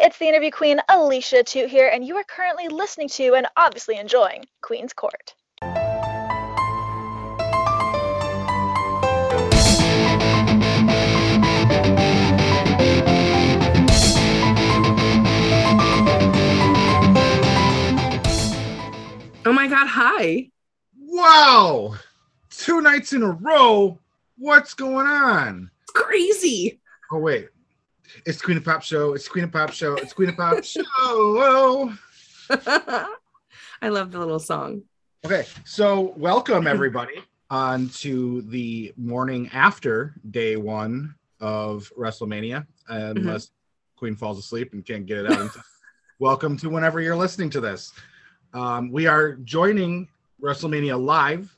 it's 0.00 0.16
the 0.18 0.26
interview 0.26 0.50
queen 0.50 0.80
Alicia 0.88 1.42
Toot 1.42 1.68
here, 1.68 1.88
and 1.92 2.04
you 2.04 2.16
are 2.16 2.24
currently 2.24 2.68
listening 2.68 3.08
to 3.10 3.34
and 3.34 3.46
obviously 3.56 3.98
enjoying 3.98 4.46
Queen's 4.62 4.94
Court. 4.94 5.34
Oh 19.42 19.52
my 19.52 19.68
god, 19.68 19.86
hi. 19.86 20.50
Wow. 20.98 21.94
Two 22.50 22.80
nights 22.80 23.12
in 23.12 23.22
a 23.22 23.32
row. 23.32 23.98
What's 24.38 24.72
going 24.72 25.06
on? 25.06 25.70
It's 25.82 25.92
crazy. 25.92 26.80
Oh, 27.12 27.18
wait. 27.18 27.48
It's 28.26 28.42
Queen 28.42 28.56
of 28.56 28.64
Pop 28.64 28.82
Show. 28.82 29.14
It's 29.14 29.28
Queen 29.28 29.44
of 29.44 29.52
Pop 29.52 29.72
Show. 29.72 29.94
It's 29.94 30.12
Queen 30.12 30.28
of 30.28 30.36
Pop 30.36 30.64
Show. 30.64 30.82
Oh. 30.98 31.96
I 33.82 33.88
love 33.88 34.12
the 34.12 34.18
little 34.18 34.38
song. 34.38 34.82
Okay. 35.24 35.44
So, 35.64 36.14
welcome 36.16 36.66
everybody 36.66 37.22
on 37.50 37.88
to 37.88 38.42
the 38.42 38.92
morning 38.96 39.48
after 39.52 40.14
day 40.30 40.56
one 40.56 41.14
of 41.40 41.90
WrestleMania, 41.98 42.66
unless 42.88 43.50
Queen 43.96 44.16
falls 44.16 44.38
asleep 44.38 44.72
and 44.72 44.84
can't 44.84 45.06
get 45.06 45.18
it 45.18 45.32
out. 45.32 45.50
welcome 46.18 46.56
to 46.58 46.68
whenever 46.68 47.00
you're 47.00 47.16
listening 47.16 47.50
to 47.50 47.60
this. 47.60 47.92
Um, 48.52 48.90
we 48.90 49.06
are 49.06 49.34
joining 49.34 50.08
WrestleMania 50.42 51.02
live 51.02 51.56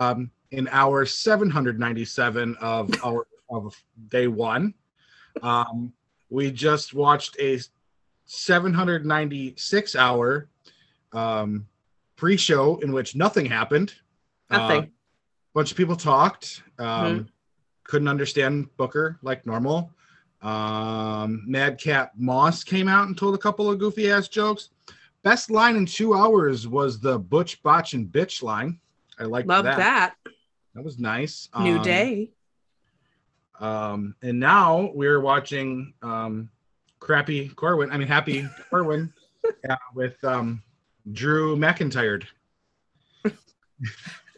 um, 0.00 0.30
in 0.50 0.68
hour 0.68 1.06
797 1.06 2.56
of 2.60 2.90
our 3.04 3.26
of 3.50 3.74
day 4.08 4.26
one. 4.26 4.74
Um, 5.42 5.92
we 6.30 6.50
just 6.50 6.94
watched 6.94 7.36
a 7.40 7.58
796 8.26 9.96
hour 9.96 10.48
um, 11.12 11.66
pre-show 12.16 12.76
in 12.78 12.92
which 12.92 13.16
nothing 13.16 13.46
happened. 13.46 13.94
Nothing. 14.50 14.82
Uh, 14.82 14.86
bunch 15.54 15.70
of 15.70 15.76
people 15.76 15.96
talked. 15.96 16.62
Um, 16.78 16.86
Mhm. 16.86 17.28
Couldn't 17.84 18.08
understand 18.08 18.68
Booker 18.76 19.18
like 19.22 19.46
normal. 19.46 19.90
Um, 20.42 21.42
Madcap 21.46 22.12
Moss 22.16 22.62
came 22.62 22.86
out 22.86 23.06
and 23.08 23.16
told 23.16 23.34
a 23.34 23.38
couple 23.38 23.70
of 23.70 23.78
goofy 23.78 24.10
ass 24.10 24.28
jokes. 24.28 24.68
Best 25.22 25.50
line 25.50 25.74
in 25.76 25.86
two 25.86 26.14
hours 26.14 26.68
was 26.68 27.00
the 27.00 27.18
Butch, 27.18 27.62
Botch, 27.62 27.94
and 27.94 28.06
Bitch 28.06 28.42
line. 28.42 28.78
I 29.18 29.24
like 29.24 29.46
Love 29.46 29.64
that. 29.64 29.78
that. 29.78 30.16
That 30.74 30.84
was 30.84 30.98
nice. 30.98 31.48
New 31.58 31.76
Um, 31.78 31.82
day. 31.82 32.30
Um, 33.60 34.14
and 34.22 34.38
now 34.38 34.90
we're 34.94 35.20
watching 35.20 35.94
um, 36.02 36.50
crappy 37.00 37.48
Corbin. 37.48 37.90
I 37.90 37.98
mean, 37.98 38.08
happy 38.08 38.46
Corbin 38.70 39.12
uh, 39.68 39.76
with 39.94 40.22
um, 40.24 40.62
Drew 41.12 41.56
McIntyre. 41.56 42.24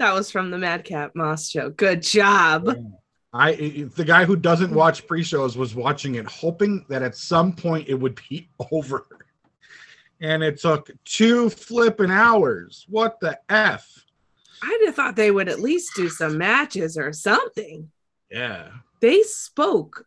That 0.00 0.14
was 0.14 0.30
from 0.30 0.50
the 0.50 0.56
Madcap 0.56 1.14
Moss 1.14 1.50
show. 1.50 1.68
Good 1.68 2.00
job. 2.00 2.74
I 3.34 3.86
the 3.94 4.04
guy 4.04 4.24
who 4.24 4.34
doesn't 4.34 4.74
watch 4.74 5.06
pre-shows 5.06 5.58
was 5.58 5.74
watching 5.74 6.14
it, 6.14 6.26
hoping 6.26 6.86
that 6.88 7.02
at 7.02 7.14
some 7.16 7.52
point 7.52 7.86
it 7.86 7.94
would 7.94 8.18
be 8.28 8.48
over. 8.72 9.06
And 10.22 10.42
it 10.42 10.58
took 10.58 10.91
two 11.04 11.50
flipping 11.50 12.10
hours. 12.10 12.86
What 12.88 13.20
the 13.20 13.38
f? 13.50 14.06
I'd 14.62 14.82
have 14.86 14.94
thought 14.94 15.16
they 15.16 15.30
would 15.30 15.50
at 15.50 15.60
least 15.60 15.92
do 15.94 16.08
some 16.08 16.38
matches 16.38 16.96
or 16.96 17.12
something. 17.12 17.91
Yeah, 18.30 18.68
They 19.00 19.22
spoke 19.22 20.06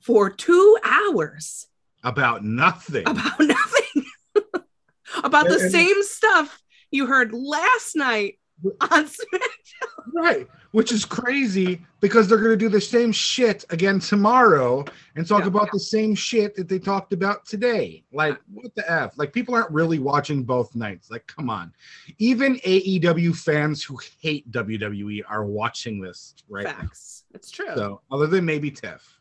for 0.00 0.30
two 0.30 0.78
hours 0.84 1.66
about 2.02 2.44
nothing. 2.44 3.06
about 3.06 3.38
nothing, 3.40 4.04
about 5.24 5.46
the 5.48 5.54
And- 5.54 5.62
and- 5.62 5.72
same 5.72 6.02
stuff 6.02 6.60
you 6.90 7.06
heard 7.06 7.32
last 7.32 7.94
night 7.94 8.39
on 8.80 9.04
SmackDown. 9.06 9.42
Right, 10.12 10.48
which 10.72 10.92
is 10.92 11.04
crazy 11.04 11.80
because 12.00 12.26
they're 12.26 12.38
going 12.38 12.50
to 12.50 12.56
do 12.56 12.68
the 12.68 12.80
same 12.80 13.12
shit 13.12 13.64
again 13.70 14.00
tomorrow 14.00 14.84
and 15.14 15.26
talk 15.26 15.42
Yeah. 15.42 15.48
about 15.48 15.70
the 15.72 15.78
same 15.78 16.14
shit 16.14 16.54
that 16.56 16.68
they 16.68 16.78
talked 16.78 17.12
about 17.12 17.46
today. 17.46 18.02
Like, 18.12 18.38
what 18.52 18.74
the 18.74 18.90
F? 18.90 19.16
Like, 19.18 19.32
people 19.32 19.54
aren't 19.54 19.70
really 19.70 19.98
watching 19.98 20.42
both 20.42 20.74
nights. 20.74 21.10
Like, 21.10 21.26
come 21.26 21.48
on. 21.48 21.72
Even 22.18 22.56
AEW 22.56 23.36
fans 23.36 23.84
who 23.84 23.98
hate 24.20 24.50
WWE 24.50 25.22
are 25.28 25.44
watching 25.44 26.00
this 26.00 26.34
right 26.48 26.64
now. 26.64 26.72
Facts. 26.72 27.24
It's 27.34 27.50
true. 27.50 27.66
So, 27.76 28.00
other 28.10 28.26
than 28.26 28.44
maybe 28.44 28.70
Tiff. 28.70 29.18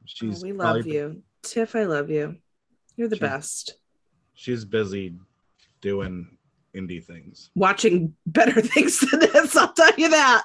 Oh, 0.00 0.02
She's 0.06 0.42
we 0.42 0.52
love 0.52 0.86
you. 0.86 1.22
Tiff, 1.42 1.76
I 1.76 1.84
love 1.84 2.08
you. 2.10 2.36
You're 2.96 3.08
the 3.08 3.16
She's- 3.16 3.30
best. 3.30 3.74
She's 4.34 4.64
busy 4.64 5.14
doing 5.80 6.38
indie 6.74 7.02
things. 7.04 7.50
Watching 7.54 8.14
better 8.26 8.60
things 8.60 8.98
than 9.00 9.20
this, 9.20 9.56
I'll 9.56 9.72
tell 9.72 9.92
you 9.96 10.10
that. 10.10 10.42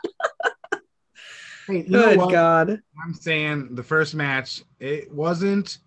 Hey, 1.68 1.78
you 1.78 1.84
Good? 1.84 2.18
God. 2.18 2.82
I'm 3.04 3.14
saying 3.14 3.76
the 3.76 3.84
first 3.84 4.16
match, 4.16 4.64
it 4.80 5.14
wasn't 5.14 5.78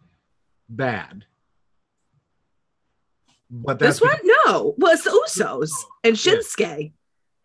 bad. 0.68 1.24
But 3.50 3.78
This 3.78 4.00
one? 4.00 4.16
No. 4.46 4.74
Well, 4.78 4.92
it's 4.94 5.04
the 5.04 5.10
Usos 5.10 5.70
and 6.04 6.24
Yeah. 6.24 6.34
Shinsuke. 6.34 6.92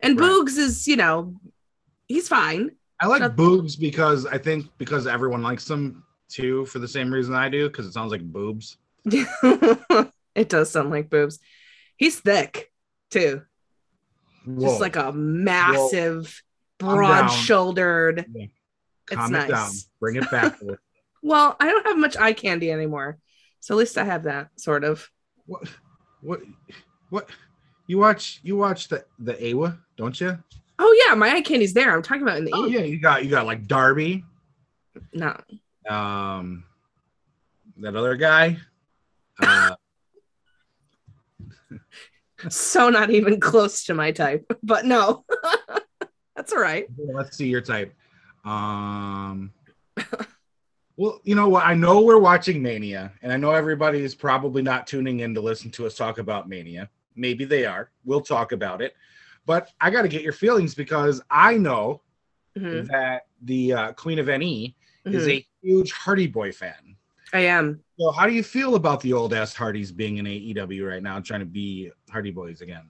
And 0.00 0.18
Right. 0.18 0.30
Boogs 0.30 0.56
is, 0.56 0.86
you 0.86 0.96
know, 0.96 1.34
he's 2.06 2.28
fine. 2.28 2.70
I 3.00 3.06
like 3.06 3.20
Shut- 3.22 3.36
boobs 3.36 3.76
because 3.76 4.24
I 4.26 4.38
think 4.38 4.66
because 4.78 5.06
everyone 5.06 5.42
likes 5.42 5.68
him 5.68 6.04
too 6.28 6.64
for 6.66 6.78
the 6.78 6.88
same 6.88 7.12
reason 7.12 7.34
I 7.34 7.48
do 7.48 7.68
because 7.68 7.86
it 7.86 7.92
sounds 7.92 8.10
like 8.12 8.22
boobs. 8.22 8.76
it 9.04 10.48
does 10.48 10.70
sound 10.70 10.90
like 10.90 11.10
boobs. 11.10 11.38
He's 11.96 12.18
thick 12.20 12.72
too. 13.10 13.42
Whoa, 14.46 14.68
Just 14.68 14.80
like 14.80 14.96
a 14.96 15.12
massive, 15.12 16.42
calm 16.80 16.96
broad 16.96 17.20
down. 17.28 17.30
shouldered. 17.30 18.26
calm 19.06 19.34
it's 19.34 19.44
it 19.44 19.48
down, 19.48 19.66
nice. 19.66 19.88
bring 20.00 20.16
it 20.16 20.30
back. 20.30 20.58
Well, 21.20 21.56
I 21.58 21.66
don't 21.66 21.84
have 21.84 21.98
much 21.98 22.16
eye 22.16 22.32
candy 22.32 22.70
anymore. 22.70 23.18
So 23.58 23.74
at 23.74 23.78
least 23.78 23.98
I 23.98 24.04
have 24.04 24.22
that 24.22 24.50
sort 24.56 24.84
of. 24.84 25.10
what? 25.46 25.68
What? 26.22 26.40
What? 27.10 27.28
You 27.88 27.98
watch? 27.98 28.38
You 28.44 28.56
watch 28.56 28.86
the 28.86 29.04
the 29.18 29.52
Awa, 29.52 29.78
don't 29.96 30.18
you? 30.20 30.38
Oh 30.78 31.04
yeah, 31.08 31.16
my 31.16 31.30
eye 31.34 31.40
candy's 31.40 31.74
there. 31.74 31.92
I'm 31.92 32.02
talking 32.02 32.22
about 32.22 32.36
in 32.38 32.44
the 32.44 32.52
Oh 32.54 32.66
eat. 32.66 32.72
yeah, 32.72 32.80
you 32.82 33.00
got 33.00 33.24
you 33.24 33.30
got 33.30 33.46
like 33.46 33.66
Darby, 33.66 34.24
No. 35.12 35.36
um, 35.90 36.62
that 37.78 37.96
other 37.96 38.14
guy. 38.14 38.58
Uh, 39.42 39.74
So 42.48 42.88
not 42.88 43.10
even 43.10 43.40
close 43.40 43.84
to 43.84 43.94
my 43.94 44.12
type. 44.12 44.44
But 44.62 44.84
no. 44.84 45.24
That's 46.36 46.52
all 46.52 46.60
right. 46.60 46.86
let's 47.12 47.36
see 47.36 47.48
your 47.48 47.60
type. 47.60 47.92
Um, 48.44 49.52
well, 50.96 51.20
you 51.24 51.34
know 51.34 51.48
what? 51.48 51.64
I 51.66 51.74
know 51.74 52.00
we're 52.00 52.18
watching 52.18 52.62
Mania, 52.62 53.12
and 53.22 53.32
I 53.32 53.36
know 53.36 53.50
everybody 53.52 54.02
is 54.02 54.14
probably 54.14 54.62
not 54.62 54.86
tuning 54.86 55.20
in 55.20 55.34
to 55.34 55.40
listen 55.40 55.70
to 55.72 55.86
us 55.86 55.96
talk 55.96 56.18
about 56.18 56.48
Mania. 56.48 56.88
Maybe 57.16 57.44
they 57.44 57.66
are. 57.66 57.90
We'll 58.04 58.20
talk 58.20 58.52
about 58.52 58.80
it. 58.82 58.94
But 59.46 59.70
I 59.80 59.90
got 59.90 60.02
to 60.02 60.08
get 60.08 60.22
your 60.22 60.32
feelings 60.32 60.74
because 60.74 61.20
I 61.30 61.56
know 61.56 62.02
Mhm, 62.56 62.88
that 62.88 63.26
the 63.42 63.72
uh, 63.72 63.92
Queen 63.92 64.18
of 64.18 64.26
NE 64.28 64.74
is 65.04 65.26
mhm. 65.26 65.30
a 65.38 65.46
huge 65.62 65.92
Hardy 65.92 66.26
Boy 66.26 66.50
fan. 66.52 66.96
I 67.32 67.40
am. 67.40 67.82
So, 67.98 68.12
how 68.12 68.28
do 68.28 68.32
you 68.32 68.44
feel 68.44 68.76
about 68.76 69.00
the 69.00 69.12
old 69.12 69.34
ass 69.34 69.54
Hardys 69.54 69.90
being 69.90 70.18
in 70.18 70.26
AEW 70.26 70.88
right 70.88 71.02
now, 71.02 71.18
trying 71.18 71.40
to 71.40 71.46
be 71.46 71.90
Hardy 72.08 72.30
Boys 72.30 72.60
again? 72.60 72.84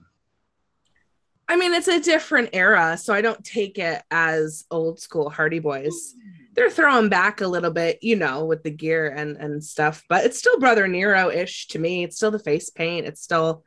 I 1.47 1.55
mean, 1.55 1.73
it's 1.73 1.87
a 1.87 1.99
different 1.99 2.49
era, 2.53 2.95
so 2.95 3.11
I 3.11 3.21
don't 3.21 3.43
take 3.43 3.79
it 3.79 4.03
as 4.11 4.65
old 4.69 4.99
school 4.99 5.31
Hardy 5.31 5.57
Boys. 5.57 6.13
They're 6.53 6.69
throwing 6.69 7.09
back 7.09 7.41
a 7.41 7.47
little 7.47 7.71
bit, 7.71 8.03
you 8.03 8.17
know, 8.17 8.45
with 8.45 8.61
the 8.61 8.69
gear 8.69 9.09
and 9.09 9.35
and 9.37 9.63
stuff, 9.63 10.03
but 10.09 10.25
it's 10.25 10.37
still 10.37 10.59
Brother 10.59 10.87
Nero 10.87 11.31
ish 11.31 11.69
to 11.69 11.79
me. 11.79 12.03
It's 12.03 12.17
still 12.17 12.29
the 12.31 12.37
face 12.37 12.69
paint. 12.69 13.07
It's 13.07 13.21
still 13.21 13.63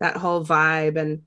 that 0.00 0.16
whole 0.16 0.42
vibe, 0.42 0.96
and 0.96 1.22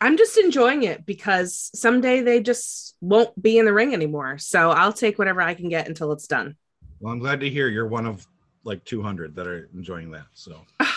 I'm 0.00 0.16
just 0.16 0.38
enjoying 0.38 0.84
it 0.84 1.04
because 1.04 1.72
someday 1.74 2.20
they 2.20 2.40
just 2.40 2.96
won't 3.00 3.40
be 3.40 3.58
in 3.58 3.64
the 3.64 3.72
ring 3.72 3.94
anymore. 3.94 4.38
So 4.38 4.70
I'll 4.70 4.92
take 4.92 5.18
whatever 5.18 5.42
I 5.42 5.54
can 5.54 5.68
get 5.68 5.88
until 5.88 6.12
it's 6.12 6.28
done. 6.28 6.54
Well, 7.00 7.12
I'm 7.12 7.18
glad 7.18 7.40
to 7.40 7.50
hear 7.50 7.68
you're 7.68 7.88
one 7.88 8.06
of 8.06 8.28
like 8.64 8.84
200 8.84 9.34
that 9.36 9.46
are 9.46 9.68
enjoying 9.74 10.10
that. 10.12 10.26
So, 10.34 10.60
I 10.80 10.94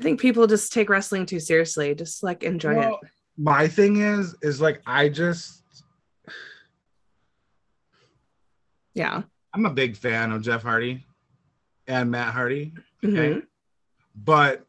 think 0.00 0.20
people 0.20 0.46
just 0.46 0.72
take 0.72 0.88
wrestling 0.88 1.26
too 1.26 1.40
seriously. 1.40 1.94
Just 1.94 2.22
like 2.22 2.42
enjoy 2.44 2.76
Well, 2.76 2.98
it. 3.02 3.08
my 3.36 3.66
thing 3.68 3.96
is 3.98 4.34
is 4.42 4.60
like 4.60 4.80
i 4.86 5.08
just 5.08 5.62
Yeah. 8.94 9.22
i'm 9.54 9.66
a 9.66 9.70
big 9.70 9.96
fan 9.96 10.32
of 10.32 10.42
jeff 10.42 10.62
hardy 10.62 11.04
and 11.86 12.10
matt 12.10 12.32
hardy 12.34 12.72
Mhm. 13.02 13.46
but 14.16 14.64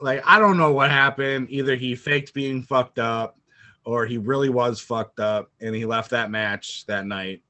like 0.00 0.22
i 0.26 0.38
don't 0.40 0.56
know 0.58 0.72
what 0.72 0.90
happened 0.90 1.46
either 1.50 1.76
he 1.76 1.94
faked 1.94 2.34
being 2.34 2.62
fucked 2.62 2.98
up 2.98 3.38
or 3.84 4.04
he 4.06 4.18
really 4.18 4.48
was 4.48 4.80
fucked 4.80 5.20
up 5.20 5.50
and 5.60 5.74
he 5.74 5.84
left 5.84 6.10
that 6.10 6.30
match 6.32 6.84
that 6.86 7.06
night 7.06 7.42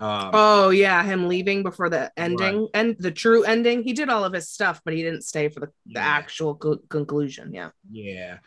Um, 0.00 0.30
Oh 0.32 0.70
yeah, 0.70 1.02
him 1.02 1.28
leaving 1.28 1.62
before 1.62 1.90
the 1.90 2.10
ending 2.16 2.68
and 2.74 2.96
the 2.98 3.10
true 3.10 3.44
ending. 3.44 3.82
He 3.82 3.92
did 3.92 4.08
all 4.08 4.24
of 4.24 4.32
his 4.32 4.48
stuff, 4.48 4.80
but 4.84 4.94
he 4.94 5.02
didn't 5.02 5.22
stay 5.22 5.48
for 5.48 5.60
the, 5.60 5.68
the 5.86 6.00
actual 6.00 6.54
co- 6.54 6.80
conclusion. 6.88 7.52
Yeah. 7.52 7.70
Yeah. 7.90 8.38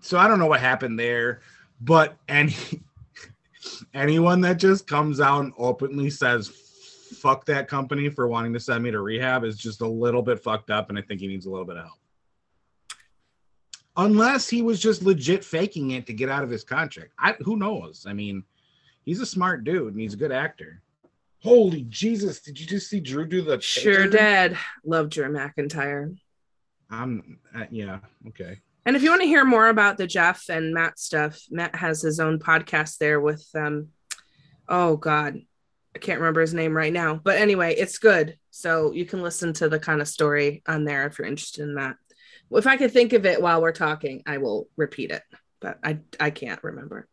So 0.00 0.18
I 0.18 0.26
don't 0.26 0.38
know 0.38 0.46
what 0.46 0.60
happened 0.60 0.98
there, 0.98 1.40
but 1.80 2.16
any 2.28 2.54
anyone 3.94 4.40
that 4.42 4.58
just 4.58 4.86
comes 4.86 5.20
out 5.20 5.44
and 5.44 5.52
openly 5.58 6.10
says 6.10 6.48
fuck 6.48 7.44
that 7.46 7.68
company 7.68 8.08
for 8.08 8.28
wanting 8.28 8.52
to 8.52 8.60
send 8.60 8.82
me 8.82 8.90
to 8.90 9.00
rehab 9.00 9.44
is 9.44 9.56
just 9.56 9.80
a 9.80 9.86
little 9.86 10.22
bit 10.22 10.42
fucked 10.42 10.70
up 10.70 10.88
and 10.88 10.98
I 10.98 11.02
think 11.02 11.20
he 11.20 11.26
needs 11.26 11.46
a 11.46 11.50
little 11.50 11.66
bit 11.66 11.76
of 11.76 11.84
help. 11.84 11.98
Unless 13.96 14.48
he 14.48 14.60
was 14.60 14.80
just 14.80 15.02
legit 15.02 15.44
faking 15.44 15.92
it 15.92 16.06
to 16.06 16.12
get 16.12 16.28
out 16.28 16.44
of 16.44 16.50
his 16.50 16.64
contract. 16.64 17.12
I 17.18 17.32
who 17.40 17.56
knows? 17.56 18.04
I 18.06 18.12
mean, 18.12 18.44
he's 19.04 19.20
a 19.20 19.26
smart 19.26 19.64
dude 19.64 19.92
and 19.92 20.00
he's 20.00 20.14
a 20.14 20.18
good 20.18 20.32
actor. 20.32 20.82
Holy 21.46 21.82
Jesus, 21.82 22.40
did 22.40 22.58
you 22.58 22.66
just 22.66 22.90
see 22.90 22.98
Drew 22.98 23.24
do 23.24 23.40
the 23.40 23.60
Sure 23.60 24.08
did. 24.08 24.58
Love 24.84 25.10
Drew 25.10 25.32
McIntyre. 25.32 26.18
I'm 26.90 27.38
uh, 27.54 27.66
yeah, 27.70 28.00
okay. 28.26 28.58
And 28.84 28.96
if 28.96 29.04
you 29.04 29.10
want 29.10 29.22
to 29.22 29.28
hear 29.28 29.44
more 29.44 29.68
about 29.68 29.96
the 29.96 30.08
Jeff 30.08 30.48
and 30.48 30.74
Matt 30.74 30.98
stuff, 30.98 31.40
Matt 31.48 31.76
has 31.76 32.02
his 32.02 32.18
own 32.18 32.40
podcast 32.40 32.98
there 32.98 33.20
with 33.20 33.46
um 33.54 33.90
oh 34.68 34.96
god, 34.96 35.40
I 35.94 35.98
can't 36.00 36.18
remember 36.18 36.40
his 36.40 36.52
name 36.52 36.76
right 36.76 36.92
now. 36.92 37.14
But 37.14 37.36
anyway, 37.36 37.76
it's 37.76 37.98
good. 37.98 38.36
So 38.50 38.90
you 38.90 39.06
can 39.06 39.22
listen 39.22 39.52
to 39.52 39.68
the 39.68 39.78
kind 39.78 40.00
of 40.00 40.08
story 40.08 40.64
on 40.66 40.84
there 40.84 41.06
if 41.06 41.16
you're 41.16 41.28
interested 41.28 41.62
in 41.62 41.76
that. 41.76 41.94
If 42.50 42.66
I 42.66 42.76
could 42.76 42.90
think 42.90 43.12
of 43.12 43.24
it 43.24 43.40
while 43.40 43.62
we're 43.62 43.70
talking, 43.70 44.24
I 44.26 44.38
will 44.38 44.68
repeat 44.76 45.12
it. 45.12 45.22
But 45.60 45.78
I 45.84 46.00
I 46.18 46.30
can't 46.30 46.64
remember. 46.64 47.06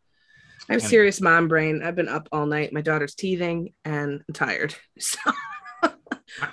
I 0.69 0.74
have 0.74 0.81
serious 0.81 1.19
mom 1.21 1.48
brain. 1.48 1.81
I've 1.83 1.95
been 1.95 2.07
up 2.07 2.30
all 2.31 2.45
night. 2.45 2.71
My 2.74 2.81
daughter's 2.81 3.15
teething 3.15 3.74
and 3.86 4.24
I'm 4.27 4.33
tired. 4.33 4.75
So 5.00 5.19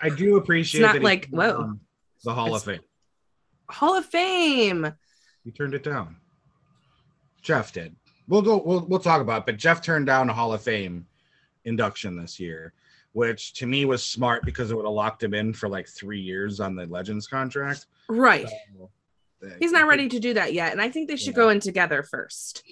I, 0.02 0.10
do 0.10 0.36
appreciate 0.36 0.82
not 0.82 0.94
that 0.94 1.02
like, 1.02 1.28
whoa. 1.30 1.74
the 2.24 2.34
Hall 2.34 2.48
It's- 2.48 2.62
of 2.62 2.74
Fame. 2.74 2.80
Hall 3.70 3.96
of 3.96 4.04
Fame. 4.04 4.92
He 5.44 5.50
turned 5.52 5.74
it 5.74 5.82
down. 5.84 6.16
Jeff 7.40 7.72
did. 7.72 7.94
We'll 8.28 8.42
go. 8.42 8.60
We'll 8.64 8.84
we'll 8.86 8.98
talk 9.00 9.22
about. 9.22 9.42
It, 9.42 9.46
but 9.46 9.56
Jeff 9.56 9.80
turned 9.80 10.06
down 10.06 10.28
a 10.28 10.32
Hall 10.34 10.52
of 10.52 10.60
Fame 10.60 11.06
induction 11.64 12.16
this 12.16 12.38
year, 12.38 12.72
which 13.12 13.54
to 13.54 13.66
me 13.66 13.84
was 13.86 14.04
smart 14.04 14.44
because 14.44 14.70
it 14.70 14.74
would 14.76 14.84
have 14.84 14.92
locked 14.92 15.22
him 15.22 15.32
in 15.34 15.54
for 15.54 15.68
like 15.68 15.88
three 15.88 16.20
years 16.20 16.60
on 16.60 16.74
the 16.74 16.84
Legends 16.86 17.26
contract. 17.26 17.86
Right. 18.08 18.48
So, 18.48 18.90
uh, 19.46 19.50
He's 19.60 19.72
not 19.72 19.86
ready 19.86 20.08
to 20.08 20.18
do 20.20 20.34
that 20.34 20.52
yet. 20.52 20.72
And 20.72 20.80
I 20.82 20.90
think 20.90 21.08
they 21.08 21.16
should 21.16 21.28
Yeah. 21.28 21.42
go 21.44 21.48
in 21.48 21.60
together 21.60 22.02
first. 22.02 22.62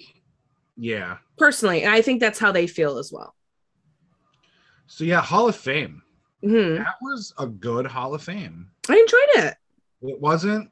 Yeah. 0.79 1.17
Personally. 1.37 1.83
And 1.83 1.93
I 1.93 2.01
think 2.01 2.19
that's 2.19 2.39
how 2.39 2.51
they 2.51 2.65
feel 2.67 2.97
as 2.97 3.11
well. 3.11 3.35
So 4.87 5.03
yeah, 5.03 5.21
Hall 5.21 5.47
of 5.49 5.55
Fame. 5.55 6.01
Mhm. 6.43 6.77
That 6.77 6.95
was 7.01 7.33
a 7.37 7.45
good 7.45 7.85
Hall 7.85 8.13
of 8.15 8.23
Fame. 8.23 8.71
I 8.87 8.93
enjoyed 8.97 9.45
it. 9.45 9.57
It 10.01 10.19
wasn't. 10.21 10.71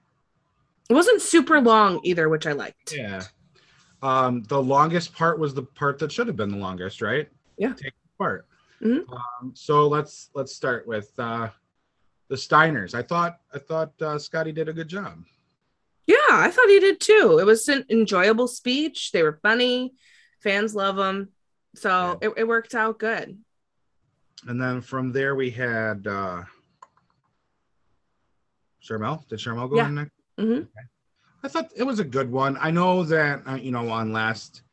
It 0.89 0.93
wasn't 0.93 1.21
super 1.21 1.59
long 1.59 1.99
either, 2.03 2.29
which 2.29 2.47
I 2.47 2.53
liked. 2.53 2.93
Yeah. 2.95 3.21
Um, 4.01 4.43
the 4.43 4.61
longest 4.61 5.13
part 5.13 5.39
was 5.39 5.53
the 5.53 5.63
part 5.63 5.99
that 5.99 6.11
should 6.11 6.27
have 6.27 6.37
been 6.37 6.49
the 6.51 6.57
longest, 6.57 7.01
right? 7.01 7.29
Yeah. 7.57 7.73
Take 7.73 7.93
part. 8.17 8.47
Mhm. 8.81 9.03
Um, 9.11 9.51
so 9.55 9.87
let's 9.87 10.29
let's 10.33 10.55
start 10.55 10.87
with 10.87 11.11
uh 11.19 11.49
the 12.29 12.35
Steiners. 12.35 12.93
I 12.95 13.01
thought 13.01 13.39
I 13.53 13.59
thought 13.59 13.91
uh, 14.01 14.17
Scotty 14.17 14.51
did 14.53 14.69
a 14.69 14.73
good 14.73 14.87
job. 14.87 15.23
Yeah, 16.07 16.15
I 16.29 16.49
thought 16.51 16.69
he 16.69 16.79
did 16.79 16.99
too. 17.01 17.37
It 17.39 17.45
was 17.45 17.67
an 17.67 17.85
enjoyable 17.89 18.47
speech. 18.47 19.11
They 19.11 19.23
were 19.23 19.39
funny. 19.43 19.93
Fans 20.41 20.73
love 20.73 20.95
them. 20.95 21.29
So 21.75 22.17
it, 22.21 22.31
it 22.37 22.47
worked 22.47 22.73
out 22.73 22.97
good. 22.97 23.37
And 24.47 24.61
then 24.61 24.81
from 24.81 25.11
there 25.11 25.35
we 25.35 25.49
had 25.51 26.07
uh 26.07 26.43
Sharmell. 28.83 29.27
Did 29.27 29.39
Sharmell 29.39 29.69
go 29.69 29.75
Yeah. 29.77 29.87
in 29.87 29.95
next? 29.95 30.11
hmm 30.39 30.59
I 31.43 31.49
thought 31.49 31.69
it 31.75 31.83
was 31.83 31.99
a 31.99 32.03
good 32.03 32.31
one. 32.31 32.57
I 32.59 32.71
know 32.71 33.03
that 33.03 33.41
uh, 33.47 33.55
you 33.55 33.71
know 33.71 33.89
on 33.89 34.11
last 34.11 34.63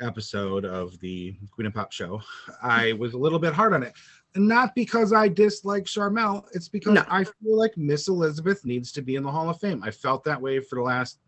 episode 0.00 0.64
of 0.64 0.98
the 1.00 1.36
Queen 1.52 1.66
of 1.66 1.74
Pop 1.74 1.92
show, 1.92 2.20
I 2.62 2.92
was 2.94 3.14
a 3.14 3.18
little 3.18 3.38
bit 3.38 3.52
hard 3.54 3.72
on 3.72 3.82
it. 3.82 3.92
And 4.34 4.46
not 4.46 4.74
because 4.74 5.12
I 5.12 5.26
dislike 5.28 5.84
Sharmell, 5.84 6.44
it's 6.52 6.68
because 6.68 6.92
No. 6.94 7.04
I 7.08 7.24
feel 7.24 7.58
like 7.58 7.76
Miss 7.76 8.06
Elizabeth 8.08 8.64
needs 8.64 8.92
to 8.92 9.02
be 9.02 9.16
in 9.16 9.22
the 9.24 9.30
Hall 9.30 9.50
of 9.50 9.58
Fame. 9.60 9.82
I 9.82 9.90
felt 9.90 10.22
that 10.24 10.40
way 10.40 10.60
for 10.60 10.76
the 10.76 10.82
last, 10.82 11.18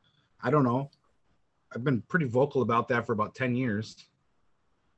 I 0.40 0.50
don't 0.50 0.62
know. 0.62 0.90
I've 1.74 1.82
been 1.82 2.02
pretty 2.02 2.26
vocal 2.26 2.62
about 2.62 2.88
that 2.88 3.06
for 3.06 3.12
about 3.12 3.34
10 3.34 3.54
years. 3.56 3.96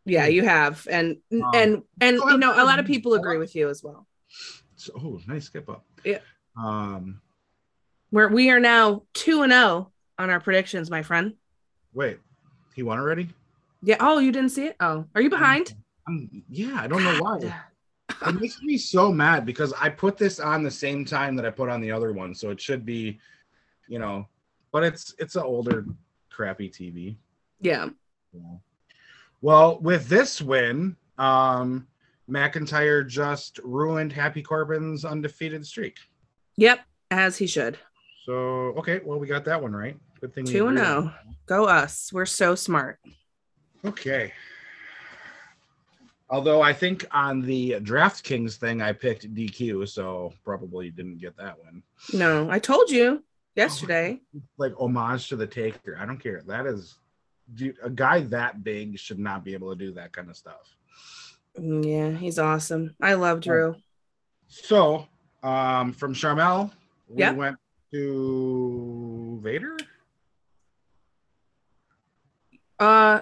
Yeah, 0.05 0.27
you 0.27 0.45
have. 0.45 0.87
And 0.91 1.17
Um, 1.33 1.51
and 1.55 1.83
and 2.01 2.17
you 2.19 2.37
know, 2.37 2.53
a 2.53 2.65
lot 2.65 2.79
of 2.79 2.85
people 2.85 3.15
agree 3.15 3.39
with 3.39 3.57
you 3.57 3.71
as 3.71 3.83
well. 3.83 4.07
So, 4.77 4.93
oh, 4.99 5.21
nice 5.27 5.47
skip 5.47 5.71
up. 5.71 5.85
Yeah. 6.05 6.19
Um, 6.63 7.23
Where 8.11 8.29
we 8.29 8.51
are 8.51 8.61
now 8.61 9.05
two 9.15 9.43
and 9.43 9.53
oh 9.53 9.93
on 10.19 10.29
our 10.29 10.41
predictions, 10.41 10.91
my 10.91 11.03
friend. 11.03 11.35
wait, 11.95 12.19
he 12.75 12.83
won 12.83 12.99
already? 12.99 13.31
Yeah. 13.83 13.97
Oh, 14.01 14.19
you 14.19 14.31
didn't 14.31 14.51
see 14.51 14.67
it? 14.67 14.77
Oh, 14.81 15.07
are 15.15 15.23
you 15.23 15.31
behind? 15.31 15.75
I'm, 16.07 16.43
yeah, 16.51 16.77
I 16.81 16.87
don't 16.87 17.03
know 17.03 17.19
why. 17.23 17.55
It 18.27 18.41
makes 18.41 18.63
me 18.63 18.77
so 18.79 19.13
mad 19.13 19.47
because 19.47 19.73
I 19.75 19.89
put 19.89 20.17
this 20.17 20.41
on 20.41 20.63
the 20.63 20.71
same 20.71 21.05
time 21.05 21.37
that 21.37 21.47
I 21.47 21.51
put 21.51 21.69
on 21.69 21.81
the 21.81 21.93
other 21.93 22.13
one, 22.13 22.35
so 22.35 22.51
it 22.51 22.61
should 22.61 22.85
be, 22.85 23.19
you 23.89 23.99
know, 23.99 24.29
but 24.73 24.83
it's 24.85 25.15
it's 25.19 25.37
an 25.37 25.43
older, 25.43 25.87
crappy 26.31 26.69
TV. 26.69 27.17
Yeah. 27.61 27.89
Yeah. 28.33 28.57
Well, 29.41 29.79
with 29.81 30.09
this 30.09 30.41
win, 30.41 30.97
um, 31.19 31.87
McIntyre 32.29 33.07
just 33.07 33.59
ruined 33.63 34.13
Happy 34.13 34.43
Corbin's 34.43 35.05
undefeated 35.05 35.67
streak. 35.67 35.99
Yep. 36.57 36.81
As 37.11 37.37
he 37.37 37.47
should. 37.47 37.79
So 38.25 38.33
okay, 38.79 39.01
well 39.05 39.19
we 39.19 39.27
got 39.27 39.45
that 39.45 39.61
one 39.61 39.75
right. 39.75 39.97
Good 40.21 40.35
thing. 40.35 40.47
Two 40.47 40.69
and 40.69 40.79
on 40.79 40.85
oh. 40.85 41.13
Go 41.47 41.67
us. 41.67 42.13
We're 42.13 42.27
so 42.27 42.55
smart. 42.55 42.99
Okay. 43.85 44.33
Although 46.31 46.63
I 46.63 46.73
think 46.73 47.05
on 47.13 47.43
the 47.43 47.73
DraftKings 47.81 48.57
thing 48.57 48.81
I 48.81 48.93
picked 48.93 49.33
DQ, 49.35 49.87
so 49.89 50.33
probably 50.45 50.91
didn't 50.91 51.19
get 51.19 51.37
that 51.37 51.59
one. 51.59 51.83
No, 52.13 52.51
I 52.51 52.59
told 52.59 52.91
you 52.91 53.23
yesterday. 53.55 54.21
like 54.57 54.73
homage 54.79 55.29
to 55.29 55.37
the 55.37 55.47
taker. 55.47 55.97
I 56.01 56.07
don't 56.07 56.19
care. 56.19 56.43
That 56.47 56.67
is 56.67 56.97
dude, 57.55 57.77
a 57.83 57.91
guy 57.91 58.21
that 58.23 58.65
big 58.65 58.99
should 58.99 59.19
not 59.19 59.45
be 59.45 59.53
able 59.53 59.71
to 59.71 59.79
do 59.79 59.93
that 59.93 60.13
kind 60.13 60.31
of 60.31 60.37
stuff. 60.37 60.75
Mm, 61.59 61.85
Yeah, 61.87 62.19
he's 62.19 62.39
awesome. 62.39 62.97
I 63.03 63.15
love 63.15 63.41
Drew. 63.41 63.77
So, 64.49 65.07
um, 65.43 65.93
from 65.93 66.15
Sharmell, 66.15 66.73
we 67.07 67.21
Yeah. 67.21 67.33
went 67.33 67.59
to 67.93 69.39
Vader. 69.43 69.77
Uh 72.79 73.21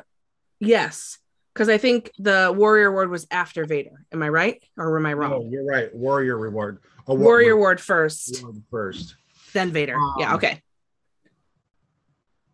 yes. 0.61 1.19
Because 1.53 1.69
I 1.69 1.77
think 1.79 2.11
the 2.19 2.53
Warrior 2.57 2.87
Award 2.89 3.11
was 3.11 3.27
after 3.31 3.65
Vader. 3.67 4.07
Am 4.13 4.23
I 4.23 4.29
right? 4.31 4.63
Or 4.79 4.97
am 4.97 5.05
I 5.07 5.13
Oh, 5.13 5.17
wrong? 5.17 5.51
you're 5.51 5.65
right. 5.67 5.95
Warrior 5.95 6.39
reward. 6.39 6.79
Oh, 7.07 7.15
Warrior 7.15 7.53
Award 7.53 7.81
first, 7.81 8.39
reward 8.39 8.63
first. 8.71 9.17
then 9.53 9.71
Vader. 9.71 9.97
yeah, 10.19 10.31
Um, 10.31 10.37
okay. 10.37 10.63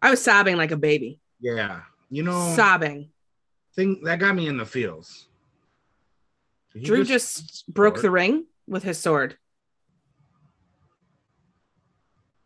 I 0.03 0.11
was 0.11 0.23
sobbing 0.23 0.57
like 0.57 0.71
a 0.73 0.77
baby. 0.77 1.21
Yeah, 1.41 1.83
you 2.11 2.23
know, 2.25 2.53
Sobbing. 2.57 3.11
thing 3.75 4.01
that 4.05 4.19
got 4.19 4.35
me 4.35 4.49
in 4.49 4.57
the 4.57 4.67
feels. 4.67 5.27
He 6.75 6.81
Drew 6.81 7.05
just 7.05 7.73
broke 7.73 8.01
the 8.01 8.11
ring 8.11 8.47
with 8.67 8.83
his 8.83 8.99
sword. 8.99 9.37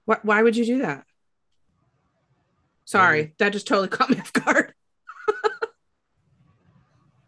What 0.05 0.25
why 0.25 0.43
would 0.43 0.57
you 0.57 0.65
do 0.67 0.79
that? 0.79 1.05
Sorry, 2.85 3.35
that 3.39 3.53
just 3.53 3.67
totally 3.67 3.89
caught 3.97 4.11
me 4.11 4.19
off 4.19 4.33
guard. 4.33 4.72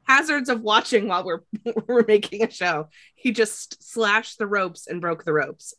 Hazards 0.04 0.49
of 0.49 0.61
watching 0.61 1.08
while 1.08 1.25
we're 1.25 1.40
we're 1.87 2.04
making 2.06 2.42
a 2.42 2.50
show. 2.50 2.88
He 3.14 3.32
just 3.32 3.82
slashed 3.82 4.38
the 4.38 4.46
ropes 4.46 4.87
and 4.87 5.00
broke 5.00 5.25
the 5.25 5.32
ropes 5.32 5.75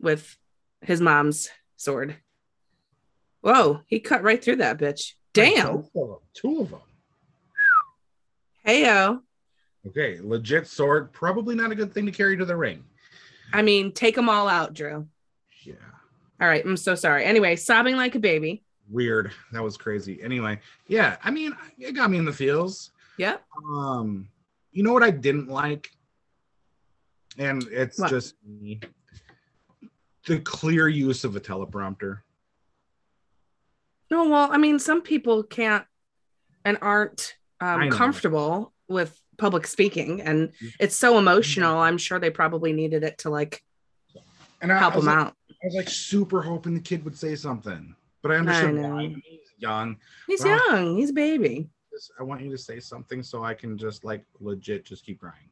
with 0.00 0.36
his 0.80 1.00
mom's 1.00 1.48
sword. 1.76 2.16
Whoa, 3.40 3.80
he 3.86 4.00
cut 4.00 4.22
right 4.22 4.42
through 4.42 4.56
that 4.56 4.78
bitch. 4.78 5.12
Damn. 5.32 5.76
Both 5.76 5.90
of 5.96 6.08
them. 6.08 6.18
Two 6.34 6.60
of 6.60 6.70
them. 6.70 6.80
Heyo. 8.66 9.20
Okay, 9.86 10.18
legit 10.22 10.68
sword. 10.68 11.12
Probably 11.12 11.54
not 11.54 11.72
a 11.72 11.74
good 11.74 11.92
thing 11.92 12.06
to 12.06 12.12
carry 12.12 12.36
to 12.36 12.44
the 12.44 12.56
ring. 12.56 12.84
I 13.52 13.62
mean, 13.62 13.92
take 13.92 14.14
them 14.14 14.28
all 14.28 14.48
out, 14.48 14.74
Drew. 14.74 15.08
Yeah. 15.64 15.74
All 16.40 16.48
right, 16.48 16.64
I'm 16.64 16.76
so 16.76 16.94
sorry. 16.94 17.24
Anyway, 17.24 17.56
sobbing 17.56 17.96
like 17.96 18.14
a 18.14 18.20
baby. 18.20 18.62
Weird. 18.92 19.32
That 19.52 19.62
was 19.62 19.76
crazy. 19.76 20.22
Anyway 20.22 20.58
yeah 20.88 21.16
i 21.24 21.30
mean 21.30 21.56
it 21.78 21.92
got 21.92 22.10
me 22.10 22.18
in 22.18 22.24
the 22.24 22.32
feels. 22.32 22.90
Yeah. 23.18 23.36
um 23.70 24.28
you 24.72 24.82
know 24.82 24.92
what 24.92 25.02
i 25.02 25.10
didn't 25.10 25.48
like? 25.48 25.90
And 27.38 27.62
it's 27.70 27.98
What? 27.98 28.10
just 28.10 28.34
me. 28.46 28.80
The 30.26 30.38
clear 30.40 30.86
use 30.88 31.24
of 31.24 31.34
a 31.34 31.40
teleprompter. 31.40 32.18
No, 34.10 34.28
well, 34.28 34.48
I 34.52 34.58
mean, 34.58 34.78
some 34.78 35.00
people 35.00 35.42
can't 35.42 35.86
and 36.66 36.76
aren't 36.82 37.36
um, 37.60 37.88
comfortable 37.90 38.74
with 38.86 39.18
public 39.38 39.66
speaking, 39.66 40.20
and 40.20 40.52
it's 40.78 40.94
so 40.96 41.16
emotional. 41.18 41.78
I'm 41.78 41.96
sure 41.96 42.18
they 42.20 42.28
probably 42.30 42.74
needed 42.74 43.02
it 43.02 43.16
to 43.18 43.30
like 43.30 43.62
And 44.60 44.70
I, 44.70 44.78
help 44.78 44.94
I 44.94 44.98
him 44.98 45.06
like, 45.06 45.16
out. 45.16 45.34
I 45.50 45.66
was 45.66 45.74
like 45.74 45.88
super 45.88 46.42
hoping 46.42 46.74
the 46.74 46.80
kid 46.80 47.02
would 47.06 47.16
say 47.16 47.34
something, 47.34 47.96
but 48.22 48.32
I 48.32 48.36
understand 48.36 48.80
know. 48.80 48.94
why. 48.94 49.08
He's 49.24 49.40
young. 49.58 49.96
He's 50.26 50.44
young. 50.44 50.96
He's 50.96 51.10
a 51.10 51.14
baby. 51.14 51.68
I 52.18 52.22
want 52.22 52.40
you 52.42 52.50
to 52.50 52.58
say 52.58 52.80
something 52.80 53.22
so 53.22 53.44
I 53.44 53.54
can 53.54 53.76
just 53.76 54.04
like 54.04 54.24
legit 54.40 54.84
just 54.84 55.04
keep 55.04 55.20
crying. 55.20 55.48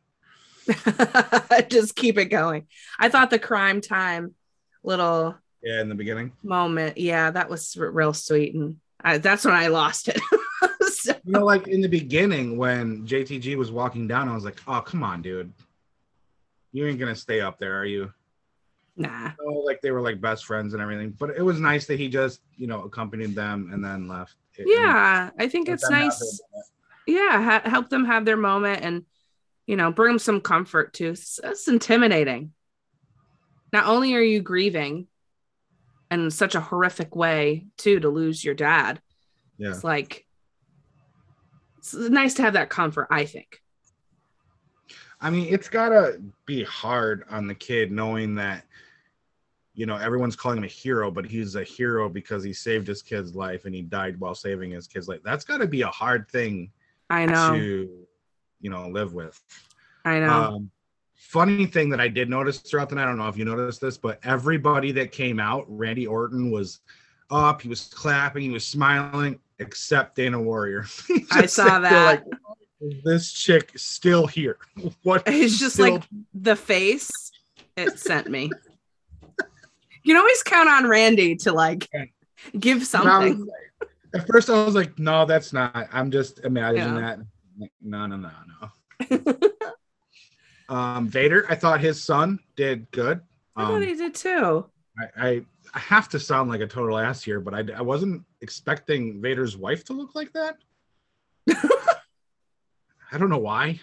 Just 1.69 1.97
keep 1.97 2.17
it 2.19 2.27
going. 2.27 2.67
I 2.99 3.09
thought 3.09 3.31
the 3.31 3.39
Cryme 3.39 3.81
Tyme 3.81 4.35
little 4.85 5.35
Yeah, 5.62 5.81
in 5.81 5.89
the 5.89 5.95
beginning. 5.95 6.33
moment, 6.43 6.97
yeah, 6.99 7.31
that 7.31 7.49
was 7.50 7.77
real 7.77 8.12
sweet, 8.15 8.55
and 8.55 8.77
I, 9.03 9.19
that's 9.19 9.45
when 9.45 9.55
I 9.55 9.67
lost 9.69 10.09
it. 10.09 10.21
So- 10.91 11.15
You 11.25 11.33
know, 11.33 11.45
like 11.45 11.67
in 11.69 11.81
the 11.81 11.89
beginning 11.89 12.57
when 12.59 13.07
JTG 13.07 13.57
was 13.57 13.73
walking 13.73 14.07
down, 14.07 14.29
I 14.29 14.35
was 14.35 14.45
like, 14.45 14.61
"Oh, 14.67 14.81
come 14.81 15.03
on, 15.03 15.23
dude, 15.23 15.53
you 16.73 16.87
ain't 16.87 16.99
gonna 16.99 17.15
stay 17.17 17.41
up 17.41 17.59
there, 17.59 17.79
are 17.81 17.87
you?" 17.87 18.12
Nah, 18.97 19.32
So, 19.38 19.49
like 19.61 19.80
they 19.80 19.90
were 19.90 20.00
like 20.00 20.20
best 20.20 20.44
friends 20.44 20.75
and 20.75 20.82
everything, 20.82 21.11
but 21.18 21.30
it 21.37 21.42
was 21.42 21.61
nice 21.61 21.87
that 21.87 21.99
he 21.99 22.09
just, 22.09 22.40
you 22.56 22.66
know, 22.66 22.82
accompanied 22.82 23.35
them 23.35 23.70
and 23.73 23.85
then 23.85 24.09
left. 24.09 24.35
It- 24.59 24.68
yeah, 24.68 25.30
I 25.38 25.49
think 25.49 25.68
it's 25.68 25.88
nice. 25.88 26.40
Yeah, 27.06 27.42
ha- 27.42 27.68
help 27.68 27.88
them 27.88 28.04
have 28.04 28.25
their 28.25 28.37
moment, 28.37 28.85
and 28.85 29.04
you 29.66 29.76
know, 29.76 29.90
bring 29.90 30.12
them 30.12 30.18
some 30.18 30.40
comfort 30.40 30.92
too. 30.92 31.11
It's, 31.11 31.38
it's 31.42 31.68
intimidating. 31.68 32.52
Not 33.73 33.87
only 33.87 34.14
are 34.14 34.20
you 34.20 34.42
grieving 34.42 35.06
in 36.11 36.30
such 36.30 36.56
a 36.56 36.61
horrific 36.61 37.14
way 37.14 37.66
too 37.78 38.00
to 38.00 38.09
lose 38.09 38.44
your 38.44 38.54
dad, 38.54 39.00
Yeah, 39.59 39.70
it's 39.70 39.85
like 39.85 40.26
it's 41.78 41.94
nice 41.94 42.35
to 42.35 42.42
have 42.42 42.54
that 42.54 42.68
comfort. 42.68 43.06
I 43.11 43.25
think. 43.25 43.61
I 45.21 45.31
mean, 45.31 45.53
it's 45.53 45.69
gotta 45.69 46.21
be 46.47 46.65
hard 46.65 47.25
on 47.31 47.47
the 47.47 47.55
kid 47.55 47.93
knowing 47.93 48.35
that, 48.37 48.65
you 49.75 49.87
know, 49.87 49.97
everyone's 49.97 50.37
calling 50.37 50.59
him 50.59 50.65
a 50.65 50.69
hero, 50.69 51.11
but 51.11 51.27
he's 51.27 51.57
a 51.57 51.62
hero 51.62 52.09
because 52.09 52.43
he 52.43 52.53
saved 52.53 52.87
his 52.87 53.03
kid's 53.03 53.35
life 53.35 53.65
and 53.67 53.75
he 53.75 53.83
died 53.83 54.19
while 54.19 54.35
saving 54.35 54.71
his 54.71 54.87
kid's 54.87 55.09
life. 55.09 55.21
That's 55.25 55.45
gotta 55.45 55.67
be 55.67 55.83
a 55.83 55.89
hard 55.89 56.29
thing 56.29 56.71
I 57.11 57.27
know. 57.27 57.53
to, 57.55 57.91
you 58.61 58.71
know, 58.71 58.89
live 58.89 59.15
with. 59.15 59.41
I 60.05 60.21
know. 60.21 60.31
Um, 60.31 60.71
funny 61.15 61.67
thing 61.67 61.91
that 61.91 62.00
I 62.00 62.09
did 62.09 62.31
notice 62.31 62.59
throughout 62.59 62.89
the 62.89 62.95
night, 62.95 63.05
I 63.05 63.07
don't 63.07 63.19
know 63.19 63.29
if 63.29 63.37
you 63.37 63.45
noticed 63.45 63.81
this, 63.81 63.99
but 63.99 64.19
everybody 64.25 64.91
that 64.93 65.12
came 65.12 65.39
out, 65.39 65.65
Randy 65.69 66.07
Orton 66.07 66.50
was 66.50 66.81
up, 67.31 67.62
he 67.62 67.69
was 67.69 67.87
clapping, 67.89 68.43
he 68.43 68.50
was 68.50 68.67
smiling, 68.67 69.39
except 69.59 70.17
Dana 70.17 70.41
Warrior. 70.41 70.87
I 71.31 71.47
saw 71.47 71.79
that. 71.79 72.05
like, 72.05 72.21
"Is 72.21 72.60
this 73.05 73.33
chick 73.33 73.73
is 73.75 73.83
still 73.83 74.27
here? 74.27 74.59
What? 75.03 75.23
It's 75.27 75.59
just 75.59 75.75
still- 75.75 75.95
like 75.95 76.03
the 76.35 76.57
face 76.57 77.11
it 77.77 77.99
sent 77.99 78.29
me. 78.31 78.51
You 80.03 80.15
can 80.15 80.17
always 80.17 80.43
count 80.43 80.69
on 80.69 80.89
Randy 80.89 81.37
to 81.37 81.53
like 81.53 81.89
give 82.59 82.87
something. 82.87 83.47
At 84.15 84.27
first, 84.27 84.49
I 84.51 84.65
was 84.65 84.75
like, 84.75 84.99
"No, 84.99 85.25
that's 85.27 85.53
not." 85.53 85.89
I'm 85.93 86.11
just 86.11 86.41
imagining 86.41 86.95
Yeah. 86.97 87.01
that. 87.01 87.19
Like, 87.59 87.73
No, 87.83 88.07
no, 88.07 88.17
no, 88.17 88.31
no. 89.09 89.45
um, 90.75 91.07
Vader, 91.09 91.45
I 91.49 91.55
thought 91.55 91.81
his 91.81 92.03
son 92.03 92.39
did 92.57 92.91
good. 92.93 93.21
I 93.57 93.65
thought 93.67 93.75
Um, 93.75 93.83
he 93.83 93.95
did 93.95 94.15
too. 94.15 94.67
I, 94.99 95.27
I 95.29 95.43
I 95.75 95.79
have 95.79 96.09
to 96.09 96.19
sound 96.19 96.51
like 96.51 96.61
a 96.63 96.67
total 96.67 96.99
ass 96.99 97.23
here, 97.23 97.39
but 97.41 97.55
I, 97.55 97.63
I 97.77 97.83
wasn't 97.83 98.25
expecting 98.41 99.21
Vader's 99.21 99.57
wife 99.57 99.85
to 99.85 99.93
look 99.93 100.15
like 100.15 100.33
that. 100.33 100.57
I 103.12 103.19
don't 103.19 103.31
know 103.31 103.38
why. 103.38 103.81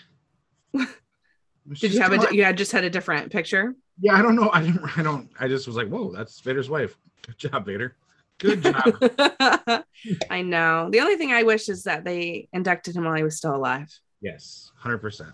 Did 0.74 1.94
you 1.94 2.00
have 2.00 2.14
a 2.14 2.34
you 2.34 2.44
had 2.44 2.58
just 2.58 2.72
had 2.72 2.84
a 2.84 2.90
different 2.90 3.32
picture? 3.32 3.76
Yeah, 4.00 4.16
I 4.16 4.22
don't 4.22 4.36
know. 4.36 4.50
I 4.54 4.62
didn't. 4.62 4.98
I 4.98 5.04
don't. 5.04 5.30
I 5.40 5.48
just 5.48 5.68
was 5.68 5.76
like, 5.76 5.90
whoa, 5.90 6.12
that's 6.12 6.40
Vader's 6.40 6.70
wife. 6.70 6.96
Good 7.26 7.38
job, 7.38 7.66
Vader. 7.66 7.96
Good 8.38 8.62
job. 8.62 8.94
I 10.30 10.42
know. 10.44 10.90
The 10.92 11.00
only 11.00 11.18
thing 11.18 11.34
I 11.34 11.44
wish 11.44 11.68
is 11.70 11.84
that 11.84 12.06
they 12.06 12.48
inducted 12.54 12.96
him 12.96 13.04
while 13.04 13.16
he 13.16 13.24
was 13.24 13.36
still 13.36 13.56
alive. 13.56 13.90
yes, 14.22 14.72
hundred 14.78 15.00
percent. 15.00 15.34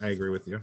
I 0.00 0.08
agree 0.08 0.30
with 0.30 0.46
you. 0.46 0.60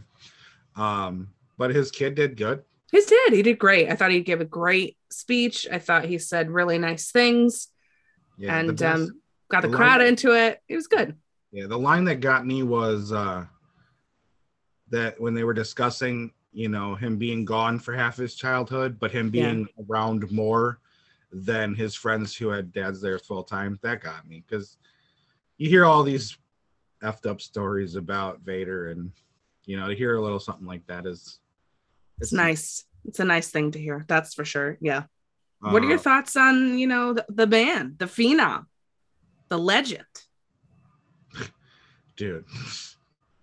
Um, 0.76 1.28
but 1.58 1.74
his 1.74 1.90
kid 1.90 2.14
did 2.14 2.36
good. 2.36 2.62
His 2.90 3.06
did. 3.06 3.32
He 3.32 3.42
did 3.42 3.58
great. 3.58 3.90
I 3.90 3.96
thought 3.96 4.10
he 4.10 4.20
gave 4.20 4.40
a 4.40 4.46
great 4.46 4.96
speech. 5.10 5.66
I 5.70 5.78
thought 5.78 6.04
he 6.04 6.18
said 6.18 6.50
really 6.50 6.78
nice 6.78 7.10
things 7.10 7.68
Yeah, 8.38 8.58
and 8.58 8.82
um, 8.82 9.20
got 9.50 9.62
the 9.62 9.68
crowd 9.68 10.00
into 10.00 10.32
it. 10.32 10.60
It 10.68 10.76
was 10.76 10.86
good. 10.86 11.16
Yeah, 11.56 11.66
the 11.66 11.78
line 11.78 12.04
that 12.04 12.16
got 12.20 12.46
me 12.46 12.62
was 12.62 13.12
uh 13.12 13.46
that 14.90 15.18
when 15.18 15.32
they 15.32 15.42
were 15.42 15.54
discussing, 15.54 16.30
you 16.52 16.68
know, 16.68 16.94
him 16.94 17.16
being 17.16 17.46
gone 17.46 17.78
for 17.78 17.94
half 17.94 18.18
his 18.18 18.34
childhood, 18.34 18.98
but 19.00 19.10
him 19.10 19.30
Yeah. 19.32 19.54
being 19.54 19.68
around 19.88 20.30
more 20.30 20.80
than 21.32 21.74
his 21.74 21.94
friends 21.94 22.36
who 22.36 22.48
had 22.50 22.74
dads 22.74 23.00
there 23.00 23.18
full 23.18 23.42
time. 23.42 23.78
That 23.80 24.02
got 24.02 24.28
me 24.28 24.44
because 24.46 24.76
you 25.56 25.70
hear 25.70 25.86
all 25.86 26.02
these 26.02 26.36
effed 27.02 27.24
up 27.24 27.40
stories 27.40 27.94
about 27.94 28.40
Vader, 28.40 28.90
and 28.90 29.10
you 29.64 29.78
know, 29.78 29.88
to 29.88 29.94
hear 29.96 30.16
a 30.16 30.20
little 30.20 30.38
something 30.38 30.66
like 30.66 30.86
that 30.88 31.06
is 31.06 31.40
It's 32.20 32.34
nice. 32.34 32.84
It's 33.06 33.20
a 33.20 33.24
nice 33.24 33.48
thing 33.48 33.70
to 33.70 33.78
hear. 33.78 34.04
That's 34.08 34.34
for 34.34 34.44
sure. 34.44 34.76
Yeah. 34.82 35.04
what 35.60 35.82
are 35.82 35.86
your 35.88 35.96
uh, 35.96 36.02
thoughts 36.02 36.36
on 36.36 36.76
you 36.76 36.86
know 36.86 37.14
the, 37.14 37.24
the 37.30 37.46
band, 37.46 37.98
the 37.98 38.04
phenom, 38.04 38.66
the 39.48 39.58
legend, 39.58 40.04
dude? 42.16 42.44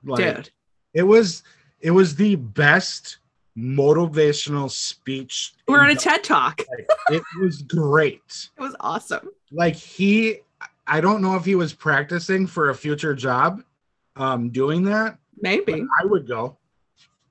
Like, 0.04 0.36
dude? 0.36 0.50
it 0.94 1.04
was 1.04 1.44
it 1.82 1.92
was 1.92 2.16
the 2.16 2.36
best 2.36 3.18
motivational 3.58 4.70
speech. 4.72 5.54
We're 5.68 5.80
on 5.82 5.88
a 5.90 5.92
in- 5.92 5.98
TED 5.98 6.24
talk. 6.24 6.62
It 7.10 7.22
it 7.36 7.42
was 7.42 7.62
great. 7.64 8.50
It 8.58 8.62
was 8.62 8.76
awesome. 8.80 9.28
like 9.52 9.76
he 9.76 10.38
i 10.88 11.00
don't 11.02 11.22
know 11.22 11.36
if 11.36 11.44
he 11.46 11.56
was 11.56 11.74
practicing 11.74 12.48
for 12.48 12.70
a 12.70 12.76
future 12.76 13.14
job 13.14 13.62
um 14.16 14.50
doing 14.50 14.84
that 14.84 15.18
Maybe 15.40 15.86
i 16.02 16.06
would 16.06 16.28
go 16.28 16.58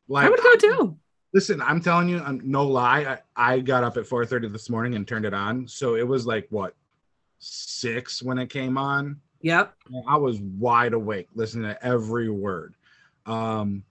like 0.08 0.26
I 0.26 0.30
would 0.30 0.40
go 0.42 0.54
too. 0.56 0.96
listen 1.34 1.60
i'm 1.62 1.80
telling 1.80 2.08
you 2.08 2.18
um, 2.24 2.40
no 2.44 2.66
lie 2.66 3.18
I, 3.36 3.52
I 3.54 3.58
got 3.60 3.82
up 3.84 3.96
at 3.98 4.04
4.30 4.04 4.52
this 4.52 4.68
morning 4.70 4.94
and 4.94 5.06
turned 5.08 5.24
it 5.26 5.34
on 5.34 5.66
so 5.68 5.96
it 5.96 6.06
was 6.06 6.26
like 6.26 6.46
what 6.50 6.74
six 7.38 8.22
when 8.22 8.38
it 8.38 8.48
came 8.48 8.78
on 8.78 9.20
Yep. 9.42 9.74
i 10.08 10.16
was 10.16 10.40
wide 10.40 10.92
awake 10.92 11.28
listening 11.34 11.64
to 11.64 11.84
every 11.84 12.28
word 12.30 12.74
um 13.26 13.84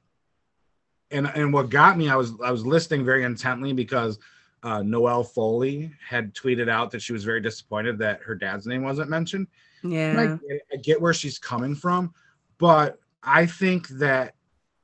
and 1.11 1.27
and 1.35 1.53
what 1.53 1.69
got 1.69 1.97
me 1.97 2.09
i 2.09 2.15
was 2.15 2.33
i 2.43 2.51
was 2.51 2.65
listening 2.65 3.05
very 3.05 3.23
intently 3.23 3.73
because 3.73 4.17
uh, 4.63 4.83
Noelle 4.83 5.23
Foley 5.23 5.91
had 6.07 6.35
tweeted 6.35 6.69
out 6.69 6.91
that 6.91 7.01
she 7.01 7.13
was 7.13 7.23
very 7.23 7.41
disappointed 7.41 7.97
that 7.97 8.21
her 8.21 8.35
dad's 8.35 8.67
name 8.67 8.83
wasn't 8.83 9.09
mentioned. 9.09 9.47
I, 9.83 9.87
Yeah. 9.87 10.37
get. 10.47 10.61
I 10.71 10.75
get 10.77 11.01
where 11.01 11.15
she's 11.15 11.39
coming 11.39 11.73
from, 11.73 12.13
but 12.59 12.99
I 13.23 13.47
think 13.47 13.87
that 13.87 14.35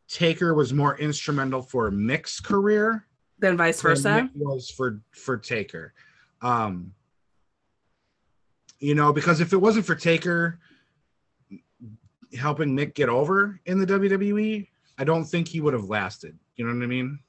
Taker 0.08 0.56
was 0.56 0.74
more 0.74 0.98
instrumental 0.98 1.62
for 1.62 1.92
Mick's 1.92 2.40
career 2.40 3.06
than 3.38 3.56
vice 3.56 3.80
than 3.80 3.90
versa. 3.92 4.10
Mick 4.10 4.30
was 4.36 4.72
for 4.72 5.00
for 5.12 5.38
Taker. 5.38 5.94
Um, 6.42 6.92
you 8.80 8.96
know, 8.96 9.12
because 9.14 9.40
if 9.42 9.54
it 9.54 9.58
wasn't 9.58 9.86
for 9.86 9.96
Taker 9.96 10.60
helping 12.38 12.76
Mick 12.76 12.94
get 12.94 13.10
over 13.10 13.60
in 13.66 13.80
the 13.80 13.86
WWE, 13.86 14.68
I 14.98 15.04
don't 15.04 15.26
think 15.26 15.48
he 15.48 15.62
would 15.62 15.74
have 15.74 15.86
lasted. 15.86 16.38
You 16.56 16.66
know 16.66 16.74
what 16.76 16.84
I 16.84 16.88
mean? 16.88 17.20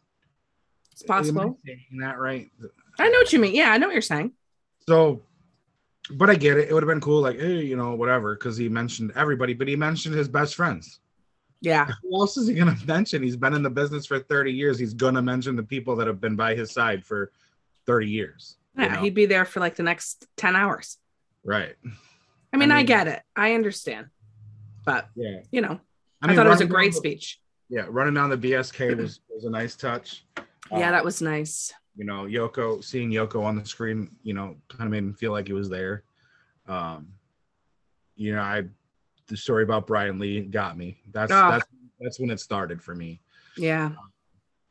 It's 0.93 1.03
Am 1.03 1.07
possible. 1.09 1.59
saying 1.65 1.81
that 2.01 2.19
right? 2.19 2.51
I 2.99 3.09
know 3.09 3.19
what 3.19 3.33
you 3.33 3.39
mean. 3.39 3.55
Yeah, 3.55 3.71
I 3.71 3.79
know 3.79 3.87
what 3.87 3.93
you're 3.93 4.03
saying. 4.03 4.33
So, 4.89 5.23
but 6.11 6.31
I 6.31 6.35
get 6.35 6.57
it. 6.59 6.69
It 6.69 6.75
would 6.75 6.83
have 6.83 6.89
been 6.89 7.01
cool, 7.01 7.21
like, 7.21 7.39
hey, 7.39 7.63
you 7.63 7.77
know, 7.77 7.95
whatever, 7.95 8.35
because 8.35 8.57
he 8.57 8.69
mentioned 8.69 9.13
everybody, 9.15 9.55
but 9.55 9.69
he 9.69 9.77
mentioned 9.77 10.15
his 10.15 10.29
best 10.29 10.55
friends. 10.55 11.01
Yeah. 11.61 11.89
Who 12.03 12.15
else 12.21 12.37
is 12.37 12.49
he 12.49 12.55
going 12.55 12.75
to 12.77 12.87
mention? 12.87 13.23
He's 13.23 13.37
been 13.37 13.55
in 13.55 13.63
the 13.63 13.71
business 13.71 14.07
for 14.07 14.19
30 14.19 14.53
years. 14.53 14.79
He's 14.79 14.95
going 14.95 15.15
to 15.15 15.23
mention 15.23 15.55
the 15.57 15.63
people 15.63 15.95
that 15.97 16.07
have 16.07 16.21
been 16.21 16.37
by 16.37 16.55
his 16.55 16.71
side 16.73 17.05
for 17.05 17.31
30 17.87 18.09
years. 18.09 18.57
you 18.77 18.85
Yeah. 18.85 18.95
know? 18.95 19.01
He'd 19.03 19.15
be 19.15 19.27
there 19.27 19.45
for 19.45 19.61
like 19.61 19.77
the 19.77 19.83
next 19.83 20.27
10 20.37 20.57
hours. 20.57 20.99
Right. 21.49 21.75
I 22.53 22.57
mean, 22.57 22.71
I, 22.71 22.79
mean- 22.79 22.87
get 22.87 23.09
it. 23.09 23.23
I 23.37 23.55
understand. 23.55 24.07
But, 24.85 25.09
Yeah. 25.17 25.41
you 25.51 25.61
know, 25.61 25.79
I, 26.23 26.27
mean, 26.27 26.37
thought 26.37 26.47
it 26.47 26.51
was 26.51 26.61
a 26.61 26.67
great 26.67 26.93
the- 26.93 26.97
speech. 26.99 27.41
Yeah. 27.69 27.87
Running 27.89 28.15
down 28.15 28.31
the 28.31 28.39
BSK 28.39 28.97
was, 28.97 29.21
was 29.29 29.45
a 29.45 29.51
nice 29.51 29.77
touch. 29.77 30.25
Yeah, 30.71 30.89
Uh, 30.89 30.91
that 30.93 31.05
was 31.05 31.21
nice. 31.21 31.73
you 31.97 32.05
know, 32.05 32.23
Yoko 32.25 32.83
seeing 32.83 33.11
Yoko 33.11 33.43
on 33.45 33.57
the 33.57 33.65
screen, 33.67 34.11
you 34.23 34.33
know, 34.35 34.57
kind 34.69 34.85
of 34.85 34.91
made 34.91 35.03
me 35.05 35.13
feel 35.13 35.33
like 35.33 35.47
he 35.49 35.53
was 35.53 35.69
there. 35.69 36.05
Um, 36.67 37.09
you 38.17 38.35
know, 38.35 38.41
I 38.43 38.65
the 39.27 39.37
story 39.37 39.63
about 39.63 39.87
Brian 39.87 40.19
Lee 40.19 40.41
got 40.41 40.77
me. 40.79 40.99
That's 41.13 41.31
Ah. 41.33 41.51
that's 41.53 41.67
that's 42.01 42.21
when 42.21 42.31
it 42.31 42.41
started 42.41 42.83
for 42.83 42.95
me. 42.95 43.21
Yeah. 43.57 43.91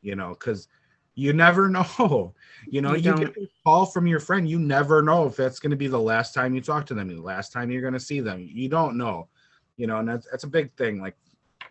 You 0.01 0.15
know, 0.15 0.29
because 0.29 0.67
you 1.17 1.33
never 1.33 1.67
know. 1.77 2.33
You 2.67 2.81
know, 2.81 2.93
You 2.93 3.11
you, 3.11 3.17
get 3.17 3.37
a 3.37 3.49
call 3.65 3.85
from 3.85 4.07
your 4.07 4.19
friend. 4.19 4.47
You 4.47 4.59
never 4.59 5.01
know 5.01 5.25
if 5.25 5.35
that's 5.35 5.59
going 5.59 5.71
to 5.71 5.77
be 5.77 5.87
the 5.87 5.99
last 5.99 6.33
time 6.33 6.53
you 6.53 6.61
talk 6.61 6.85
to 6.85 6.93
them, 6.93 7.09
the 7.09 7.19
last 7.19 7.51
time 7.51 7.71
you're 7.71 7.81
going 7.81 7.93
to 7.93 7.99
see 7.99 8.19
them. 8.19 8.47
You 8.49 8.69
don't 8.69 8.97
know. 8.97 9.27
you 9.77 9.87
know, 9.87 9.97
and 9.97 10.07
that's 10.07 10.27
that's 10.29 10.43
a 10.43 10.47
big 10.47 10.71
thing. 10.75 11.01
Like, 11.01 11.17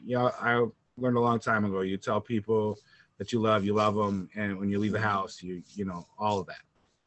you 0.05 0.19
know, 0.19 0.33
I 0.41 0.67
learned 0.99 1.17
a 1.17 1.21
long 1.21 1.39
time 1.39 1.65
ago. 1.65 1.81
You 1.83 1.97
tell 1.97 2.21
people 2.21 2.79
that 3.19 3.33
you 3.33 3.41
love, 3.41 3.65
you 3.65 3.73
love 3.73 3.95
them, 3.95 4.29
and 4.35 4.59
when 4.59 4.69
you 4.69 4.79
leave 4.79 4.93
the 4.93 5.01
house, 5.01 5.43
you 5.43 5.63
you 5.75 5.85
know 5.85 6.07
all 6.19 6.41
of 6.41 6.47
that. 6.49 6.61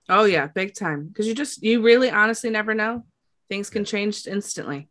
Oh 0.08 0.24
yeah, 0.24 0.48
big 0.48 0.74
time. 0.74 1.08
Because 1.08 1.28
you 1.28 1.36
just 1.36 1.62
you 1.62 1.82
really 1.82 2.10
honestly 2.10 2.50
never 2.50 2.74
know. 2.74 3.04
Things 3.50 3.70
can 3.70 3.84
change 3.84 4.28
instantly. 4.28 4.88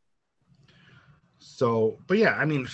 So, 1.38 1.98
but 2.06 2.18
yeah, 2.18 2.34
I 2.34 2.44
mean, 2.44 2.68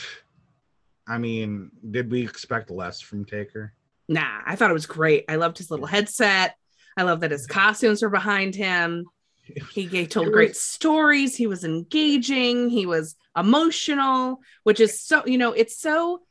I 1.07 1.19
mean, 1.19 1.71
did 1.90 2.11
we 2.11 2.23
expect 2.23 2.71
less 2.71 3.00
from 3.00 3.25
Taker? 3.25 3.73
Nah, 4.08 4.40
I 4.44 4.56
thought 4.56 4.70
it 4.70 4.75
was 4.75 4.87
great. 4.87 5.25
I 5.28 5.37
loved 5.37 5.58
his 5.58 5.70
little 5.70 5.87
headset. 5.87 6.56
I 6.96 7.02
love 7.02 7.20
that 7.20 7.30
his 7.30 7.46
costumes 7.46 8.02
were 8.02 8.11
behind 8.11 8.54
him. 8.54 9.06
He 9.73 9.84
gave, 9.84 10.08
told 10.08 10.32
great 10.32 10.56
stories. 10.56 11.37
He 11.37 11.46
was 11.46 11.64
engaging. 11.64 12.70
He 12.70 12.87
was 12.87 13.14
emotional, 13.37 14.40
which 14.62 14.80
is 14.80 15.02
so, 15.02 15.26
you 15.26 15.37
know, 15.37 15.52
it's 15.52 15.76
so. 15.76 16.23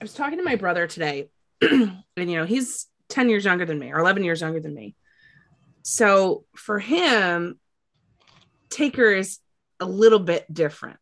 I 0.00 0.04
was 0.04 0.12
talking 0.12 0.38
to 0.38 0.44
my 0.44 0.56
brother 0.56 0.88
today, 0.88 1.28
and, 1.60 2.02
you 2.16 2.34
know, 2.34 2.44
he's 2.44 2.88
10 3.10 3.28
years 3.28 3.44
younger 3.44 3.64
than 3.64 3.78
me 3.78 3.92
or 3.92 4.00
11 4.00 4.24
years 4.24 4.40
younger 4.40 4.58
than 4.58 4.74
me. 4.74 4.96
So 5.82 6.44
for 6.56 6.80
him, 6.80 7.60
Taker 8.70 9.12
is 9.12 9.38
a 9.78 9.84
little 9.84 10.18
bit 10.18 10.52
different. 10.52 10.98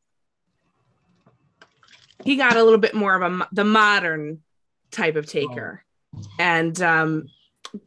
He 2.25 2.37
got 2.37 2.57
a 2.57 2.63
little 2.63 2.79
bit 2.79 2.95
more 2.95 3.15
of 3.15 3.23
a 3.23 3.49
the 3.53 3.65
modern 3.65 4.43
type 4.91 5.17
of 5.17 5.25
oh. 5.25 5.29
Taker, 5.29 5.83
oh. 5.83 5.90
And 6.39 6.81
um, 6.81 7.27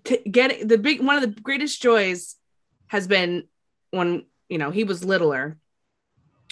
t- 0.03 0.24
getting 0.30 0.68
the 0.68 0.77
big 0.77 1.01
one 1.01 1.15
of 1.15 1.22
the 1.22 1.42
greatest 1.42 1.82
joys 1.82 2.36
has 2.88 3.08
been 3.08 3.44
when 3.92 4.25
you 4.50 4.58
know 4.58 4.72
he 4.72 4.84
was 4.84 5.03
littler, 5.03 5.58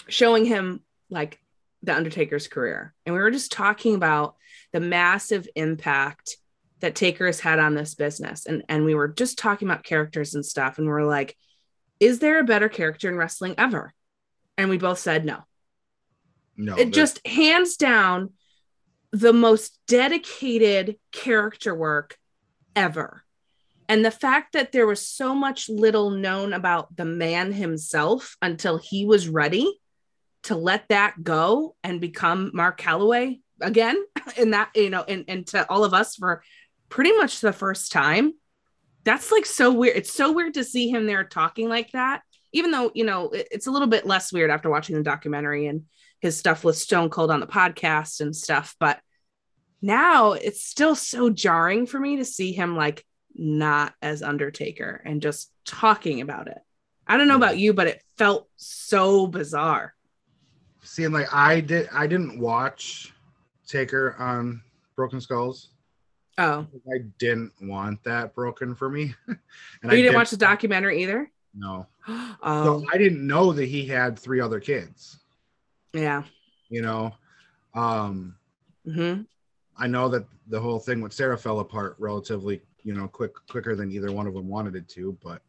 showing 0.08 0.44
him 0.44 0.80
like 1.10 1.38
the 1.82 1.94
Undertaker's 1.94 2.48
career, 2.48 2.94
and 3.06 3.14
we 3.14 3.20
were 3.20 3.30
just 3.30 3.52
talking 3.52 3.94
about 3.94 4.36
the 4.72 4.80
massive 4.80 5.48
impact 5.54 6.36
that 6.80 6.94
Taker 6.94 7.26
has 7.26 7.40
had 7.40 7.58
on 7.58 7.74
this 7.74 7.94
business. 7.94 8.46
And 8.46 8.64
and 8.68 8.84
we 8.84 8.94
were 8.94 9.08
just 9.08 9.38
talking 9.38 9.68
about 9.68 9.84
characters 9.84 10.34
and 10.34 10.44
stuff, 10.44 10.78
and 10.78 10.86
we 10.86 10.92
are 10.92 11.04
like, 11.04 11.36
is 12.00 12.18
there 12.18 12.40
a 12.40 12.44
better 12.44 12.68
character 12.68 13.08
in 13.08 13.16
wrestling 13.16 13.54
ever? 13.58 13.94
And 14.58 14.68
we 14.68 14.78
both 14.78 14.98
said 14.98 15.24
no. 15.24 15.38
No. 16.56 16.76
It 16.76 16.92
just 16.92 17.26
hands 17.26 17.76
down 17.76 18.30
the 19.12 19.32
most 19.32 19.78
dedicated 19.86 20.96
character 21.12 21.74
work 21.74 22.16
ever. 22.74 23.24
And 23.88 24.04
the 24.04 24.10
fact 24.10 24.54
that 24.54 24.72
there 24.72 24.86
was 24.86 25.06
so 25.06 25.34
much 25.34 25.68
little 25.68 26.10
known 26.10 26.52
about 26.54 26.96
the 26.96 27.04
man 27.04 27.52
himself 27.52 28.36
until 28.40 28.78
he 28.78 29.04
was 29.04 29.28
ready 29.28 29.78
to 30.44 30.56
let 30.56 30.88
that 30.88 31.22
go 31.22 31.76
and 31.84 32.00
become 32.00 32.50
Mark 32.54 32.80
Calaway 32.80 33.40
again, 33.60 34.02
and 34.38 34.54
that, 34.54 34.70
you 34.74 34.90
know, 34.90 35.04
and, 35.06 35.24
and 35.28 35.46
to 35.48 35.68
all 35.68 35.84
of 35.84 35.94
us 35.94 36.16
for 36.16 36.42
pretty 36.88 37.12
much 37.12 37.40
the 37.40 37.52
first 37.52 37.92
time. 37.92 38.32
That's 39.04 39.32
like 39.32 39.46
so 39.46 39.72
weird. 39.72 39.96
It's 39.96 40.12
so 40.12 40.32
weird 40.32 40.54
to 40.54 40.64
see 40.64 40.88
him 40.88 41.06
there 41.06 41.24
talking 41.24 41.68
like 41.68 41.90
that, 41.92 42.22
even 42.52 42.70
though, 42.70 42.92
you 42.94 43.04
know, 43.04 43.30
it's 43.32 43.66
a 43.66 43.70
little 43.70 43.88
bit 43.88 44.06
less 44.06 44.32
weird 44.32 44.50
after 44.50 44.70
watching 44.70 44.96
the 44.96 45.02
documentary 45.02 45.66
and 45.66 45.82
his 46.22 46.38
stuff 46.38 46.62
with 46.62 46.78
Stone 46.78 47.10
Cold 47.10 47.32
on 47.32 47.40
the 47.40 47.46
podcast 47.48 48.20
and 48.20 48.34
stuff. 48.34 48.76
But 48.78 49.00
now 49.82 50.32
it's 50.32 50.64
still 50.64 50.94
so 50.94 51.28
jarring 51.28 51.86
for 51.86 51.98
me 51.98 52.16
to 52.16 52.24
see 52.24 52.52
him 52.52 52.76
like 52.76 53.04
not 53.34 53.92
as 54.00 54.22
Undertaker 54.22 55.02
and 55.04 55.20
just 55.20 55.50
talking 55.66 56.20
about 56.20 56.46
it. 56.46 56.58
I 57.08 57.16
don't 57.16 57.26
know 57.26 57.36
about 57.36 57.58
you, 57.58 57.72
but 57.74 57.88
it 57.88 58.02
felt 58.16 58.48
so 58.56 59.26
bizarre. 59.26 59.94
Seeing 60.84 61.10
like 61.10 61.32
I 61.34 61.60
did 61.60 61.88
I 61.92 62.06
didn't 62.06 62.38
watch 62.38 63.12
Taker 63.66 64.14
on 64.18 64.62
Broken 64.94 65.20
Skulls. 65.20 65.70
Oh, 66.38 66.66
I 66.88 66.98
didn't 67.18 67.52
want 67.60 68.02
that 68.04 68.34
broken 68.34 68.76
for 68.76 68.88
me. 68.88 69.14
and 69.26 69.36
you 69.82 69.90
didn't, 69.90 70.02
didn't 70.04 70.14
watch 70.14 70.30
the 70.30 70.36
documentary 70.36 71.02
either. 71.02 71.30
No. 71.52 71.88
oh. 72.08 72.64
So 72.80 72.86
I 72.92 72.96
didn't 72.96 73.26
know 73.26 73.52
that 73.52 73.66
he 73.66 73.86
had 73.86 74.16
three 74.16 74.40
other 74.40 74.60
kids. 74.60 75.18
Yeah. 75.92 76.22
You 76.68 76.82
know, 76.82 77.12
um, 77.74 78.36
mm-hmm. 78.86 79.22
I 79.76 79.86
know 79.86 80.08
that 80.08 80.24
the 80.48 80.60
whole 80.60 80.78
thing 80.78 81.00
with 81.00 81.12
Sarah 81.12 81.38
fell 81.38 81.60
apart 81.60 81.96
relatively, 81.98 82.62
you 82.82 82.94
know, 82.94 83.08
quick 83.08 83.32
quicker 83.48 83.74
than 83.74 83.90
either 83.92 84.12
one 84.12 84.26
of 84.26 84.34
them 84.34 84.48
wanted 84.48 84.76
it 84.76 84.88
to. 84.90 85.16
But 85.22 85.42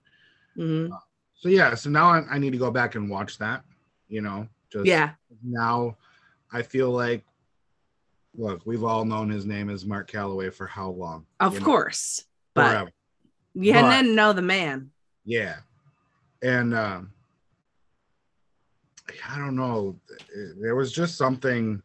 mm-hmm. 0.57 0.93
uh, 0.93 0.97
so 1.35 1.49
yeah, 1.49 1.75
so 1.75 1.89
now 1.89 2.09
I, 2.09 2.23
I 2.29 2.37
need 2.37 2.51
to 2.51 2.57
go 2.57 2.71
back 2.71 2.95
and 2.95 3.09
watch 3.09 3.37
that. 3.39 3.63
You 4.09 4.21
know, 4.21 4.47
just 4.71 4.85
yeah. 4.85 5.11
Now 5.43 5.97
I 6.51 6.61
feel 6.61 6.91
like 6.91 7.23
look, 8.35 8.61
we've 8.65 8.83
all 8.83 9.05
known 9.05 9.29
his 9.29 9.45
name 9.45 9.69
as 9.69 9.85
Mark 9.85 10.09
Calaway 10.09 10.53
for 10.53 10.67
how 10.67 10.89
long? 10.89 11.25
Of 11.39 11.61
course. 11.61 12.23
Know? 12.55 12.63
But 12.63 12.69
Forever. 12.69 12.91
you 13.53 13.73
but, 13.73 13.89
didn't 13.89 14.15
know 14.15 14.33
the 14.33 14.41
man. 14.41 14.91
Yeah. 15.25 15.57
And 16.41 16.75
um 16.75 17.12
I 19.29 19.37
don't 19.37 19.55
know. 19.55 19.99
There 20.59 20.75
was 20.75 20.91
just 20.91 21.17
something 21.17 21.81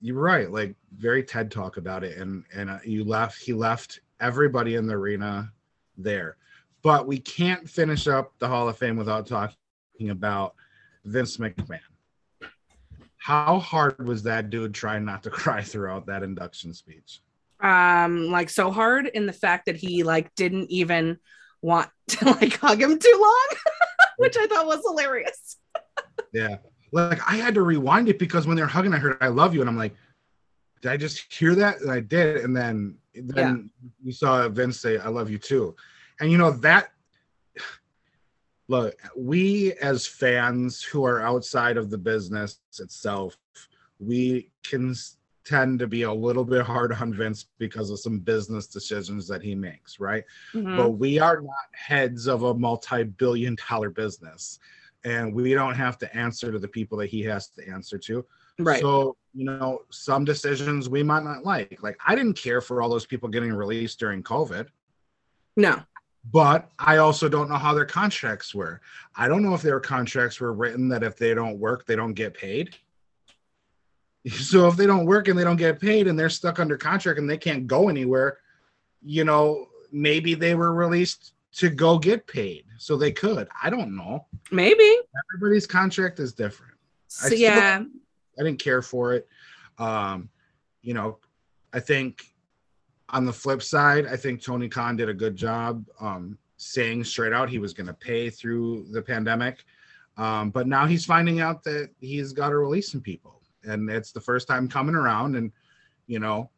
you're 0.00 0.20
right, 0.20 0.50
like 0.50 0.74
very 0.96 1.22
TED 1.22 1.50
talk 1.50 1.76
about 1.76 2.04
it. 2.04 2.18
And 2.18 2.44
and 2.54 2.70
uh, 2.70 2.78
you 2.84 3.04
left 3.04 3.42
he 3.42 3.52
left 3.52 4.00
everybody 4.20 4.74
in 4.74 4.86
the 4.86 4.94
arena 4.94 5.50
there. 5.96 6.36
But 6.82 7.06
we 7.06 7.18
can't 7.18 7.68
finish 7.68 8.06
up 8.06 8.32
the 8.38 8.48
Hall 8.48 8.68
of 8.68 8.76
Fame 8.76 8.96
without 8.96 9.26
talking 9.26 10.10
about 10.10 10.54
Vince 11.04 11.38
McMahon 11.38 11.80
how 13.26 13.58
hard 13.58 14.06
was 14.06 14.22
that 14.22 14.50
dude 14.50 14.72
trying 14.72 15.04
not 15.04 15.20
to 15.20 15.30
cry 15.42 15.60
throughout 15.60 16.06
that 16.06 16.22
induction 16.22 16.72
speech? 16.72 17.20
Um, 17.58 18.28
like 18.28 18.48
so 18.48 18.70
hard 18.70 19.06
in 19.06 19.26
the 19.26 19.32
fact 19.32 19.66
that 19.66 19.74
he 19.74 20.04
like 20.04 20.32
didn't 20.36 20.70
even 20.70 21.18
want 21.60 21.90
to 22.08 22.24
like 22.40 22.56
hug 22.56 22.80
him 22.80 22.96
too 22.96 23.18
long, 23.20 23.48
which 24.18 24.36
I 24.36 24.46
thought 24.46 24.66
was 24.66 24.82
hilarious. 24.86 25.56
yeah. 26.32 26.56
Like 26.92 27.20
I 27.30 27.36
had 27.36 27.54
to 27.54 27.62
rewind 27.62 28.08
it 28.08 28.18
because 28.18 28.46
when 28.46 28.56
they're 28.56 28.66
hugging, 28.66 28.94
I 28.94 28.98
heard 28.98 29.18
I 29.20 29.28
love 29.28 29.54
you, 29.54 29.60
and 29.60 29.68
I'm 29.68 29.76
like, 29.76 29.94
did 30.80 30.90
I 30.90 30.96
just 30.96 31.32
hear 31.32 31.54
that? 31.56 31.80
And 31.80 31.90
I 31.90 32.00
did, 32.00 32.38
and 32.38 32.56
then 32.56 32.96
then 33.14 33.70
yeah. 33.82 33.88
you 34.04 34.12
saw 34.12 34.48
Vince 34.48 34.80
say, 34.80 34.98
I 34.98 35.08
love 35.08 35.30
you 35.30 35.38
too. 35.38 35.74
And 36.20 36.30
you 36.30 36.38
know 36.38 36.52
that 36.52 36.90
look, 38.68 38.94
we 39.16 39.72
as 39.74 40.06
fans 40.06 40.82
who 40.82 41.04
are 41.04 41.20
outside 41.20 41.76
of 41.76 41.90
the 41.90 41.98
business 41.98 42.60
itself, 42.78 43.36
we 43.98 44.50
can 44.62 44.94
tend 45.46 45.78
to 45.78 45.86
be 45.86 46.02
a 46.02 46.12
little 46.12 46.44
bit 46.44 46.62
hard 46.62 46.92
on 46.92 47.14
Vince 47.14 47.46
because 47.58 47.90
of 47.90 48.00
some 48.00 48.18
business 48.18 48.66
decisions 48.66 49.28
that 49.28 49.42
he 49.42 49.54
makes, 49.54 50.00
right? 50.00 50.24
Mm-hmm. 50.52 50.76
But 50.76 50.90
we 50.90 51.18
are 51.18 51.40
not 51.40 51.54
heads 51.72 52.26
of 52.26 52.42
a 52.42 52.54
multi 52.54 53.04
billion 53.04 53.56
dollar 53.68 53.90
business 53.90 54.58
and 55.04 55.32
we 55.32 55.54
don't 55.54 55.76
have 55.76 55.98
to 55.98 56.16
answer 56.16 56.50
to 56.50 56.58
the 56.58 56.68
people 56.68 56.98
that 56.98 57.06
he 57.06 57.22
has 57.22 57.48
to 57.50 57.68
answer 57.68 57.96
to. 57.98 58.26
Right. 58.58 58.80
So, 58.80 59.16
you 59.34 59.44
know, 59.44 59.82
some 59.90 60.24
decisions 60.24 60.88
we 60.88 61.02
might 61.02 61.22
not 61.22 61.44
like. 61.44 61.82
Like, 61.82 61.96
I 62.04 62.14
didn't 62.14 62.34
care 62.34 62.60
for 62.60 62.82
all 62.82 62.88
those 62.88 63.06
people 63.06 63.28
getting 63.28 63.52
released 63.52 64.00
during 64.00 64.22
COVID. 64.22 64.66
No 65.56 65.82
but 66.32 66.70
I 66.78 66.96
also 66.96 67.28
don't 67.28 67.48
know 67.48 67.56
how 67.56 67.72
their 67.72 67.84
contracts 67.84 68.54
were. 68.54 68.80
I 69.14 69.28
don't 69.28 69.42
know 69.42 69.54
if 69.54 69.62
their 69.62 69.80
contracts 69.80 70.40
were 70.40 70.52
written 70.52 70.88
that 70.88 71.02
if 71.02 71.16
they 71.16 71.34
don't 71.34 71.58
work, 71.58 71.86
they 71.86 71.96
don't 71.96 72.14
get 72.14 72.34
paid. 72.34 72.74
So 74.28 74.66
if 74.66 74.76
they 74.76 74.86
don't 74.86 75.06
work 75.06 75.28
and 75.28 75.38
they 75.38 75.44
don't 75.44 75.56
get 75.56 75.80
paid 75.80 76.08
and 76.08 76.18
they're 76.18 76.28
stuck 76.28 76.58
under 76.58 76.76
contract 76.76 77.18
and 77.18 77.30
they 77.30 77.38
can't 77.38 77.66
go 77.66 77.88
anywhere, 77.88 78.38
you 79.02 79.24
know, 79.24 79.66
maybe 79.92 80.34
they 80.34 80.54
were 80.54 80.74
released 80.74 81.34
to 81.52 81.70
go 81.70 81.98
get 81.98 82.26
paid 82.26 82.64
so 82.76 82.96
they 82.96 83.12
could. 83.12 83.48
I 83.62 83.70
don't 83.70 83.96
know. 83.96 84.26
Maybe 84.50 84.96
everybody's 85.32 85.66
contract 85.66 86.18
is 86.18 86.32
different. 86.32 86.74
So, 87.06 87.34
I 87.34 87.38
yeah, 87.38 87.84
I 88.38 88.42
didn't 88.42 88.58
care 88.58 88.82
for 88.82 89.14
it. 89.14 89.28
Um, 89.78 90.28
you 90.82 90.92
know, 90.94 91.18
I 91.72 91.80
think 91.80 92.24
on 93.10 93.24
the 93.24 93.32
flip 93.32 93.62
side, 93.62 94.06
I 94.06 94.16
think 94.16 94.42
Tony 94.42 94.68
Khan 94.68 94.96
did 94.96 95.08
a 95.08 95.14
good 95.14 95.36
job 95.36 95.86
um, 96.00 96.36
saying 96.56 97.04
straight 97.04 97.32
out 97.32 97.48
he 97.48 97.58
was 97.58 97.72
going 97.72 97.86
to 97.86 97.94
pay 97.94 98.30
through 98.30 98.86
the 98.90 99.00
pandemic. 99.00 99.64
Um, 100.16 100.50
but 100.50 100.66
now 100.66 100.86
he's 100.86 101.04
finding 101.04 101.40
out 101.40 101.62
that 101.64 101.90
he's 102.00 102.32
got 102.32 102.48
to 102.50 102.58
release 102.58 102.90
some 102.90 103.00
people, 103.00 103.35
and 103.66 103.90
it's 103.90 104.12
the 104.12 104.20
first 104.20 104.48
time 104.48 104.68
coming 104.68 104.94
around. 104.94 105.36
And 105.36 105.52
you 106.06 106.18
know, 106.18 106.50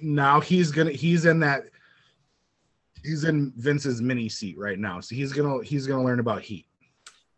now 0.00 0.40
he's 0.40 0.70
gonna 0.70 0.92
he's 0.92 1.26
in 1.26 1.40
that 1.40 1.64
he's 3.02 3.24
in 3.24 3.52
Vince's 3.56 4.00
mini 4.02 4.28
seat 4.28 4.58
right 4.58 4.78
now, 4.78 5.00
so 5.00 5.14
he's 5.14 5.32
gonna 5.32 5.62
he's 5.62 5.86
gonna 5.86 6.04
learn 6.04 6.20
about 6.20 6.42
heat. 6.42 6.66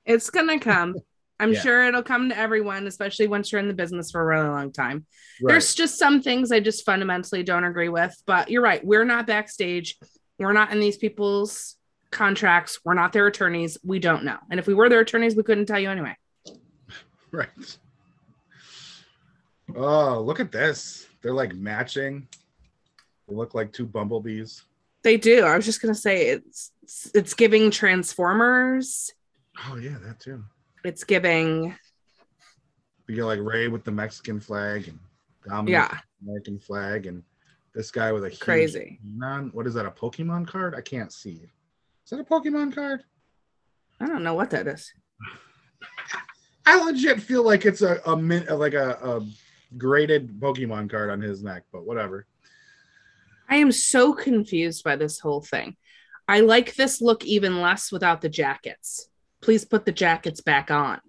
It's 0.04 0.30
gonna 0.30 0.58
come. 0.58 0.96
I'm 1.40 1.54
yeah. 1.54 1.60
sure 1.60 1.84
it'll 1.88 2.04
come 2.04 2.28
to 2.28 2.38
everyone, 2.38 2.86
especially 2.86 3.26
once 3.26 3.50
you're 3.50 3.60
in 3.60 3.66
the 3.66 3.74
business 3.74 4.12
for 4.12 4.20
a 4.20 4.24
really 4.24 4.48
long 4.48 4.70
time. 4.70 5.06
Right. 5.42 5.52
There's 5.52 5.74
just 5.74 5.98
some 5.98 6.22
things 6.22 6.52
I 6.52 6.60
just 6.60 6.86
fundamentally 6.86 7.42
don't 7.42 7.64
agree 7.64 7.88
with, 7.88 8.14
but 8.26 8.48
you're 8.48 8.62
right. 8.62 8.84
We're 8.84 9.04
not 9.04 9.26
backstage. 9.26 9.98
We're 10.38 10.52
not 10.52 10.70
in 10.70 10.78
these 10.78 10.98
people's 10.98 11.76
contracts. 12.12 12.78
We're 12.84 12.94
not 12.94 13.12
their 13.12 13.26
attorneys. 13.26 13.76
We 13.82 13.98
don't 13.98 14.22
know. 14.22 14.38
And 14.52 14.60
if 14.60 14.68
we 14.68 14.74
were 14.74 14.88
their 14.88 15.00
attorneys, 15.00 15.34
we 15.34 15.42
couldn't 15.42 15.66
tell 15.66 15.80
you 15.80 15.90
anyway. 15.90 16.16
right. 17.32 17.48
Oh, 19.76 20.20
look 20.20 20.40
at 20.40 20.52
this. 20.52 21.06
They're 21.22 21.32
like 21.32 21.54
matching. 21.54 22.28
They 23.28 23.34
look 23.34 23.54
like 23.54 23.72
two 23.72 23.86
bumblebees. 23.86 24.64
They 25.02 25.16
do. 25.16 25.44
I 25.44 25.56
was 25.56 25.64
just 25.64 25.80
gonna 25.80 25.94
say 25.94 26.28
it's 26.28 26.72
it's 27.14 27.34
giving 27.34 27.70
Transformers. 27.70 29.12
Oh 29.68 29.76
yeah, 29.76 29.96
that 30.04 30.20
too. 30.20 30.44
It's 30.84 31.04
giving 31.04 31.74
You 33.08 33.14
get 33.14 33.24
like 33.24 33.40
Rey 33.40 33.68
with 33.68 33.84
the 33.84 33.92
Mexican 33.92 34.40
flag 34.40 34.88
and 34.88 34.98
Dominik 35.46 35.70
yeah, 35.70 35.88
with 35.88 35.98
the 36.20 36.26
American 36.26 36.58
flag 36.58 37.06
and 37.06 37.22
this 37.74 37.90
guy 37.90 38.12
with 38.12 38.24
a 38.24 38.28
huge 38.28 38.40
crazy. 38.40 39.00
non 39.04 39.50
what 39.52 39.66
is 39.66 39.74
that, 39.74 39.86
a 39.86 39.90
Pokemon 39.90 40.46
card? 40.46 40.74
I 40.74 40.80
can't 40.80 41.12
see. 41.12 41.48
Is 42.04 42.10
that 42.10 42.20
a 42.20 42.24
Pokemon 42.24 42.74
card? 42.74 43.02
I 44.00 44.06
don't 44.06 44.22
know 44.22 44.34
what 44.34 44.50
that 44.50 44.66
is. 44.66 44.92
I 46.66 46.84
legit 46.84 47.20
feel 47.20 47.44
like 47.44 47.64
it's 47.64 47.82
a, 47.82 48.00
a 48.06 48.16
min, 48.16 48.46
like 48.46 48.74
a, 48.74 48.92
a 49.02 49.26
graded 49.78 50.40
Pokemon 50.40 50.90
card 50.90 51.10
on 51.10 51.20
his 51.20 51.42
neck, 51.42 51.64
but 51.72 51.84
whatever. 51.84 52.26
I 53.48 53.56
am 53.56 53.72
so 53.72 54.12
confused 54.12 54.84
by 54.84 54.96
this 54.96 55.18
whole 55.18 55.42
thing. 55.42 55.76
I 56.28 56.40
like 56.40 56.74
this 56.74 57.00
look 57.00 57.24
even 57.24 57.60
less 57.60 57.92
without 57.92 58.20
the 58.20 58.28
jackets. 58.28 59.08
Please 59.40 59.64
put 59.64 59.84
the 59.84 59.92
jackets 59.92 60.40
back 60.40 60.70
on. 60.70 61.00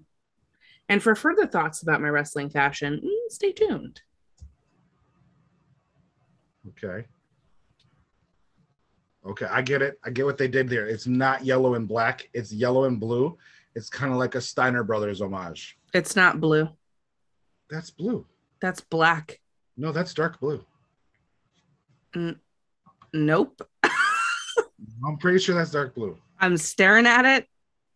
And 0.89 1.01
for 1.01 1.15
further 1.15 1.47
thoughts 1.47 1.81
about 1.81 2.01
my 2.01 2.09
wrestling 2.09 2.49
fashion, 2.49 2.99
mm, 3.03 3.31
stay 3.31 3.51
tuned. 3.51 4.01
Okay. 6.69 7.05
Okay, 9.25 9.45
I 9.45 9.61
get 9.61 9.81
it. 9.81 9.97
I 10.03 10.09
get 10.09 10.25
what 10.25 10.37
they 10.37 10.49
did 10.49 10.67
there. 10.67 10.87
It's 10.87 11.07
not 11.07 11.45
yellow 11.45 11.75
and 11.75 11.87
black, 11.87 12.29
it's 12.33 12.51
yellow 12.51 12.83
and 12.83 12.99
blue. 12.99 13.37
It's 13.75 13.89
kind 13.89 14.11
of 14.11 14.19
like 14.19 14.35
a 14.35 14.41
Steiner 14.41 14.83
Brothers 14.83 15.21
homage. 15.21 15.77
It's 15.93 16.15
not 16.15 16.41
blue. 16.41 16.67
That's 17.69 17.89
blue. 17.89 18.25
That's 18.63 18.79
black. 18.79 19.41
No, 19.75 19.91
that's 19.91 20.13
dark 20.13 20.39
blue. 20.39 20.63
Nope. 23.13 23.61
I'm 23.83 25.17
pretty 25.19 25.39
sure 25.39 25.53
that's 25.53 25.71
dark 25.71 25.93
blue. 25.93 26.17
I'm 26.39 26.55
staring 26.55 27.05
at 27.05 27.25
it 27.25 27.47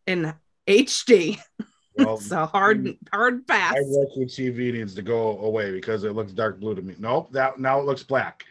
in 0.05 0.33
HD. 0.67 1.39
Well, 1.99 2.17
it's 2.17 2.29
a 2.29 2.45
hard, 2.45 2.95
hard 3.11 3.47
pass. 3.47 3.73
I 3.73 3.79
my 3.79 3.97
Roku 4.01 4.25
TV 4.27 4.71
needs 4.71 4.93
to 4.93 5.01
go 5.01 5.39
away 5.39 5.71
because 5.71 6.03
it 6.03 6.13
looks 6.13 6.31
dark 6.31 6.59
blue 6.59 6.75
to 6.75 6.81
me. 6.83 6.93
Nope, 6.99 7.31
that 7.31 7.59
now 7.59 7.79
it 7.79 7.87
looks 7.87 8.03
black. 8.03 8.45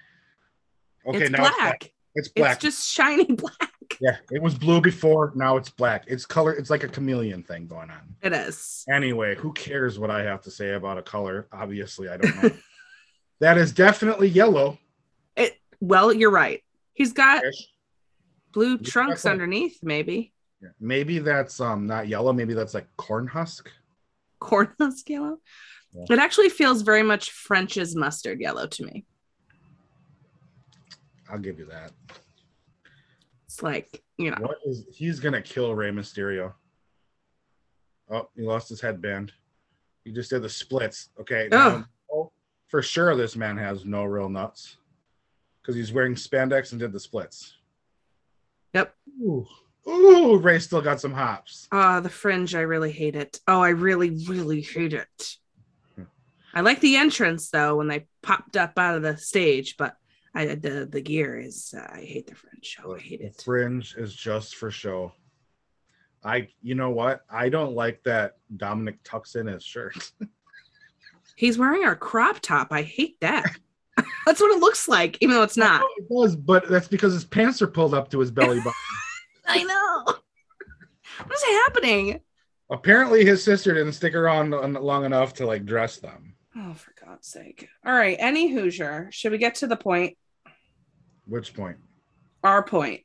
Okay, 1.06 1.20
it's 1.20 1.30
now 1.30 1.38
black. 1.38 1.54
it's 1.54 1.60
black. 1.60 1.92
It's 2.16 2.28
black. 2.30 2.52
It's 2.54 2.62
just 2.62 2.92
shiny 2.92 3.24
black. 3.36 3.72
Yeah, 4.00 4.16
it 4.30 4.42
was 4.42 4.54
blue 4.54 4.80
before. 4.80 5.32
Now 5.34 5.56
it's 5.56 5.68
black. 5.70 6.04
It's 6.06 6.24
color. 6.26 6.52
It's 6.52 6.70
like 6.70 6.84
a 6.84 6.88
chameleon 6.88 7.42
thing 7.42 7.66
going 7.66 7.90
on. 7.90 8.14
It 8.22 8.32
is. 8.32 8.84
Anyway, 8.90 9.34
who 9.36 9.52
cares 9.52 9.98
what 9.98 10.10
I 10.10 10.22
have 10.22 10.42
to 10.42 10.50
say 10.50 10.74
about 10.74 10.98
a 10.98 11.02
color? 11.02 11.48
Obviously, 11.52 12.08
I 12.08 12.16
don't 12.16 12.42
know. 12.42 12.50
that 13.40 13.58
is 13.58 13.72
definitely 13.72 14.28
yellow. 14.28 14.78
It. 15.36 15.56
Well, 15.80 16.12
you're 16.12 16.30
right. 16.30 16.62
He's 16.94 17.12
got 17.12 17.44
Ish. 17.44 17.68
blue 18.52 18.72
Yeah, 18.80 18.88
trunks 18.90 19.22
definitely. 19.22 19.30
underneath, 19.44 19.78
maybe 19.82 20.32
Yeah, 20.62 20.68
Maybe 20.80 21.18
that's 21.18 21.60
um 21.60 21.86
not 21.86 22.08
yellow. 22.08 22.32
Maybe 22.32 22.54
that's 22.54 22.74
like 22.74 22.86
corn 22.96 23.26
husk. 23.26 23.70
corn 24.40 24.72
husk 24.80 25.08
yellow. 25.10 25.38
Yeah. 25.92 26.14
It 26.14 26.18
actually 26.18 26.48
feels 26.50 26.82
very 26.82 27.02
much 27.02 27.30
French's 27.30 27.94
mustard 27.96 28.40
yellow 28.40 28.66
to 28.66 28.84
me. 28.84 29.04
I'll 31.30 31.38
give 31.38 31.58
you 31.58 31.64
that. 31.66 31.92
It's 33.56 33.62
like 33.62 34.02
you 34.18 34.30
know, 34.30 34.36
What 34.36 34.58
is 34.66 34.84
he's 34.92 35.18
gonna 35.18 35.40
kill 35.40 35.74
Rey 35.74 35.90
Mysterio? 35.90 36.52
Oh, 38.10 38.28
he 38.36 38.42
lost 38.42 38.68
his 38.68 38.82
headband. 38.82 39.32
He 40.04 40.12
just 40.12 40.28
did 40.28 40.42
the 40.42 40.48
splits. 40.50 41.08
Okay, 41.18 41.48
now, 41.50 41.86
oh, 42.12 42.30
for 42.68 42.82
sure 42.82 43.16
this 43.16 43.34
man 43.34 43.56
has 43.56 43.86
no 43.86 44.04
real 44.04 44.28
nuts 44.28 44.76
because 45.62 45.74
he's 45.74 45.90
wearing 45.90 46.14
spandex 46.14 46.72
and 46.72 46.80
did 46.80 46.92
the 46.92 47.00
splits. 47.00 47.54
Yep. 48.74 48.94
Ooh, 49.22 49.46
ooh, 49.88 50.36
Rey 50.36 50.58
still 50.58 50.82
got 50.82 51.00
some 51.00 51.14
hops. 51.14 51.66
Ah, 51.72 52.00
the 52.00 52.10
fringe. 52.10 52.54
I 52.54 52.60
really 52.60 52.92
hate 52.92 53.16
it. 53.16 53.40
Oh, 53.48 53.62
I 53.62 53.70
really, 53.70 54.10
really 54.28 54.60
hate 54.60 54.92
it. 54.92 55.36
I 56.52 56.60
like 56.60 56.80
the 56.80 56.96
entrance 56.96 57.48
though 57.48 57.76
when 57.76 57.88
they 57.88 58.06
popped 58.22 58.58
up 58.58 58.78
out 58.78 58.96
of 58.96 59.02
the 59.02 59.16
stage, 59.16 59.76
but 59.78 59.96
I 60.36 60.54
the 60.54 60.86
the 60.90 61.00
gear 61.00 61.38
is 61.38 61.74
uh, 61.74 61.86
I 61.94 62.00
hate 62.00 62.26
the 62.26 62.34
fringe. 62.34 62.76
Oh, 62.84 62.94
I 62.94 62.98
hate 62.98 63.22
it. 63.22 63.40
fringe 63.42 63.94
is 63.96 64.14
just 64.14 64.56
for 64.56 64.70
show. 64.70 65.12
I, 66.22 66.48
you 66.60 66.74
know 66.74 66.90
what? 66.90 67.22
I 67.30 67.48
don't 67.48 67.74
like 67.74 68.02
that 68.02 68.34
Dominik 68.54 68.98
tucks 69.02 69.34
in 69.36 69.46
his 69.46 69.64
shirt. 69.64 70.12
He's 71.36 71.56
wearing 71.56 71.84
our 71.84 71.96
crop 71.96 72.40
top. 72.40 72.68
I 72.70 72.82
hate 72.82 73.18
that. 73.20 73.46
That's 74.26 74.40
what 74.40 74.54
it 74.54 74.60
looks 74.60 74.88
like, 74.88 75.16
even 75.20 75.36
though 75.36 75.42
it's 75.42 75.56
not. 75.56 75.82
It 75.96 76.08
does, 76.10 76.36
but 76.36 76.68
that's 76.68 76.88
because 76.88 77.14
his 77.14 77.24
pants 77.24 77.62
are 77.62 77.66
pulled 77.66 77.94
up 77.94 78.10
to 78.10 78.18
his 78.18 78.30
belly 78.30 78.58
button. 78.58 78.72
I 79.46 79.62
know. 79.62 80.14
What 81.24 81.34
is 81.34 81.42
happening? 81.44 82.20
Apparently, 82.68 83.24
his 83.24 83.42
sister 83.42 83.72
didn't 83.72 83.92
stick 83.92 84.14
around 84.14 84.50
long 84.50 85.04
enough 85.06 85.32
to 85.34 85.46
like 85.46 85.64
dress 85.64 85.96
them. 85.96 86.34
Oh, 86.56 86.74
for 86.74 86.92
God's 87.04 87.28
sake. 87.28 87.68
All 87.86 87.92
right. 87.94 88.16
Any 88.18 88.52
Hoosier. 88.52 89.08
Should 89.12 89.32
we 89.32 89.38
get 89.38 89.54
to 89.56 89.66
the 89.66 89.76
point? 89.76 90.18
Which 91.26 91.54
point? 91.54 91.76
Our 92.44 92.62
point. 92.62 93.02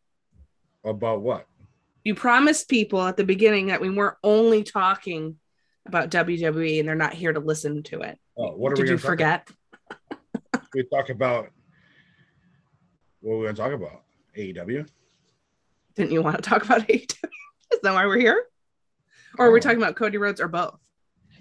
About 0.86 1.22
what? 1.22 1.48
You 2.04 2.16
promised 2.16 2.68
people 2.70 3.02
at 3.04 3.18
the 3.18 3.24
beginning 3.24 3.68
that 3.68 3.82
we 3.82 3.90
weren't 3.90 4.18
only 4.24 4.64
talking 4.64 5.38
about 5.86 6.10
WWE 6.10 6.80
and 6.80 6.88
they're 6.88 6.96
not 6.96 7.14
here 7.14 7.34
to 7.34 7.40
listen 7.40 7.84
to 7.84 8.02
it. 8.02 8.18
Oh, 8.38 8.52
what 8.56 8.72
are 8.72 8.76
Did 8.76 8.86
we 8.86 8.90
you 8.92 8.98
forget? 8.98 9.48
We 10.74 10.84
talk 10.84 11.10
about 11.10 11.50
what 13.20 13.38
we're 13.40 13.46
gonna 13.52 13.58
talk 13.58 13.74
about. 13.74 14.04
AEW. 14.38 14.88
Didn't 15.96 16.12
you 16.12 16.22
want 16.22 16.38
to 16.38 16.42
talk 16.42 16.64
about 16.64 16.82
AEW? 16.88 17.02
Is 17.74 17.80
that 17.84 17.94
why 17.94 18.06
we're 18.06 18.18
here? 18.20 18.42
Or 19.38 19.48
are 19.48 19.52
we 19.52 19.60
Oh. 19.60 19.62
talking 19.62 19.80
about 19.80 19.98
Cody 19.98 20.18
Rhodes 20.18 20.40
or 20.40 20.48
both? 20.48 20.78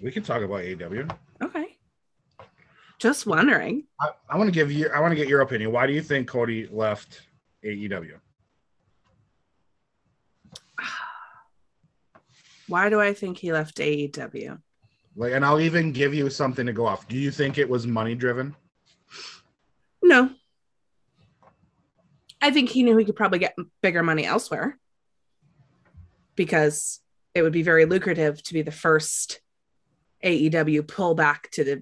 We 0.01 0.11
can 0.11 0.23
talk 0.23 0.41
about 0.41 0.59
AEW. 0.63 1.09
Okay. 1.41 1.70
Just 3.01 3.25
wondering. 3.25 3.85
I, 3.99 4.09
I 4.29 4.37
want 4.37 4.47
to 4.47 4.51
give 4.51 4.71
you. 4.71 4.87
I 4.89 4.99
want 4.99 5.11
to 5.11 5.15
get 5.15 5.27
your 5.27 5.41
opinion. 5.41 5.71
Why 5.71 5.87
do 5.87 5.93
you 5.93 6.03
think 6.03 6.27
Cody 6.27 6.67
left 6.67 7.21
AEW? 7.65 8.19
Why 12.67 12.91
do 12.91 13.01
I 13.01 13.15
think 13.15 13.39
he 13.39 13.51
left 13.51 13.77
AEW? 13.79 14.61
Like, 15.15 15.33
and 15.33 15.43
I'll 15.43 15.59
even 15.59 15.91
give 15.91 16.13
you 16.13 16.29
something 16.29 16.67
to 16.67 16.73
go 16.73 16.85
off. 16.85 17.07
Do 17.07 17.17
you 17.17 17.31
think 17.31 17.57
it 17.57 17.67
was 17.67 17.87
money 17.87 18.13
driven? 18.13 18.55
No. 20.03 20.29
I 22.39 22.51
think 22.51 22.69
he 22.69 22.83
knew 22.83 22.95
he 22.97 23.05
could 23.05 23.15
probably 23.15 23.39
get 23.39 23.55
bigger 23.81 24.03
money 24.03 24.27
elsewhere 24.27 24.77
because 26.35 26.99
it 27.33 27.41
would 27.41 27.51
be 27.51 27.63
very 27.63 27.85
lucrative 27.85 28.43
to 28.43 28.53
be 28.53 28.61
the 28.61 28.71
first 28.71 29.41
AEW 30.23 30.83
pullback 30.83 31.49
to 31.53 31.63
the 31.63 31.81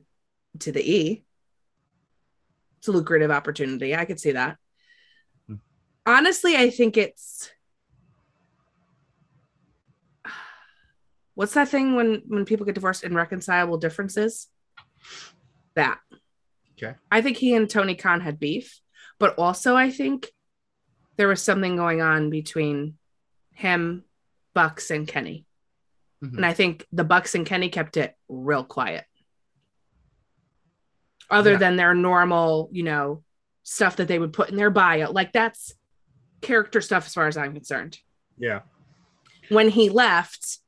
to 0.60 0.72
the 0.72 0.82
E. 0.82 1.24
It's 2.80 2.88
a 2.88 2.92
lucrative 2.92 3.32
opportunity. 3.32 3.96
I 3.96 4.06
could 4.06 4.20
see 4.20 4.32
that. 4.32 4.58
Hmm. 5.48 5.56
Honestly, 6.06 6.56
I 6.56 6.70
think 6.70 6.98
it's 6.98 7.52
what's 11.36 11.54
that 11.54 11.70
thing 11.70 11.96
when 11.96 12.22
when 12.28 12.46
people 12.46 12.66
get 12.66 12.76
divorced 12.76 13.04
irreconcilable 13.04 13.78
differences? 13.78 14.48
That. 15.76 16.00
Okay. 16.74 16.96
I 17.12 17.22
think 17.22 17.38
he 17.38 17.54
and 17.54 17.70
Tony 17.70 17.96
Khan 17.96 18.22
had 18.22 18.40
beef, 18.40 18.80
but 19.20 19.38
also 19.38 19.76
I 19.76 19.90
think 19.92 20.28
there 21.18 21.28
was 21.28 21.42
something 21.42 21.76
going 21.76 22.02
on 22.02 22.30
between 22.30 22.98
him, 23.54 24.06
Bucks, 24.54 24.90
and 24.90 25.08
Kenny. 25.08 25.46
Mhm. 26.24 26.38
And 26.38 26.46
I 26.46 26.54
think 26.54 26.86
the 26.92 27.04
Bucks 27.04 27.36
and 27.36 27.46
Kenny 27.46 27.70
kept 27.70 27.98
it 27.98 28.16
real 28.30 28.64
quiet. 28.64 29.06
Other 31.30 31.52
Yeah. 31.54 31.58
than 31.58 31.76
their 31.76 31.94
normal, 31.94 32.70
you 32.72 32.84
know, 32.84 33.24
stuff 33.64 33.96
that 33.98 34.08
they 34.08 34.18
would 34.20 34.34
put 34.34 34.50
in 34.50 34.56
their 34.56 34.70
bio. 34.72 35.12
Like 35.12 35.32
that's 35.32 35.74
character 36.42 36.82
stuff 36.82 37.06
as 37.06 37.14
far 37.14 37.28
as 37.28 37.38
I'm 37.38 37.54
concerned. 37.54 38.00
Yeah. 38.38 38.62
When 39.50 39.70
he 39.70 39.90
left, 39.90 40.60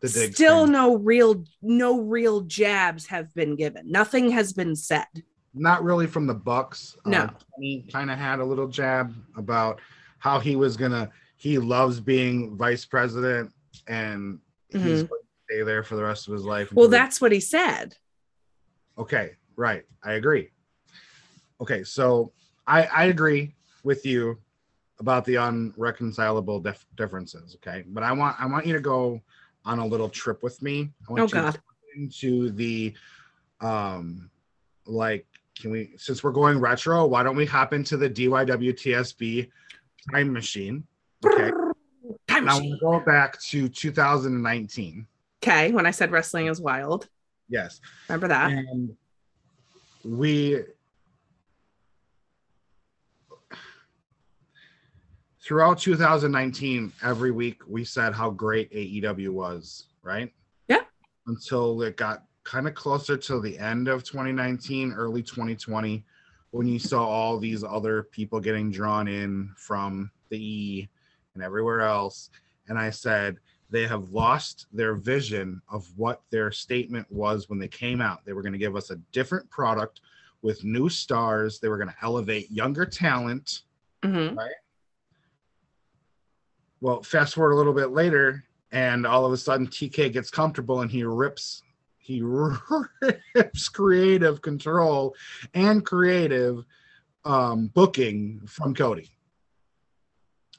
The 0.00 0.08
still 0.08 0.64
thing. 0.64 0.72
no 0.72 0.96
real 0.96 1.44
no 1.60 2.00
real 2.00 2.40
jabs 2.42 3.06
have 3.06 3.32
been 3.34 3.54
given. 3.56 3.90
Nothing 3.90 4.30
has 4.30 4.52
been 4.52 4.74
said. 4.76 5.06
not 5.54 5.84
really 5.84 6.06
from 6.06 6.26
the 6.26 6.32
Bucks. 6.34 6.96
No. 7.04 7.28
he 7.60 7.82
kind 7.92 8.10
of 8.10 8.16
had 8.18 8.38
a 8.40 8.44
little 8.44 8.68
jab 8.68 9.14
about 9.36 9.80
how 10.18 10.40
he 10.40 10.56
was 10.56 10.78
gonna. 10.78 11.10
He 11.36 11.58
loves 11.58 12.00
being 12.00 12.56
vice 12.56 12.86
president, 12.86 13.52
and 13.86 14.38
he's 14.70 14.80
Mhm. 15.02 15.08
going 15.10 15.20
to 15.22 15.28
stay 15.50 15.62
there 15.62 15.82
for 15.84 15.96
the 15.96 16.02
rest 16.04 16.26
of 16.26 16.32
his 16.32 16.44
life. 16.44 16.72
Well, 16.72 16.88
that's 16.88 17.20
what 17.20 17.32
he 17.32 17.40
said. 17.40 17.96
Okay. 18.98 19.32
Right, 19.56 19.84
I 20.02 20.12
agree. 20.14 20.50
Okay, 21.60 21.84
so 21.84 22.32
I 22.66 22.84
I 22.84 23.04
agree 23.04 23.54
with 23.84 24.06
you 24.06 24.38
about 24.98 25.24
the 25.24 25.36
unreconcilable 25.36 26.60
dif- 26.60 26.86
differences. 26.96 27.56
Okay, 27.56 27.84
but 27.88 28.02
I 28.02 28.12
want 28.12 28.40
I 28.40 28.46
want 28.46 28.66
you 28.66 28.72
to 28.72 28.80
go 28.80 29.20
on 29.64 29.78
a 29.78 29.86
little 29.86 30.08
trip 30.08 30.42
with 30.42 30.60
me. 30.62 30.90
I 31.08 31.12
Oh 31.12 31.14
went 31.14 31.30
God. 31.32 31.58
into 31.94 32.50
the 32.50 32.94
um 33.60 34.30
like 34.86 35.26
can 35.60 35.70
we 35.70 35.90
since 35.98 36.24
we're 36.24 36.32
going 36.32 36.58
retro 36.58 37.06
why 37.06 37.22
don't 37.22 37.36
we 37.36 37.44
hop 37.46 37.72
into 37.74 37.96
the 37.98 38.08
dywtsb 38.10 39.48
time 40.10 40.32
machine 40.32 40.82
okay 41.24 41.50
Time 42.26 42.46
now 42.46 42.56
machine. 42.56 42.78
we'll 42.80 42.98
go 42.98 43.04
back 43.04 43.38
to 43.42 43.68
2019 43.68 45.06
Okay, 45.42 45.70
when 45.72 45.86
I 45.86 45.90
said 45.90 46.10
wrestling 46.10 46.46
is 46.46 46.60
wild. 46.60 47.08
Yes 47.48 47.80
Remember 48.08 48.28
that? 48.28 48.50
and 48.52 48.94
we 50.04 50.62
throughout 55.42 55.78
2019 55.78 56.92
every 57.02 57.30
week 57.30 57.60
we 57.68 57.84
said 57.84 58.14
how 58.14 58.30
great 58.30 58.72
aew 58.72 59.28
was 59.32 59.86
right 60.02 60.32
Yeah. 60.68 60.82
until 61.26 61.82
it 61.82 61.96
got 61.96 62.24
kind 62.44 62.66
of 62.66 62.74
closer 62.74 63.16
to 63.16 63.40
the 63.40 63.58
end 63.58 63.88
of 63.88 64.02
2019 64.04 64.92
early 64.92 65.22
2020 65.22 66.04
when 66.50 66.66
you 66.66 66.78
saw 66.78 67.06
all 67.06 67.38
these 67.38 67.64
other 67.64 68.04
people 68.04 68.40
getting 68.40 68.70
drawn 68.70 69.08
in 69.08 69.52
from 69.56 70.10
the 70.28 70.36
e 70.38 70.88
and 71.34 71.42
everywhere 71.42 71.80
else 71.80 72.30
and 72.68 72.78
i 72.78 72.90
said 72.90 73.36
they 73.72 73.86
have 73.86 74.10
lost 74.10 74.66
their 74.70 74.94
vision 74.94 75.60
of 75.70 75.88
what 75.96 76.20
their 76.30 76.52
statement 76.52 77.10
was 77.10 77.48
when 77.48 77.58
they 77.58 77.68
came 77.68 78.02
out. 78.02 78.24
They 78.24 78.34
were 78.34 78.42
going 78.42 78.52
to 78.52 78.58
give 78.58 78.76
us 78.76 78.90
a 78.90 78.96
different 79.12 79.48
product 79.48 80.02
with 80.42 80.62
new 80.62 80.90
stars. 80.90 81.58
They 81.58 81.68
were 81.68 81.78
going 81.78 81.88
to 81.88 81.96
elevate 82.02 82.50
younger 82.50 82.84
talent. 82.84 83.62
hmm 84.04 84.36
Well, 86.82 87.02
fast 87.02 87.34
forward 87.34 87.52
a 87.52 87.56
little 87.56 87.72
bit 87.72 87.92
later, 87.92 88.44
and 88.72 89.06
all 89.06 89.24
of 89.24 89.32
a 89.32 89.36
sudden 89.36 89.66
TK 89.66 90.12
gets 90.12 90.30
comfortable 90.30 90.80
and 90.80 90.90
he 90.90 91.04
rips 91.04 91.62
he 91.96 92.20
rips 93.34 93.68
creative 93.68 94.42
control 94.42 95.14
and 95.54 95.86
creative 95.86 96.64
um, 97.24 97.68
booking 97.68 98.40
from 98.46 98.74
Cody. 98.74 99.12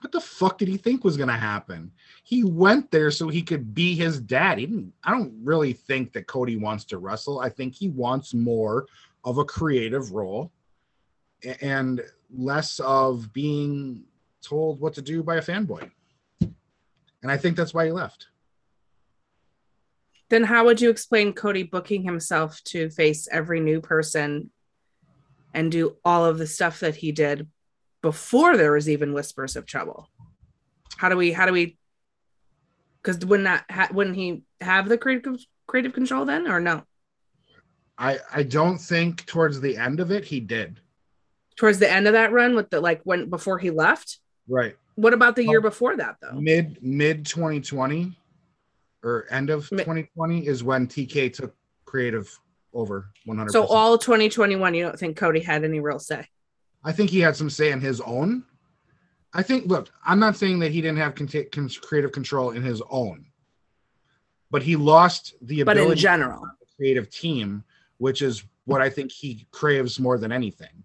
What 0.03 0.11
the 0.11 0.19
fuck 0.19 0.57
did 0.57 0.67
he 0.67 0.75
think 0.75 1.05
was 1.05 1.15
going 1.15 1.29
to 1.29 1.35
happen? 1.35 1.89
He 2.25 2.43
went 2.43 2.91
there 2.91 3.09
so 3.09 3.29
he 3.29 3.41
could 3.41 3.73
be 3.73 3.95
his 3.95 4.19
dad. 4.19 4.57
He 4.57 4.65
didn't, 4.65 4.91
I 5.01 5.11
don't 5.11 5.33
really 5.41 5.71
think 5.71 6.11
that 6.11 6.27
Cody 6.27 6.57
wants 6.57 6.83
to 6.85 6.97
wrestle. 6.97 7.39
I 7.39 7.47
think 7.47 7.73
he 7.73 7.87
wants 7.87 8.33
more 8.33 8.85
of 9.23 9.37
a 9.37 9.45
creative 9.45 10.11
role 10.11 10.51
and 11.61 12.01
less 12.35 12.81
of 12.81 13.31
being 13.31 14.03
told 14.41 14.81
what 14.81 14.93
to 14.95 15.01
do 15.01 15.23
by 15.23 15.37
a 15.37 15.41
fanboy. 15.41 15.89
And 16.41 17.31
I 17.31 17.37
think 17.37 17.55
that's 17.55 17.73
why 17.73 17.85
he 17.85 17.91
left. 17.93 18.27
Then 20.27 20.43
how 20.43 20.65
would 20.65 20.81
you 20.81 20.89
explain 20.89 21.31
Cody 21.31 21.63
booking 21.63 22.03
himself 22.03 22.61
to 22.65 22.89
face 22.89 23.29
every 23.31 23.61
new 23.61 23.79
person 23.79 24.51
and 25.53 25.71
do 25.71 25.95
all 26.03 26.25
of 26.25 26.39
the 26.39 26.47
stuff 26.47 26.81
that 26.81 26.95
he 26.95 27.13
did 27.13 27.47
before 28.03 28.55
there 28.57 28.73
was 28.73 28.87
even 28.87 29.13
whispers 29.13 29.55
of 29.55 29.65
trouble? 29.65 30.09
How 30.97 31.09
do 31.09 31.17
we? 31.17 31.31
How 31.31 31.47
do 31.47 31.53
we? 31.53 31.77
Because 33.01 33.25
wouldn't 33.25 33.45
that 33.45 33.65
ha- 33.71 33.89
wouldn't 33.91 34.15
he 34.15 34.43
have 34.61 34.87
the 34.87 34.97
creative 34.99 35.43
creative 35.65 35.93
control 35.93 36.25
then, 36.25 36.47
or 36.47 36.59
no? 36.59 36.83
I 37.97 38.19
I 38.31 38.43
don't 38.43 38.77
think 38.77 39.25
towards 39.25 39.59
the 39.59 39.75
end 39.77 39.99
of 39.99 40.11
it 40.11 40.25
he 40.25 40.39
did. 40.39 40.79
Towards 41.55 41.79
the 41.79 41.91
end 41.91 42.05
of 42.05 42.13
that 42.13 42.31
run, 42.31 42.55
with 42.55 42.69
the 42.69 42.79
like 42.79 43.01
when 43.03 43.29
before 43.29 43.57
he 43.57 43.71
left. 43.71 44.19
Right. 44.47 44.75
What 44.95 45.13
about 45.13 45.35
the 45.35 45.45
year 45.45 45.61
before 45.61 45.97
that 45.97 46.17
though? 46.21 46.33
Mid 46.39 46.77
mid 46.83 47.25
2020 47.25 48.15
or 49.03 49.25
end 49.31 49.49
of 49.49 49.71
Mi- 49.71 49.79
2020 49.79 50.45
is 50.45 50.63
when 50.63 50.87
TK 50.87 51.33
took 51.33 51.55
creative 51.85 52.29
over 52.73 53.09
100%. 53.27 53.51
So 53.51 53.65
all 53.65 53.97
2021, 53.97 54.73
you 54.73 54.83
don't 54.83 54.97
think 54.97 55.15
Cody 55.17 55.39
had 55.39 55.63
any 55.63 55.79
real 55.79 55.99
say? 55.99 56.27
I 56.83 56.91
think 56.91 57.09
he 57.09 57.19
had 57.19 57.35
some 57.35 57.49
say 57.49 57.71
in 57.71 57.79
his 57.79 58.01
own. 58.01 58.43
I 59.33 59.41
think 59.41 59.65
look, 59.65 59.89
I'm 60.05 60.19
not 60.19 60.35
saying 60.35 60.59
that 60.59 60.71
he 60.71 60.81
didn't 60.81 60.97
have 60.97 61.15
con- 61.15 61.69
creative 61.81 62.11
control 62.11 62.51
in 62.51 62.61
his 62.61 62.81
own. 62.89 63.25
But 64.51 64.61
he 64.61 64.75
lost 64.75 65.33
the 65.41 65.61
ability. 65.61 65.85
But 65.85 65.91
in 65.91 65.97
general, 65.97 66.41
to 66.41 66.45
have 66.45 66.55
a 66.61 66.75
creative 66.75 67.09
team, 67.09 67.63
which 67.97 68.21
is 68.21 68.43
what 68.65 68.81
I 68.81 68.89
think 68.89 69.11
he 69.11 69.47
craves 69.51 69.99
more 69.99 70.17
than 70.17 70.31
anything. 70.31 70.83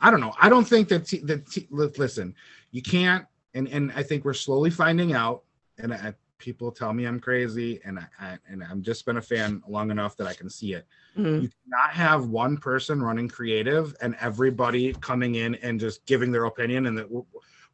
I 0.00 0.10
don't 0.10 0.20
know. 0.20 0.34
I 0.40 0.48
don't 0.48 0.64
think 0.66 0.88
that 0.88 1.06
t- 1.06 1.20
that 1.24 1.46
t- 1.50 1.68
listen, 1.70 2.34
you 2.70 2.80
can't 2.80 3.26
and 3.54 3.68
and 3.68 3.92
I 3.94 4.02
think 4.02 4.24
we're 4.24 4.34
slowly 4.34 4.70
finding 4.70 5.12
out 5.12 5.42
and 5.78 5.92
I, 5.92 6.14
people 6.40 6.72
tell 6.72 6.92
me 6.92 7.04
I'm 7.04 7.20
crazy 7.20 7.80
and 7.84 7.98
I, 7.98 8.06
I 8.18 8.38
and 8.48 8.64
I'm 8.64 8.82
just 8.82 9.06
been 9.06 9.18
a 9.18 9.22
fan 9.22 9.62
long 9.68 9.90
enough 9.92 10.16
that 10.16 10.26
I 10.26 10.32
can 10.34 10.50
see 10.50 10.72
it. 10.74 10.86
Mhm. 11.16 11.42
You 11.42 11.48
cannot 11.64 11.90
have 11.92 12.26
one 12.28 12.56
person 12.56 13.00
running 13.02 13.28
creative 13.28 13.94
and 14.02 14.16
everybody 14.20 14.92
coming 14.94 15.36
in 15.36 15.54
and 15.56 15.78
just 15.78 16.04
giving 16.06 16.32
their 16.32 16.46
opinion 16.46 16.86
and 16.86 16.98
that 16.98 17.08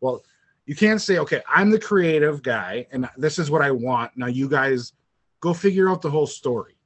well 0.01 0.23
you 0.67 0.75
can't 0.75 1.01
say 1.01 1.19
okay 1.19 1.41
i'm 1.49 1.71
the 1.71 1.79
creative 1.79 2.43
guy 2.43 2.87
and 2.91 3.09
this 3.17 3.39
is 3.39 3.51
what 3.51 3.63
i 3.63 3.71
want 3.71 4.11
now 4.17 4.27
you 4.27 4.49
guys 4.49 4.93
go 5.41 5.55
figure 5.55 5.89
out 5.89 6.03
the 6.03 6.11
whole 6.11 6.27
story 6.27 6.77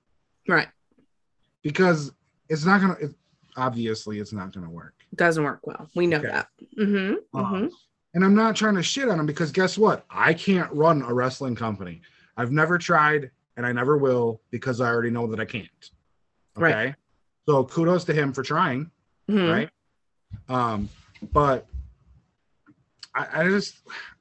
right? 0.48 0.68
because 1.62 2.12
it's 2.48 2.64
not 2.64 2.80
gonna 2.80 2.96
it, 3.00 3.14
obviously 3.56 4.20
it's 4.20 4.32
not 4.32 4.52
gonna 4.52 4.70
work 4.70 4.94
Doesn't 5.16 5.42
work 5.42 5.66
well. 5.66 5.88
We 5.96 6.06
know 6.06 6.18
Okay. 6.18 6.28
that. 6.28 6.48
hmm 6.76 7.14
Um, 7.34 7.70
and 8.14 8.24
i'm 8.24 8.34
not 8.34 8.56
trying 8.56 8.74
to 8.74 8.82
shit 8.82 9.08
on 9.08 9.20
him 9.20 9.26
because 9.26 9.52
guess 9.52 9.78
what? 9.78 10.04
I 10.10 10.34
can't 10.34 10.70
run 10.72 11.02
a 11.02 11.12
wrestling 11.12 11.54
company. 11.54 12.02
I've 12.36 12.52
never 12.52 12.78
tried 12.78 13.30
and 13.56 13.66
i 13.66 13.72
never 13.72 13.96
will 13.96 14.40
because 14.50 14.80
i 14.80 14.88
already 14.88 15.10
know 15.10 15.26
that 15.26 15.40
i 15.40 15.44
can't. 15.44 15.68
Okay? 16.56 16.72
Right. 16.72 16.94
so 17.46 17.64
kudos 17.64 18.04
to 18.04 18.12
him 18.12 18.32
for 18.32 18.42
trying 18.42 18.90
hmm 19.28 19.48
right? 19.48 19.70
Um, 20.48 20.88
but 21.32 21.66
I, 23.14 23.42
I 23.42 23.48
just 23.48 23.76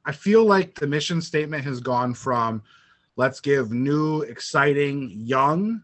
I 0.06 0.12
feel 0.12 0.44
like 0.46 0.76
the 0.76 0.88
mission 0.88 1.22
statement 1.22 1.64
has 1.66 1.80
gone 1.80 2.14
from 2.14 2.64
let's 3.16 3.40
give 3.42 3.72
new, 3.72 4.22
exciting, 4.22 5.12
young 5.14 5.84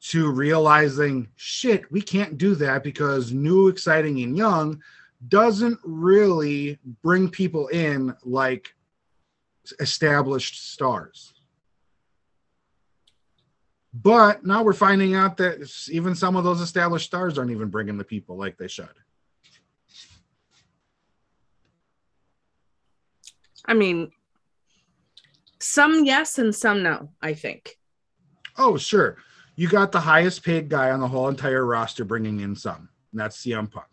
to 0.00 0.30
realizing 0.30 1.28
shit, 1.36 1.90
we 1.90 2.00
can't 2.00 2.38
do 2.38 2.54
that 2.56 2.82
because 2.82 3.32
new, 3.32 3.68
exciting, 3.68 4.20
and 4.22 4.36
young 4.36 4.82
doesn't 5.26 5.78
really 5.84 6.78
bring 7.02 7.28
people 7.28 7.66
in 7.68 8.14
like 8.24 8.74
established 9.80 10.72
stars. 10.72 11.34
But 13.92 14.44
now 14.44 14.62
we're 14.62 14.74
finding 14.74 15.14
out 15.14 15.38
that 15.38 15.68
even 15.90 16.14
some 16.14 16.36
of 16.36 16.44
those 16.44 16.60
established 16.60 17.06
stars 17.06 17.38
aren't 17.38 17.50
even 17.50 17.68
bringing 17.68 17.98
the 17.98 18.04
people 18.04 18.36
like 18.36 18.56
they 18.56 18.68
should. 18.68 18.88
I 23.64 23.74
mean, 23.74 24.12
some 25.58 26.04
yes 26.04 26.38
and 26.38 26.54
some 26.54 26.82
no. 26.82 27.10
I 27.20 27.34
think. 27.34 27.76
Oh, 28.56 28.76
sure. 28.76 29.16
You 29.56 29.68
got 29.68 29.90
the 29.90 30.00
highest 30.00 30.44
paid 30.44 30.68
guy 30.68 30.90
on 30.90 31.00
the 31.00 31.08
whole 31.08 31.28
entire 31.28 31.66
roster 31.66 32.04
bringing 32.04 32.40
in 32.40 32.54
some, 32.54 32.88
and 33.10 33.20
that's 33.20 33.44
CM 33.44 33.70
Punk. 33.70 33.86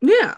Yeah. 0.00 0.36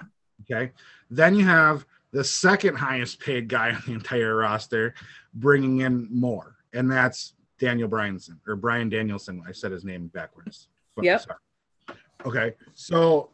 Okay. 0.50 0.70
Then 1.10 1.34
you 1.34 1.44
have 1.44 1.84
the 2.12 2.24
second 2.24 2.76
highest 2.76 3.20
paid 3.20 3.48
guy 3.48 3.70
on 3.72 3.82
the 3.86 3.92
entire 3.92 4.36
roster 4.36 4.94
bringing 5.34 5.80
in 5.80 6.08
more, 6.10 6.56
and 6.72 6.90
that's 6.90 7.34
Daniel 7.58 7.88
Bryanson 7.88 8.38
or 8.46 8.56
Bryan 8.56 8.88
Danielson. 8.88 9.42
I 9.46 9.52
said 9.52 9.72
his 9.72 9.84
name 9.84 10.08
backwards. 10.08 10.68
But- 10.94 11.04
Yep. 11.04 11.20
sorry. 11.22 11.98
Okay. 12.26 12.54
So, 12.74 13.30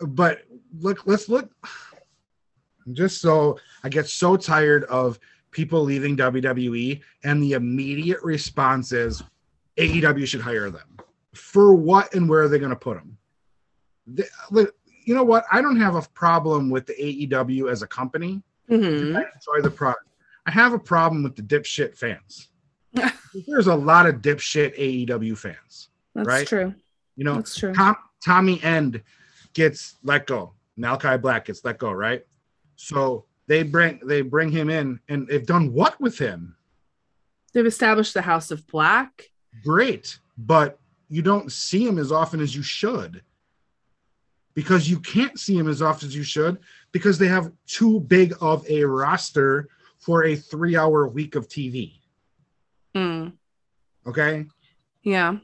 but 0.00 0.42
look, 0.78 1.06
let's 1.06 1.28
look. 1.28 1.50
Just 2.92 3.20
so 3.20 3.58
I 3.84 3.88
get 3.88 4.08
so 4.08 4.36
tired 4.36 4.84
of 4.84 5.18
people 5.50 5.82
leaving 5.82 6.16
WWE, 6.16 7.00
and 7.24 7.42
the 7.42 7.52
immediate 7.52 8.22
response 8.22 8.92
is 8.92 9.22
AEW 9.76 10.26
should 10.26 10.40
hire 10.40 10.70
them. 10.70 10.96
For 11.34 11.74
what 11.74 12.14
and 12.14 12.28
where 12.28 12.42
are 12.42 12.48
they 12.48 12.58
going 12.58 12.70
to 12.70 12.76
put 12.76 12.96
them? 12.96 13.16
The, 14.06 14.26
the- 14.50 14.72
you 15.10 15.16
know 15.16 15.24
what? 15.24 15.44
I 15.50 15.60
don't 15.60 15.74
have 15.80 15.96
a 15.96 16.02
problem 16.14 16.70
with 16.70 16.86
the 16.86 16.92
AEW 16.94 17.68
as 17.68 17.82
a 17.82 17.86
company. 17.88 18.40
hmm 18.68 19.16
I 19.16 19.24
enjoy 19.34 19.60
the 19.60 19.70
product. 19.74 20.06
I 20.46 20.52
have 20.52 20.72
a 20.72 20.78
problem 20.78 21.24
with 21.24 21.34
the 21.34 21.42
dipshit 21.42 21.96
fans. 21.96 22.46
There's 23.48 23.66
a 23.66 23.74
lot 23.74 24.06
of 24.06 24.16
dipshit 24.22 24.78
AEW 24.78 25.36
fans. 25.36 25.88
That's 26.14 26.28
Right? 26.28 26.46
true. 26.46 26.72
You 27.16 27.24
know, 27.24 27.34
That's 27.34 27.56
true. 27.58 27.74
Tom, 27.74 27.96
Tommy 28.24 28.62
End 28.62 29.02
gets 29.52 29.96
let 30.04 30.28
go. 30.28 30.52
Malakai 30.78 31.20
Black 31.20 31.46
gets 31.46 31.64
let 31.64 31.78
go, 31.78 31.90
right? 31.90 32.24
So 32.76 33.24
they 33.48 33.64
bring 33.64 33.98
they 34.04 34.22
bring 34.22 34.48
him 34.52 34.70
in, 34.70 35.00
and 35.08 35.26
they've 35.26 35.44
done 35.44 35.72
what 35.72 36.00
with 36.00 36.18
him? 36.18 36.54
They've 37.52 37.66
established 37.66 38.14
the 38.14 38.22
House 38.22 38.52
of 38.52 38.64
Black. 38.68 39.28
Great, 39.64 40.20
but 40.38 40.78
you 41.08 41.20
don't 41.20 41.50
see 41.50 41.84
him 41.84 41.98
as 41.98 42.12
often 42.12 42.38
as 42.40 42.54
you 42.54 42.62
should 42.62 43.22
because 44.60 44.90
you 44.90 45.00
can't 45.00 45.38
see 45.40 45.56
him 45.56 45.66
as 45.68 45.80
often 45.80 46.06
as 46.06 46.14
you 46.14 46.22
should 46.22 46.58
because 46.92 47.16
they 47.16 47.26
have 47.28 47.50
too 47.66 47.98
big 48.00 48.34
of 48.42 48.62
a 48.68 48.84
roster 48.84 49.66
for 49.98 50.24
a 50.24 50.36
three 50.36 50.76
hour 50.76 51.08
week 51.08 51.34
of 51.34 51.48
TV. 51.48 51.94
Mm, 52.94 53.32
Okay. 54.06 54.44
yeah. 55.02 55.38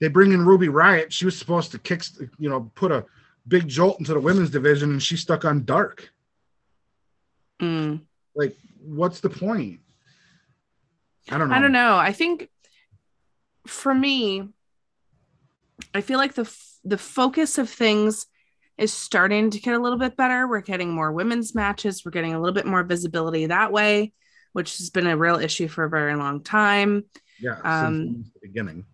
They 0.00 0.08
bring 0.08 0.32
in 0.32 0.46
Ruby 0.46 0.68
Riott. 0.68 1.10
She 1.10 1.26
was 1.26 1.36
supposed 1.38 1.72
to 1.72 1.78
kick, 1.78 2.04
you 2.38 2.48
know, 2.48 2.72
put 2.74 2.90
a 2.90 3.04
big 3.46 3.68
jolt 3.68 3.98
into 3.98 4.14
the 4.14 4.20
women's 4.20 4.48
division 4.48 4.92
and 4.92 5.02
she's 5.02 5.20
stuck 5.20 5.44
on 5.44 5.66
dark. 5.66 6.08
Mm. 7.60 8.00
Like, 8.34 8.56
what's 8.82 9.20
the 9.20 9.28
point? 9.28 9.80
I 11.30 11.36
don't 11.36 11.50
know. 11.50 11.54
I 11.54 11.58
don't 11.60 11.72
know. 11.72 11.96
I 11.98 12.12
think 12.12 12.48
for 13.66 13.94
me, 13.94 14.48
I 15.94 16.00
feel 16.00 16.18
like 16.18 16.32
the 16.34 16.42
f- 16.42 16.78
the 16.82 16.98
focus 16.98 17.58
of 17.58 17.68
things 17.68 18.26
is 18.76 18.92
starting 18.92 19.50
to 19.50 19.60
get 19.60 19.74
a 19.74 19.78
little 19.78 19.98
bit 19.98 20.16
better. 20.16 20.48
We're 20.48 20.60
getting 20.60 20.92
more 20.92 21.12
women's 21.12 21.54
matches. 21.54 22.04
We're 22.04 22.10
getting 22.10 22.34
a 22.34 22.40
little 22.40 22.54
bit 22.54 22.66
more 22.66 22.82
visibility 22.82 23.46
that 23.46 23.72
way, 23.72 24.12
which 24.52 24.78
has 24.78 24.90
been 24.90 25.06
a 25.06 25.16
real 25.16 25.36
issue 25.36 25.68
for 25.68 25.84
a 25.84 25.90
very 25.90 26.16
long 26.16 26.42
time. 26.42 27.04
Yeah. 27.40 27.58
Um, 27.62 28.06
since 28.14 28.30
the 28.34 28.40
beginning, 28.48 28.84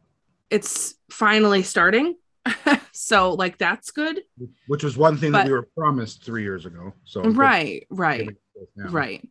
It's 0.50 0.94
finally 1.10 1.62
starting. 1.62 2.16
so 2.92 3.32
like 3.34 3.58
that's 3.58 3.90
good. 3.90 4.22
which 4.66 4.82
was 4.82 4.96
one 4.96 5.16
thing 5.16 5.32
that 5.32 5.46
we 5.46 5.52
were 5.52 5.68
promised 5.76 6.24
three 6.24 6.42
years 6.42 6.66
ago. 6.66 6.92
So 7.04 7.22
Right, 7.22 7.86
right. 7.90 8.28
Right. 8.76 9.26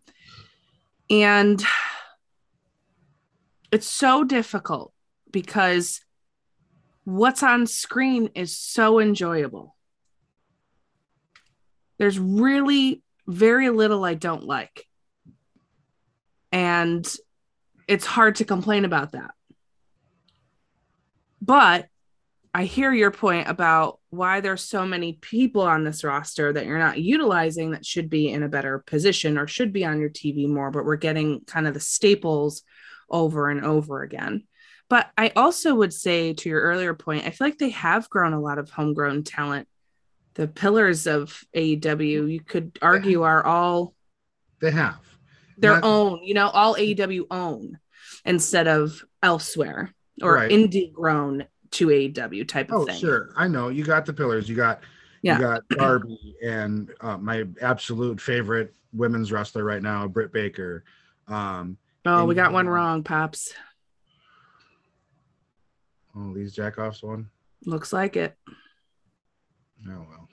And 1.10 1.64
it's 3.72 3.88
so 3.88 4.24
difficult 4.24 4.94
because 5.32 6.02
what's 7.04 7.44
on 7.44 7.66
screen 7.68 8.30
is 8.36 8.56
so 8.58 9.00
enjoyable. 9.00 9.76
There's 12.00 12.18
really 12.18 13.04
very 13.28 13.70
little 13.70 14.04
I 14.04 14.16
don't 14.16 14.46
like. 14.46 14.86
And 16.52 17.08
it's 17.88 18.06
hard 18.06 18.36
to 18.36 18.46
complain 18.46 18.86
about 18.86 19.12
that. 19.12 19.32
But 21.42 21.88
I 22.54 22.64
hear 22.66 22.92
your 22.92 23.12
point 23.12 23.48
about 23.48 24.00
why 24.10 24.40
there's 24.42 24.64
so 24.64 24.86
many 24.86 25.14
people 25.14 25.62
on 25.62 25.84
this 25.84 26.04
roster 26.04 26.52
that 26.52 26.66
you're 26.66 26.80
not 26.80 27.00
utilizing 27.00 27.72
that 27.72 27.86
should 27.86 28.10
be 28.10 28.30
in 28.30 28.42
a 28.42 28.50
better 28.50 28.80
position 28.80 29.38
or 29.38 29.46
should 29.46 29.72
be 29.72 29.86
on 29.86 30.00
your 30.00 30.10
TV 30.10 30.48
more, 30.48 30.72
but 30.72 30.86
we're 30.86 30.96
getting 30.96 31.42
kind 31.42 31.68
of 31.68 31.76
the 31.76 31.80
staples 31.80 32.64
over 33.10 33.50
and 33.50 33.64
over 33.64 34.02
again. 34.02 34.46
But 34.90 35.12
I 35.16 35.32
also 35.36 35.76
would 35.76 35.94
say 35.94 36.34
to 36.34 36.50
your 36.50 36.62
earlier 36.62 36.96
point, 36.96 37.28
I 37.28 37.30
feel 37.30 37.48
like 37.48 37.60
they 37.60 37.70
have 37.70 38.10
grown 38.10 38.34
a 38.34 38.42
lot 38.42 38.58
of 38.58 38.72
homegrown 38.72 39.24
talent. 39.24 39.68
The 40.36 40.48
pillars 40.48 41.08
of 41.08 41.44
AEW, 41.56 42.32
you 42.32 42.40
could 42.42 42.78
argue, 42.82 43.24
are 43.24 43.44
all 43.46 43.94
They 44.62 44.72
have. 44.72 45.00
their 45.58 45.74
Not- 45.76 45.84
own, 45.84 46.24
you 46.24 46.34
know, 46.34 46.48
all 46.50 46.76
AEW 46.76 47.26
own 47.32 47.80
instead 48.26 48.68
of 48.68 49.04
elsewhere 49.22 49.94
or 50.22 50.36
Right. 50.36 50.52
indie 50.52 50.94
grown 50.94 51.46
to 51.72 51.88
AEW 51.92 52.46
type 52.48 52.72
of 52.72 52.82
Oh, 52.82 52.86
thing. 52.86 53.00
sure. 53.00 53.34
I 53.36 53.48
know. 53.48 53.70
You 53.70 53.84
got 53.84 54.06
the 54.06 54.14
pillars. 54.14 54.48
You 54.50 54.56
got 54.56 54.82
Yeah. 55.22 55.36
you 55.38 55.42
got 55.44 55.68
Darby 55.70 56.36
and 56.44 56.92
uh, 57.02 57.18
my 57.18 57.46
absolute 57.62 58.22
favorite 58.22 58.74
women's 58.94 59.32
wrestler 59.32 59.64
right 59.64 59.82
now, 59.82 60.08
Britt 60.08 60.32
Baker. 60.32 60.84
Um, 61.28 61.78
Oh, 62.06 62.24
we 62.26 62.34
got 62.34 62.54
one 62.54 62.68
wrong, 62.68 63.04
Pops. 63.04 63.54
oh, 66.16 66.34
these 66.34 66.56
jackoffs 66.56 67.04
one. 67.04 67.30
Looks 67.66 67.92
like 67.94 68.16
it. 68.16 68.38
Oh 69.88 70.06
well. 70.10 70.30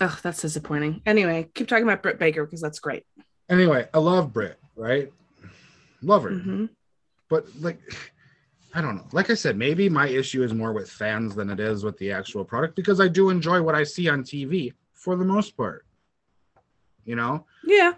Oh, 0.00 0.18
that's 0.22 0.42
disappointing. 0.42 1.02
Anyway, 1.06 1.48
keep 1.54 1.68
talking 1.68 1.84
about 1.84 2.02
Britt 2.02 2.18
Baker 2.18 2.44
because 2.44 2.60
that's 2.60 2.80
great. 2.80 3.06
Anyway, 3.48 3.88
I 3.94 3.98
love 3.98 4.32
Britt, 4.32 4.58
right? 4.76 5.12
Love 6.02 6.24
her. 6.24 6.30
Mhm. 6.30 6.68
But 7.28 7.46
like 7.60 7.80
I 8.74 8.80
don't 8.80 8.96
know. 8.96 9.06
Like 9.12 9.30
I 9.30 9.34
said, 9.34 9.56
maybe 9.56 9.88
my 9.88 10.08
issue 10.08 10.42
is 10.42 10.52
more 10.52 10.72
with 10.72 10.90
fans 10.90 11.36
than 11.36 11.48
it 11.48 11.60
is 11.60 11.84
with 11.84 11.96
the 11.98 12.10
actual 12.10 12.44
product 12.44 12.74
because 12.74 13.00
I 13.00 13.06
do 13.06 13.30
enjoy 13.30 13.62
what 13.62 13.76
I 13.76 13.84
see 13.84 14.08
on 14.08 14.24
TV 14.24 14.72
for 14.94 15.14
the 15.14 15.24
most 15.24 15.56
part. 15.56 15.86
You 17.04 17.14
know? 17.14 17.46
Yeah. 17.64 17.92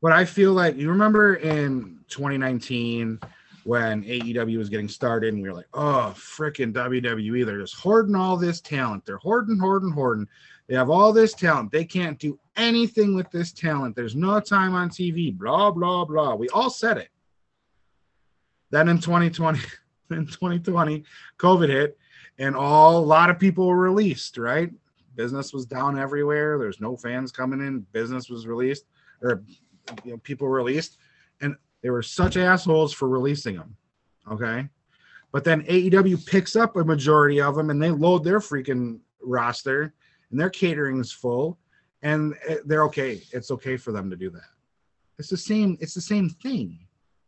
But 0.00 0.12
I 0.12 0.24
feel 0.24 0.52
like 0.52 0.76
you 0.76 0.90
remember 0.90 1.34
in 1.34 1.98
2019 2.08 3.18
when 3.64 4.02
AEW 4.02 4.58
was 4.58 4.68
getting 4.68 4.88
started 4.88 5.34
and 5.34 5.42
we 5.42 5.48
were 5.48 5.54
like, 5.54 5.68
oh, 5.74 6.12
freaking 6.16 6.72
WWE, 6.72 7.46
they're 7.46 7.60
just 7.60 7.76
hoarding 7.76 8.14
all 8.14 8.36
this 8.36 8.60
talent. 8.60 9.04
They're 9.04 9.18
hoarding, 9.18 9.58
hoarding, 9.58 9.92
hoarding. 9.92 10.26
They 10.68 10.74
have 10.74 10.90
all 10.90 11.12
this 11.12 11.34
talent. 11.34 11.70
They 11.70 11.84
can't 11.84 12.18
do 12.18 12.38
anything 12.56 13.14
with 13.14 13.30
this 13.30 13.52
talent. 13.52 13.94
There's 13.94 14.16
no 14.16 14.40
time 14.40 14.74
on 14.74 14.88
TV, 14.88 15.36
blah, 15.36 15.70
blah, 15.70 16.04
blah. 16.04 16.34
We 16.34 16.48
all 16.48 16.70
said 16.70 16.98
it. 16.98 17.08
Then 18.70 18.88
in 18.88 18.98
2020, 18.98 19.58
in 20.10 20.26
2020, 20.26 21.04
COVID 21.38 21.68
hit 21.68 21.98
and 22.38 22.56
all 22.56 22.98
a 22.98 23.04
lot 23.04 23.30
of 23.30 23.38
people 23.38 23.66
were 23.66 23.76
released, 23.76 24.38
right? 24.38 24.70
Business 25.14 25.52
was 25.52 25.66
down 25.66 25.98
everywhere. 25.98 26.58
There's 26.58 26.80
no 26.80 26.96
fans 26.96 27.30
coming 27.30 27.60
in. 27.60 27.86
Business 27.92 28.30
was 28.30 28.46
released 28.46 28.86
or 29.20 29.42
you 30.04 30.12
know, 30.12 30.18
people 30.18 30.48
released, 30.48 30.98
and 31.40 31.56
they 31.82 31.90
were 31.90 32.02
such 32.02 32.36
assholes 32.36 32.92
for 32.92 33.08
releasing 33.08 33.56
them. 33.56 33.76
Okay, 34.30 34.68
but 35.32 35.44
then 35.44 35.62
AEW 35.62 36.24
picks 36.26 36.56
up 36.56 36.76
a 36.76 36.84
majority 36.84 37.40
of 37.40 37.54
them, 37.56 37.70
and 37.70 37.82
they 37.82 37.90
load 37.90 38.24
their 38.24 38.38
freaking 38.38 39.00
roster, 39.22 39.92
and 40.30 40.38
their 40.40 40.50
catering 40.50 41.00
is 41.00 41.10
full, 41.12 41.58
and 42.02 42.34
eh, 42.46 42.58
they're 42.64 42.84
okay. 42.84 43.20
It's 43.32 43.50
okay 43.50 43.76
for 43.76 43.92
them 43.92 44.10
to 44.10 44.16
do 44.16 44.30
that. 44.30 44.42
It's 45.18 45.28
the 45.28 45.36
same. 45.36 45.76
It's 45.80 45.94
the 45.94 46.00
same 46.00 46.28
thing. 46.28 46.78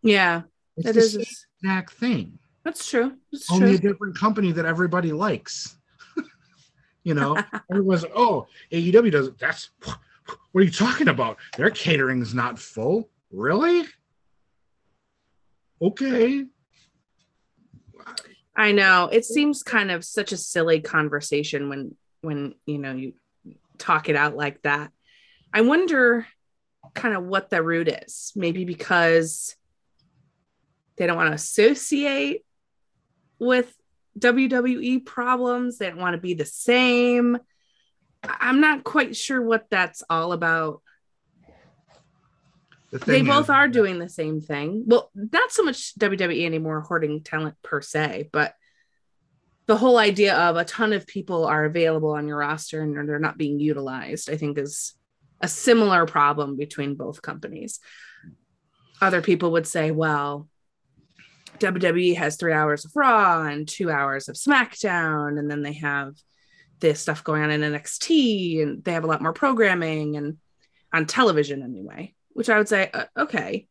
Yeah. 0.03 0.43
It's 0.77 0.88
It 0.88 0.93
the 0.95 1.01
is. 1.01 1.12
same 1.14 1.25
exact 1.62 1.93
thing. 1.95 2.38
That's 2.64 2.88
true. 2.88 3.12
That's 3.33 3.51
Only 3.53 3.75
a 3.75 3.79
different 3.79 4.17
company 4.19 4.53
that 4.53 4.64
everybody 4.64 5.12
likes. 5.12 5.77
you 7.05 7.14
know, 7.14 7.37
everyone's 7.71 8.03
like, 8.03 8.12
oh, 8.17 8.47
AEW 8.73 9.12
does 9.12 9.29
it. 9.29 9.38
That's 9.38 9.71
what 9.85 10.61
are 10.61 10.64
you 10.64 10.71
talking 10.71 11.09
about? 11.09 11.38
Their 11.57 11.71
catering's 11.71 12.35
not 12.35 12.59
full. 12.59 13.11
Really? 13.31 13.85
Okay. 15.85 16.47
I 18.57 18.73
know. 18.73 19.09
It 19.12 19.25
seems 19.25 19.62
kind 19.62 19.90
of 19.90 20.05
such 20.05 20.33
a 20.33 20.37
silly 20.37 20.81
conversation 20.81 21.68
when 21.68 21.97
when 22.23 22.55
you 22.64 22.79
know 22.79 22.92
you 22.92 23.12
talk 23.77 24.09
it 24.09 24.16
out 24.16 24.35
like 24.35 24.62
that. 24.62 24.90
I 25.53 25.61
wonder 25.61 26.27
kind 26.94 27.14
of 27.14 27.25
what 27.25 27.51
the 27.51 27.62
root 27.62 27.88
is. 27.88 28.33
Maybe 28.35 28.64
because 28.64 29.55
they 30.97 31.07
don't 31.07 31.16
want 31.16 31.29
to 31.31 31.35
associate 31.35 32.44
with 33.38 33.75
WWE 34.18 35.05
problems. 35.05 35.79
They 35.79 35.88
don't 35.90 35.99
want 35.99 36.14
to 36.14 36.20
be 36.20 36.35
the 36.35 36.47
same. 36.47 37.38
I'm 38.23 38.61
not 38.61 38.85
quite 38.85 39.16
sure 39.16 39.42
what 39.42 39.66
that's 39.70 40.03
all 40.09 40.33
about. 40.33 40.81
The 43.01 43.05
They 43.07 43.23
both 43.23 43.47
is- 43.47 43.51
are 43.51 43.67
doing 43.69 43.99
the 43.99 44.09
same 44.09 44.41
thing. 44.41 44.85
Well, 44.87 45.11
not 45.15 45.51
so 45.51 45.65
much 45.65 45.95
WWE 45.99 46.47
anymore, 46.47 46.81
hoarding 46.81 47.23
talent 47.23 47.57
per 47.63 47.81
se, 47.81 48.29
but 48.33 48.55
the 49.67 49.77
whole 49.77 49.99
idea 49.99 50.37
of 50.37 50.57
a 50.57 50.65
ton 50.65 50.93
of 50.93 51.07
people 51.07 51.45
are 51.45 51.65
available 51.65 52.11
on 52.11 52.29
your 52.29 52.39
roster 52.39 52.83
and 52.83 53.09
they're 53.09 53.19
not 53.19 53.39
being 53.39 53.59
utilized, 53.59 54.31
I 54.31 54.37
think 54.37 54.59
is 54.59 54.95
a 55.41 55.49
similar 55.49 56.07
problem 56.07 56.57
between 56.57 56.95
both 56.95 57.21
companies. 57.21 57.81
Other 59.01 59.23
people 59.23 59.53
would 59.53 59.67
say, 59.67 59.91
well, 59.91 60.49
WWE 61.59 62.15
has 62.17 62.37
three 62.37 62.53
hours 62.53 62.85
of 62.85 62.93
Raw 62.95 63.43
and 63.43 63.67
two 63.67 63.91
hours 63.91 64.29
of 64.29 64.37
SmackDown, 64.37 65.39
and 65.39 65.51
then 65.51 65.63
they 65.63 65.75
have 65.75 66.15
this 66.81 67.01
stuff 67.01 67.25
going 67.25 67.43
on 67.43 67.51
in 67.51 67.61
NXT, 67.63 68.63
and 68.63 68.85
they 68.85 68.92
have 68.92 69.05
a 69.05 69.09
lot 69.09 69.23
more 69.23 69.33
programming 69.33 70.17
and 70.17 70.37
on 70.92 71.07
television 71.07 71.63
anyway, 71.63 72.15
which 72.35 72.51
I 72.51 72.59
would 72.59 72.69
say, 72.69 72.91
uh, 72.93 73.07
okay. 73.17 73.67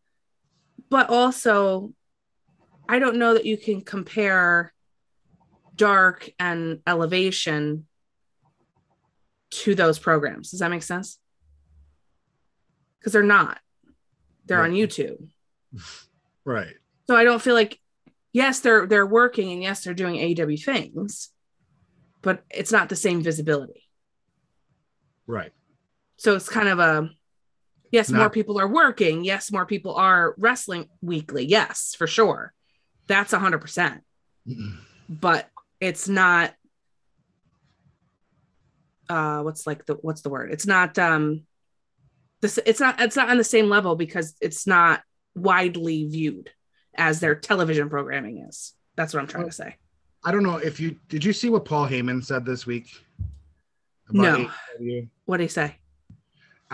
But 0.89 1.09
also, 1.09 1.93
I 2.89 2.99
don't 2.99 3.17
know 3.17 3.35
that 3.35 3.45
you 3.45 3.57
can 3.57 3.81
compare 3.81 4.73
Dark 5.75 6.29
and 6.39 6.79
Elevation 6.87 7.85
to 9.51 9.75
those 9.75 9.99
programs. 9.99 10.51
Does 10.51 10.59
that 10.61 10.71
make 10.71 10.83
sense? 10.83 11.19
Because 12.99 13.13
they're 13.13 13.23
not, 13.23 13.59
they're 14.45 14.63
on 14.63 14.71
YouTube. 14.71 15.27
right. 16.45 16.73
So 17.07 17.15
I 17.15 17.23
don't 17.23 17.41
feel 17.41 17.53
like 17.53 17.79
yes, 18.31 18.59
they're 18.61 18.87
they're 18.87 19.05
working 19.05 19.51
and 19.51 19.61
yes, 19.61 19.83
they're 19.83 19.93
doing 19.93 20.15
AEW 20.15 20.63
things, 20.63 21.29
but 22.21 22.43
it's 22.49 22.71
not 22.71 22.89
the 22.89 22.95
same 22.95 23.21
visibility. 23.21 23.83
Right. 25.27 25.51
So 26.17 26.35
it's 26.35 26.49
kind 26.49 26.69
of 26.69 26.79
a 26.79 27.09
yes, 27.93 28.09
Not- 28.09 28.19
more 28.19 28.29
people 28.29 28.59
are 28.59 28.67
working. 28.67 29.23
Yes, 29.23 29.49
more 29.49 29.65
people 29.65 29.95
are 29.95 30.35
wrestling 30.37 30.89
weekly. 31.01 31.45
Yes, 31.45 31.95
for 31.97 32.07
sure. 32.07 32.51
That's 33.07 33.31
a 33.31 33.39
hundred 33.39 33.59
percent. 33.59 34.01
But 35.07 35.49
it's 35.79 36.09
not 36.09 36.53
uh 39.09 39.41
what's 39.41 39.67
like 39.67 39.85
the 39.85 39.95
what's 39.95 40.21
the 40.21 40.29
word 40.29 40.49
it's 40.49 40.65
not 40.65 40.97
um 40.97 41.41
this 42.41 42.57
it's 42.65 42.79
not 42.79 43.01
it's 43.01 43.17
not 43.17 43.29
on 43.29 43.37
the 43.37 43.43
same 43.43 43.67
level 43.67 43.97
because 43.97 44.33
it's 44.39 44.65
not 44.65 45.01
widely 45.35 46.07
viewed 46.07 46.49
as 46.95 47.19
their 47.19 47.35
television 47.35 47.89
programming 47.89 48.45
is 48.47 48.73
that's 48.95 49.13
what 49.13 49.19
i'm 49.19 49.27
trying 49.27 49.45
to 49.45 49.51
say 49.51 49.75
I 50.25 50.31
don't 50.31 50.43
know 50.43 50.55
if 50.55 50.79
you 50.79 50.95
did 51.09 51.25
you 51.25 51.33
see 51.33 51.49
what 51.49 51.65
Paul 51.65 51.85
Heyman 51.85 52.23
said 52.23 52.45
this 52.45 52.65
week? 52.65 52.87
No. 54.09 54.49
AEW? 54.79 55.09
what 55.25 55.37
do 55.37 55.43
you 55.43 55.49
say 55.49 55.75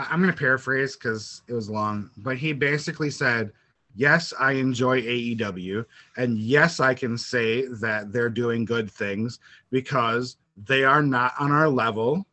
I'm 0.09 0.21
going 0.21 0.31
to 0.31 0.37
paraphrase 0.37 0.95
because 0.95 1.41
it 1.47 1.53
was 1.53 1.69
long, 1.69 2.09
but 2.17 2.37
he 2.37 2.53
basically 2.53 3.09
said, 3.09 3.51
Yes, 3.95 4.33
I 4.39 4.53
enjoy 4.53 5.01
AEW. 5.01 5.83
And 6.15 6.37
yes, 6.37 6.79
I 6.79 6.93
can 6.93 7.17
say 7.17 7.65
that 7.81 8.13
they're 8.13 8.29
doing 8.29 8.63
good 8.63 8.89
things 8.89 9.39
because 9.71 10.37
they 10.55 10.83
are 10.83 11.01
not 11.01 11.33
on 11.39 11.51
our 11.51 11.67
level. 11.67 12.25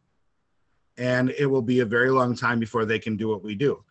And 0.99 1.31
it 1.31 1.47
will 1.47 1.63
be 1.63 1.81
a 1.81 1.85
very 1.87 2.11
long 2.11 2.37
time 2.37 2.61
before 2.61 2.85
they 2.85 2.99
can 2.99 3.17
do 3.17 3.29
what 3.29 3.43
we 3.43 3.55
do. 3.55 3.83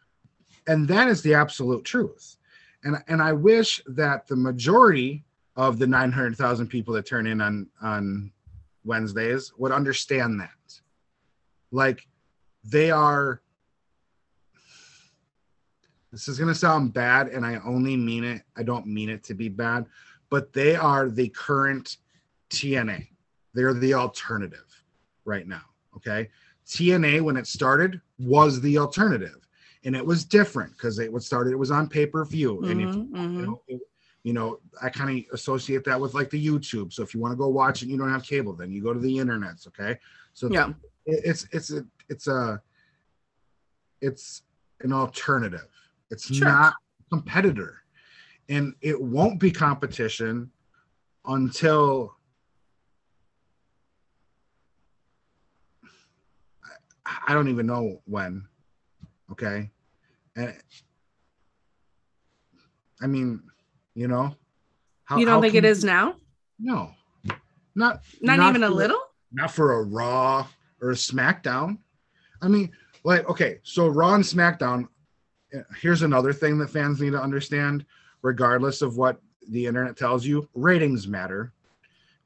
And 0.68 0.88
that 0.88 1.08
is 1.08 1.22
the 1.22 1.34
absolute 1.34 1.84
truth. 1.84 2.38
And, 2.84 2.98
and 3.08 3.22
I 3.22 3.34
wish 3.34 3.82
that 3.88 4.28
the 4.28 4.36
majority 4.36 5.26
of 5.56 5.80
the 5.80 5.88
900,000 5.88 6.68
people 6.68 6.94
that 6.94 7.06
turn 7.06 7.28
in 7.28 7.42
on, 7.42 7.68
on 7.82 8.32
Wednesdays 8.84 9.52
would 9.58 9.72
understand 9.72 10.40
that. 10.40 10.50
Like, 11.72 12.08
they 12.64 12.92
are 12.92 13.42
this 16.16 16.30
is 16.30 16.38
going 16.40 16.48
to 16.48 16.56
sound 16.56 16.94
bad 16.94 17.28
and 17.28 17.46
i 17.46 17.58
only 17.66 17.98
mean 17.98 18.24
it 18.24 18.42
i 18.56 18.64
don't 18.64 18.88
mean 18.88 19.10
it 19.10 19.22
to 19.22 19.34
be 19.34 19.50
bad 19.50 19.86
but 20.30 20.54
they 20.54 20.74
are 20.74 21.10
the 21.10 21.28
current 21.30 21.98
tna 22.50 23.06
they're 23.54 23.74
the 23.74 23.94
alternative 23.94 24.66
right 25.26 25.46
now 25.46 25.62
okay 25.94 26.30
tna 26.66 27.22
when 27.22 27.36
it 27.36 27.46
started 27.46 28.00
was 28.18 28.62
the 28.62 28.78
alternative 28.78 29.46
and 29.84 29.94
it 29.94 30.06
was 30.06 30.24
different 30.24 30.72
because 30.72 31.00
it 31.00 31.12
was 31.12 31.26
started 31.26 31.52
it 31.52 31.60
was 31.60 31.70
on 31.70 31.88
pay-per-view 31.90 32.64
and 32.64 32.82
if 32.82 32.90
Mhm, 32.92 33.10
mhm. 33.12 33.36
you 33.40 33.42
know, 33.46 33.62
it- 33.68 33.82
you 34.24 34.34
know, 34.34 34.60
I 34.82 34.90
kind 34.90 35.20
of 35.20 35.34
associate 35.36 35.84
that 35.84 36.02
with 36.02 36.16
like 36.16 36.32
the 36.32 36.44
YouTube. 36.44 36.92
So 36.92 37.04
if 37.04 37.14
you 37.14 37.20
want 37.20 37.34
to 37.34 37.36
go 37.36 37.48
watch 37.48 37.84
it, 37.84 37.90
you 37.90 37.96
don't 37.96 38.10
have 38.10 38.24
cable, 38.24 38.54
then 38.54 38.72
you 38.72 38.82
go 38.82 38.92
to 38.92 39.00
the 39.00 39.18
internets. 39.18 39.68
Okay. 39.68 40.00
So 40.34 40.50
Yeah. 40.52 40.70
it- 41.06 41.22
it's, 41.26 41.48
it's, 41.52 41.70
a, 41.72 41.86
it's 42.10 42.26
a, 42.26 42.60
it's 44.02 44.42
an 44.82 44.92
alternative. 44.94 45.68
It's 46.12 46.34
Sure. 46.34 46.48
not 46.48 46.74
a 46.74 47.10
competitor 47.10 47.82
and 48.50 48.76
it 48.82 49.00
won't 49.02 49.40
be 49.40 49.52
competition 49.52 50.52
until 51.26 52.16
I- 57.06 57.22
I 57.28 57.34
don't 57.34 57.48
even 57.50 57.66
know 57.66 58.02
when. 58.06 58.48
Okay. 59.32 59.72
And 60.36 60.62
I 63.02 63.08
mean, 63.08 63.42
you 63.94 64.08
know, 64.08 64.36
how, 65.06 65.18
you 65.18 65.26
don't 65.26 65.42
think 65.42 65.56
it 65.56 65.66
is 65.66 65.84
now 65.84 66.16
No, 66.60 66.96
not 67.76 68.02
not, 68.22 68.40
even 68.50 68.64
a 68.64 68.70
little 68.70 69.02
Not 69.32 69.52
for 69.52 69.74
a 69.74 69.84
Raw 69.84 70.48
or 70.82 70.92
a 70.92 70.96
SmackDown. 70.96 71.80
I 72.42 72.48
mean, 72.48 72.72
like, 73.04 73.28
okay, 73.30 73.60
so 73.64 73.88
Raw 73.88 74.14
and 74.16 74.24
SmackDown. 74.24 74.88
Here's 75.80 76.02
another 76.02 76.34
thing 76.34 76.58
that 76.60 76.70
fans 76.70 77.02
need 77.02 77.12
to 77.12 77.22
understand, 77.22 77.86
regardless 78.22 78.82
of 78.82 78.98
what 78.98 79.20
the 79.50 79.66
internet 79.66 79.98
tells 79.98 80.26
you, 80.26 80.48
ratings 80.54 81.08
matter. 81.08 81.54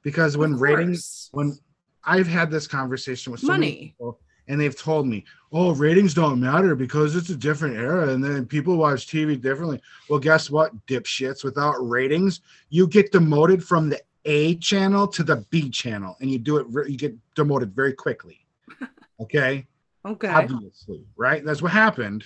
Because 0.01 0.38
when 0.38 0.57
ratings, 0.57 1.30
when 1.34 1.57
I've 2.03 2.27
had 2.27 2.49
this 2.49 2.67
conversation 2.67 3.32
with 3.32 3.41
so 3.41 3.47
many 3.47 3.59
money 3.59 3.75
people, 3.89 4.19
and 4.47 4.59
they've 4.59 4.75
told 4.75 5.07
me, 5.07 5.25
"Oh, 5.51 5.75
ratings 5.75 6.13
don't 6.13 6.39
matter 6.39 6.75
because 6.75 7.15
it's 7.15 7.30
a 7.30 7.36
different 7.36 7.75
era, 7.75 8.09
and 8.09 8.23
then 8.23 8.45
people 8.45 8.77
watch 8.77 9.07
TV 9.07 9.36
differently." 9.36 9.82
Well, 10.09 10.19
guess 10.19 10.49
what, 10.49 10.73
dipshits? 10.88 11.43
Without 11.43 11.75
ratings, 11.88 12.41
you 12.69 12.88
get 12.88 13.11
demoted 13.11 13.63
from 13.63 13.89
the 13.89 14.01
A 14.25 14.55
channel 14.55 15.07
to 15.07 15.23
the 15.23 15.45
B 15.49 15.69
channel, 15.69 16.15
and 16.21 16.32
you 16.32 16.39
do 16.39 16.57
it. 16.57 16.89
You 16.89 16.97
get 16.97 17.15
demoted 17.36 17.73
very 17.75 17.93
quickly. 17.93 18.45
Okay, 19.21 19.67
okay 20.05 20.30
obviously, 20.30 21.03
right? 21.17 21.43
That's 21.43 21.61
what 21.61 21.73
happened. 21.73 22.23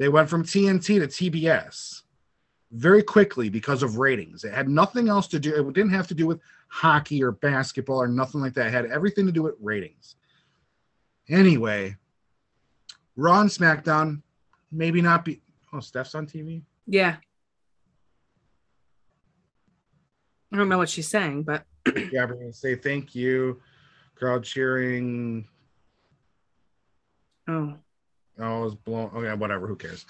They 0.00 0.08
went 0.08 0.30
from 0.30 0.42
TNT 0.44 0.98
to 0.98 1.06
TBS 1.06 2.04
very 2.72 3.02
quickly 3.02 3.50
because 3.50 3.82
of 3.82 3.98
ratings. 3.98 4.44
It 4.44 4.54
had 4.54 4.66
nothing 4.66 5.10
else 5.10 5.26
to 5.28 5.38
do. 5.38 5.68
It 5.68 5.74
didn't 5.74 5.92
have 5.92 6.08
to 6.08 6.14
do 6.14 6.26
with 6.26 6.40
hockey 6.68 7.22
or 7.22 7.32
basketball 7.32 8.00
or 8.00 8.08
nothing 8.08 8.40
like 8.40 8.54
that. 8.54 8.68
It 8.68 8.70
had 8.70 8.86
everything 8.86 9.26
to 9.26 9.32
do 9.32 9.42
with 9.42 9.56
ratings. 9.60 10.16
Anyway, 11.28 11.96
Raw 13.14 13.42
and 13.42 13.50
SmackDown 13.50 14.22
maybe 14.72 15.02
not 15.02 15.22
be. 15.22 15.42
Oh, 15.70 15.80
Steph's 15.80 16.14
on 16.14 16.26
TV. 16.26 16.62
yeah 16.86 17.16
i 20.52 20.56
don't 20.56 20.68
know 20.68 20.78
what 20.78 20.88
she's 20.88 21.06
saying 21.08 21.42
but 21.44 21.64
Yeah, 22.10 22.24
we're 22.24 22.34
gonna 22.34 22.52
say 22.52 22.74
thank 22.74 23.14
you. 23.14 23.60
Crowd 24.16 24.44
cheering. 24.44 25.46
oh 27.48 27.74
Oh, 28.40 28.64
it's 28.64 28.74
blown. 28.74 29.10
Okay, 29.14 29.32
whatever. 29.34 29.66
Who 29.66 29.76
cares? 29.76 30.04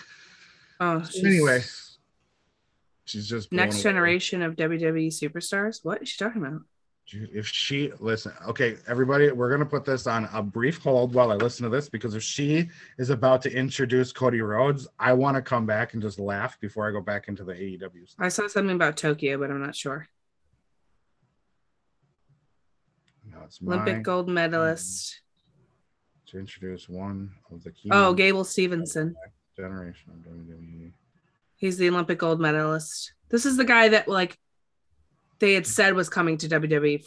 oh 0.81 1.03
So 1.03 1.27
anyway, 1.27 1.63
she's 3.05 3.29
just 3.29 3.53
next 3.53 3.77
away. 3.77 3.83
generation 3.83 4.41
of 4.43 4.57
wwe 4.57 5.09
superstars 5.09 5.81
what 5.83 6.01
is 6.03 6.09
she 6.09 6.17
talking 6.19 6.43
about 6.45 6.61
if 7.13 7.45
she 7.49 7.91
listen, 7.99 8.31
okay, 8.47 8.77
everybody, 8.87 9.33
we're 9.33 9.51
gonna 9.51 9.67
put 9.67 9.85
this 9.85 10.07
on 10.07 10.29
a 10.33 10.41
brief 10.41 10.79
hold 10.81 11.13
while 11.13 11.33
I 11.33 11.35
listen 11.35 11.65
to 11.65 11.69
this 11.69 11.89
because 11.89 12.15
if 12.15 12.23
she 12.23 12.69
is 12.99 13.11
about 13.11 13.43
to 13.43 13.53
introduce 13.53 14.13
Cody 14.13 14.41
Rhodes, 14.43 14.87
I 14.97 15.13
want 15.15 15.35
to 15.35 15.43
come 15.43 15.67
back 15.67 15.95
and 15.95 16.01
just 16.01 16.21
laugh 16.21 16.61
before 16.61 16.89
I 16.89 16.93
go 16.93 17.01
back 17.01 17.27
into 17.27 17.43
the 17.43 17.53
AEW. 17.55 18.09
stuff. 18.09 18.25
i 18.25 18.29
saw 18.29 18.47
something 18.47 18.77
about 18.77 18.97
tokyo 18.97 19.39
but 19.39 19.51
i'm 19.51 19.61
not 19.61 19.75
sure 19.75 20.07
No, 23.29 23.39
it's 23.45 23.61
olympic 23.61 24.05
gold 24.05 24.29
medalist 24.29 25.21
to 26.31 26.39
introduce 26.39 26.89
one 26.89 27.31
of 27.53 27.63
the 27.65 27.71
key 27.71 27.89
oh 27.93 28.13
gable 28.15 28.45
stevenson 28.45 29.15
generation 29.57 30.11
of. 30.13 30.33
WWE. 30.33 30.93
He's 31.57 31.77
the 31.77 31.89
Olympic 31.89 32.19
gold 32.19 32.41
medalist. 32.41 33.13
This 33.29 33.45
is 33.47 33.57
the 33.57 33.65
guy 33.65 33.89
that 33.91 34.09
like 34.09 34.39
they 35.39 35.53
had 35.55 35.67
said 35.67 35.95
was 35.95 36.09
coming 36.09 36.37
to 36.39 36.49
WWE 36.49 37.05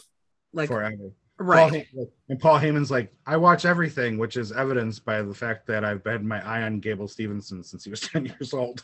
like 0.52 0.68
forever. 0.68 1.10
Right. 1.38 1.72
Hey- 1.72 1.88
and 2.28 2.38
Paul 2.38 2.60
Heyman's 2.60 2.90
like, 2.92 3.12
I 3.26 3.36
watch 3.36 3.64
everything, 3.64 4.18
which 4.18 4.36
is 4.36 4.52
evidenced 4.52 5.04
by 5.04 5.20
the 5.22 5.34
fact 5.34 5.66
that 5.66 5.84
I've 5.84 6.04
had 6.04 6.24
my 6.24 6.40
eye 6.46 6.62
on 6.62 6.78
Gable 6.78 7.08
Stevenson 7.08 7.64
since 7.64 7.82
he 7.84 7.90
was 7.90 8.00
10 8.12 8.26
years 8.26 8.54
old. 8.54 8.82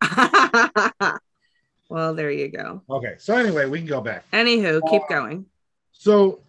well, 1.88 2.14
there 2.14 2.30
you 2.30 2.48
go. 2.48 2.82
Okay, 2.88 3.14
so 3.18 3.36
anyway, 3.36 3.66
we 3.66 3.78
can 3.78 3.88
go 3.88 4.00
back. 4.00 4.24
Anywho, 4.32 4.80
keep 4.90 5.02
Uh, 5.02 5.06
going. 5.08 5.46
So 5.92 6.40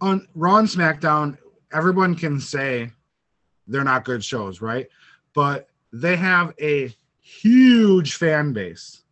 on 0.00 0.26
Raw 0.34 0.56
and 0.58 0.68
SmackDown, 0.68 1.36
everyone 1.72 2.14
can 2.14 2.40
say 2.40 2.90
they're 3.66 3.84
not 3.84 4.04
good 4.04 4.24
shows, 4.24 4.60
right? 4.60 4.88
But 5.34 5.68
they 5.92 6.16
have 6.16 6.54
a 6.60 6.94
huge 7.20 8.14
fan 8.16 8.52
base. 8.52 9.04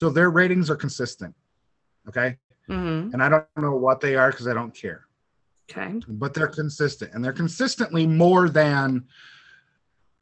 So 0.00 0.10
their 0.10 0.30
ratings 0.30 0.70
are 0.70 0.76
consistent. 0.76 1.34
Okay. 2.08 2.36
hmm 2.66 3.10
And 3.12 3.22
I 3.22 3.28
don't 3.28 3.46
know 3.56 3.74
what 3.76 4.00
they 4.00 4.16
are 4.16 4.30
because 4.30 4.48
I 4.48 4.54
don't 4.54 4.74
care, 4.74 5.06
Okay. 5.70 6.00
but 6.08 6.32
they're 6.34 6.48
consistent 6.48 7.12
and 7.14 7.24
they're 7.24 7.32
consistently 7.32 8.06
more 8.06 8.48
than, 8.48 9.04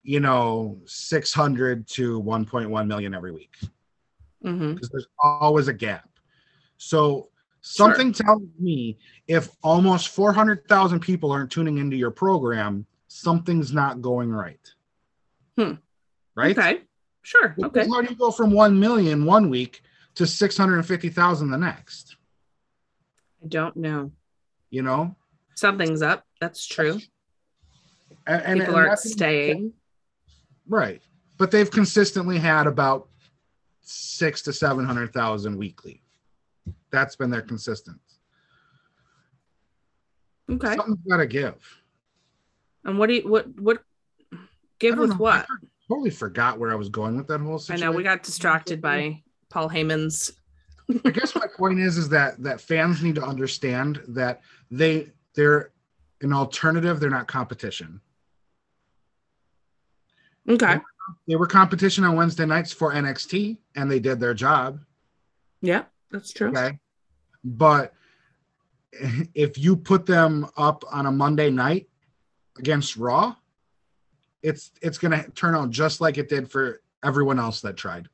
you 0.03 0.21
know, 0.21 0.81
600 0.87 1.87
to 1.89 2.21
1.1 2.23 2.87
million 2.87 3.15
every 3.15 3.33
week 3.33 3.55
because 4.75 4.89
there's 4.89 5.09
always 5.23 5.69
a 5.69 5.73
gap. 5.73 6.09
So 6.79 7.29
something 7.69 8.12
tells 8.12 8.43
me 8.59 8.99
if 9.27 9.51
almost 9.62 10.09
400,000 10.09 11.01
people 11.01 11.31
aren't 11.33 11.51
tuning 11.51 11.79
into 11.79 11.97
your 11.97 12.11
program, 12.11 12.87
something's 13.09 13.73
not 13.73 14.01
going 14.01 14.31
right. 14.31 14.61
Hmm. 15.57 15.73
Right? 16.35 16.57
Okay. 16.57 16.81
Sure. 17.23 17.55
Because 17.57 17.87
Okay. 17.87 17.89
How 17.89 18.01
do 18.01 18.09
you 18.11 18.16
go 18.16 18.31
from 18.31 18.51
1 18.53 18.79
million 18.79 19.25
one 19.25 19.51
week 19.51 19.83
to 20.14 20.27
650,000 20.27 21.51
the 21.51 21.59
next? 21.59 22.16
I 23.45 23.49
don't 23.49 23.77
know. 23.77 24.12
You 24.71 24.83
know? 24.83 25.16
Something's 25.55 26.03
up. 26.03 26.25
That's 26.41 26.66
true. 26.66 27.01
And, 28.27 28.43
and- 28.43 28.61
People 28.61 28.77
and 28.77 28.87
aren't 28.87 28.99
staying. 29.01 29.73
Right. 30.69 31.03
But 31.39 31.51
they've 31.51 31.71
consistently 31.71 32.39
had 32.39 32.66
about 32.66 33.09
six 33.83 34.43
to 34.43 34.53
700,000 34.53 35.57
weekly. 35.57 36.03
That's 36.91 37.16
been 37.16 37.31
their 37.31 37.43
consistent. 37.43 37.99
Okay. 40.51 40.77
Something's 40.77 40.99
got 41.09 41.19
to 41.19 41.27
give. 41.27 41.55
And 42.85 42.99
what 42.99 43.09
do 43.09 43.14
you 43.14 43.29
what 43.29 43.49
what 43.61 43.83
give 44.79 44.99
with 44.99 45.11
know. 45.11 45.16
I 45.16 45.19
what? 45.19 45.47
totally 45.89 46.11
forgot 46.11 46.59
where 46.59 46.71
I 46.71 46.75
was 46.75 46.89
going 46.89 47.16
with 47.16 47.27
that 47.29 47.41
whole 47.41 47.59
situation. 47.59 47.87
I 47.87 47.91
know 47.91 47.97
we 47.97 48.03
got 48.03 48.23
distracted 48.23 48.81
by 48.81 49.23
Paul 49.51 49.69
Heyman's. 49.69 50.33
I 51.05 51.11
guess 51.11 51.35
my 51.35 51.47
point 51.57 51.81
is 51.81 51.99
is 51.99 52.09
that 52.11 52.43
that 52.43 52.61
fans 52.61 53.03
need 53.03 53.16
to 53.16 53.23
understand 53.23 54.01
that 54.09 54.41
they 54.71 55.11
they're 55.35 55.73
an 56.23 56.33
alternative. 56.33 56.99
They're 56.99 57.11
not 57.11 57.29
competition. 57.29 58.01
Okay. 60.49 60.79
They 61.27 61.37
were 61.37 61.47
competition 61.47 62.05
on 62.05 62.16
Wednesday 62.16 62.47
nights 62.47 62.73
for 62.73 62.93
NXT, 62.93 63.59
and 63.77 63.91
they 63.91 63.99
did 63.99 64.19
their 64.19 64.35
job. 64.35 64.81
Yeah, 65.61 65.85
that's 66.11 66.33
true. 66.33 66.49
Okay. 66.51 66.79
But 67.45 67.95
if 69.35 69.59
you 69.59 69.77
put 69.77 70.07
them 70.07 70.47
up 70.57 70.85
on 70.91 71.07
a 71.07 71.13
Monday 71.13 71.51
night 71.51 71.89
against 72.59 72.97
Raw, 72.97 73.35
it's 74.43 74.71
it's 74.83 74.99
gonna 74.99 75.29
turn 75.31 75.55
out 75.55 75.71
just 75.71 76.01
like 76.01 76.19
it 76.19 76.29
did 76.29 76.51
for 76.51 76.81
everyone 77.05 77.39
else 77.39 77.61
that 77.63 77.77
tried. 77.77 78.09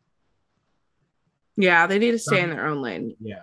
Yeah, 1.57 1.87
they 1.87 1.99
need 1.99 2.11
to 2.13 2.19
stay 2.19 2.41
in 2.43 2.51
their 2.51 2.67
own 2.67 2.83
lane. 2.83 3.15
Yeah. 3.21 3.43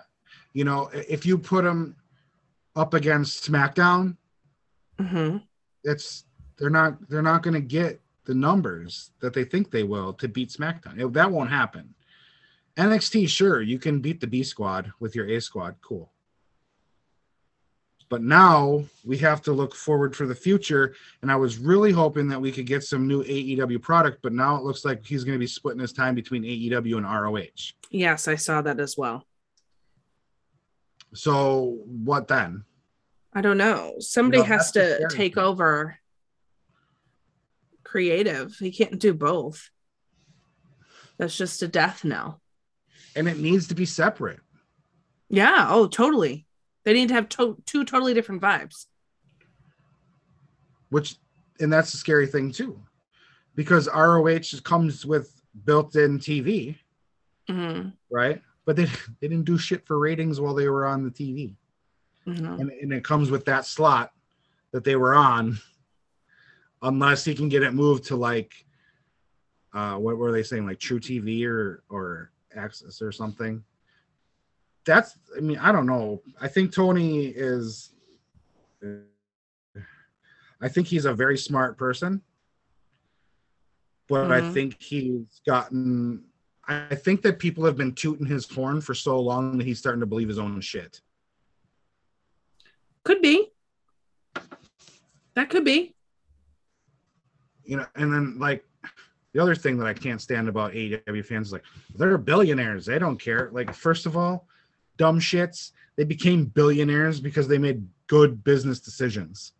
You 0.52 0.64
know, 0.64 0.90
if 0.92 1.24
you 1.24 1.38
put 1.38 1.64
them 1.64 1.96
up 2.76 2.94
against 2.94 3.50
SmackDown, 3.50 4.16
hmm 5.00 5.38
it's 5.84 6.24
they're 6.58 6.70
not 6.70 7.08
they're 7.08 7.22
not 7.22 7.42
gonna 7.42 7.60
get 7.60 8.00
the 8.24 8.34
numbers 8.34 9.10
that 9.20 9.32
they 9.32 9.42
think 9.44 9.70
they 9.70 9.82
will 9.82 10.12
to 10.14 10.28
beat 10.28 10.50
SmackDown. 10.50 11.00
It- 11.00 11.12
that 11.14 11.30
won't 11.30 11.50
happen. 11.50 11.94
NXT, 12.76 13.28
sure, 13.28 13.60
you 13.60 13.78
can 13.78 14.00
beat 14.00 14.20
the 14.20 14.26
B 14.26 14.42
squad 14.42 14.92
with 14.98 15.14
your 15.14 15.28
A 15.28 15.40
squad, 15.40 15.76
cool. 15.82 16.10
But 18.08 18.22
now 18.22 18.84
we 19.06 19.16
have 19.18 19.40
to 19.42 19.52
look 19.52 19.74
forward 19.74 20.14
for 20.14 20.26
the 20.26 20.34
future. 20.34 20.94
And 21.22 21.32
I 21.32 21.36
was 21.36 21.56
really 21.56 21.92
hoping 21.92 22.28
that 22.28 22.38
we 22.38 22.52
could 22.52 22.66
get 22.66 22.84
some 22.84 23.08
new 23.08 23.24
AEW 23.24 23.80
product, 23.80 24.18
but 24.20 24.34
now 24.34 24.54
it 24.54 24.64
looks 24.64 24.84
like 24.84 25.02
he's 25.02 25.24
going 25.24 25.34
to 25.34 25.38
be 25.38 25.46
splitting 25.46 25.80
his 25.80 25.94
time 25.94 26.14
between 26.14 26.42
AEW 26.42 26.98
and 26.98 27.06
ROH. 27.06 27.72
Yes, 27.90 28.28
I 28.28 28.34
saw 28.34 28.60
that 28.60 28.80
as 28.80 28.98
well. 28.98 29.26
So 31.14 31.78
what 31.86 32.28
then? 32.28 32.64
I 33.32 33.40
don't 33.40 33.56
know. 33.56 33.94
Somebody 33.98 34.42
know, 34.42 34.44
has 34.48 34.72
to 34.72 35.08
take 35.08 35.36
thing. 35.36 35.44
over 35.44 35.98
creative. 37.82 38.56
He 38.58 38.72
can't 38.72 38.98
do 38.98 39.14
both. 39.14 39.70
That's 41.16 41.36
just 41.36 41.62
a 41.62 41.68
death 41.68 42.04
knell. 42.04 42.41
And 43.16 43.28
it 43.28 43.38
needs 43.38 43.66
to 43.68 43.74
be 43.74 43.84
separate. 43.84 44.40
Yeah. 45.28 45.66
Oh, 45.70 45.86
totally. 45.86 46.46
They 46.84 46.92
need 46.94 47.08
to 47.08 47.14
have 47.14 47.28
to- 47.30 47.62
two 47.66 47.84
totally 47.84 48.14
different 48.14 48.40
vibes. 48.42 48.86
which 50.90 51.16
and 51.60 51.72
that's 51.72 51.90
the 51.92 51.96
scary 51.98 52.26
thing 52.26 52.52
too 52.52 52.78
because 53.54 53.88
roh 53.94 54.38
comes 54.62 55.06
with 55.06 55.40
built-in 55.64 56.18
tv 56.18 56.76
hmm 57.48 57.88
right 58.10 58.42
but 58.66 58.76
they, 58.76 58.84
they 59.20 59.28
didn't 59.28 59.44
do 59.44 59.56
shit 59.56 59.86
for 59.86 59.98
ratings 59.98 60.38
while 60.40 60.54
they 60.54 60.68
were 60.68 60.84
on 60.86 61.02
the 61.02 61.10
tv 61.10 61.54
Mhm. 62.26 62.60
and, 62.60 62.70
and 62.70 62.92
it 62.92 63.02
comes 63.04 63.30
with 63.30 63.44
that 63.46 63.64
slot 63.64 64.12
that 64.72 64.84
they 64.84 64.96
were 64.96 65.14
on 65.14 65.58
unless 66.82 67.24
he 67.24 67.34
can 67.34 67.48
get 67.48 67.62
it 67.62 67.72
moved 67.72 68.04
to 68.04 68.16
like 68.16 68.52
uh 69.72 69.94
what 69.96 70.18
were 70.18 70.30
they 70.30 70.42
saying 70.42 70.66
like 70.66 70.78
true 70.78 71.00
tv 71.00 71.46
or 71.46 71.82
or 71.88 72.30
AXS 72.56 73.00
or 73.02 73.12
something 73.12 73.62
that's 74.84 75.16
i 75.36 75.40
mean 75.40 75.58
i 75.58 75.70
don't 75.70 75.86
know 75.86 76.20
i 76.40 76.48
think 76.48 76.72
tony 76.72 77.26
is 77.28 77.90
i 80.60 80.68
think 80.68 80.86
he's 80.86 81.04
a 81.04 81.14
very 81.14 81.38
smart 81.38 81.76
person 81.78 82.20
but 84.08 84.30
i 84.32 84.40
Mhm. 84.40 84.52
think 84.52 84.82
he's 84.82 85.40
gotten 85.46 86.24
i 86.66 86.94
think 86.94 87.22
that 87.22 87.38
people 87.38 87.64
have 87.64 87.76
been 87.76 87.94
tooting 87.94 88.26
his 88.26 88.48
horn 88.50 88.80
for 88.80 88.94
so 88.94 89.18
long 89.20 89.56
that 89.58 89.66
he's 89.66 89.78
starting 89.78 90.00
to 90.00 90.06
believe 90.06 90.28
his 90.28 90.38
own 90.38 90.60
shit 90.60 91.00
Could 93.04 93.20
be. 93.20 93.50
That 95.34 95.50
could 95.50 95.64
be. 95.64 95.94
you 97.64 97.76
know, 97.76 97.86
and 97.96 98.12
then 98.12 98.38
like 98.38 98.64
the 99.32 99.40
other 99.40 99.54
thing 99.54 99.78
that 99.78 99.86
I 99.86 99.94
can't 99.94 100.20
stand 100.20 100.48
about 100.48 100.72
AEW 100.72 101.24
fans 101.24 101.48
is 101.48 101.52
like 101.52 101.64
they're 101.94 102.18
billionaires. 102.18 102.86
They 102.86 102.98
don't 102.98 103.18
care. 103.18 103.50
Like, 103.52 103.72
first 103.74 104.06
of 104.06 104.16
all, 104.16 104.46
dumb 104.96 105.18
shits. 105.18 105.72
They 105.96 106.04
became 106.04 106.46
billionaires 106.46 107.20
because 107.20 107.48
they 107.48 107.58
made 107.58 107.86
good 108.06 108.44
business 108.44 108.80
decisions. 108.80 109.52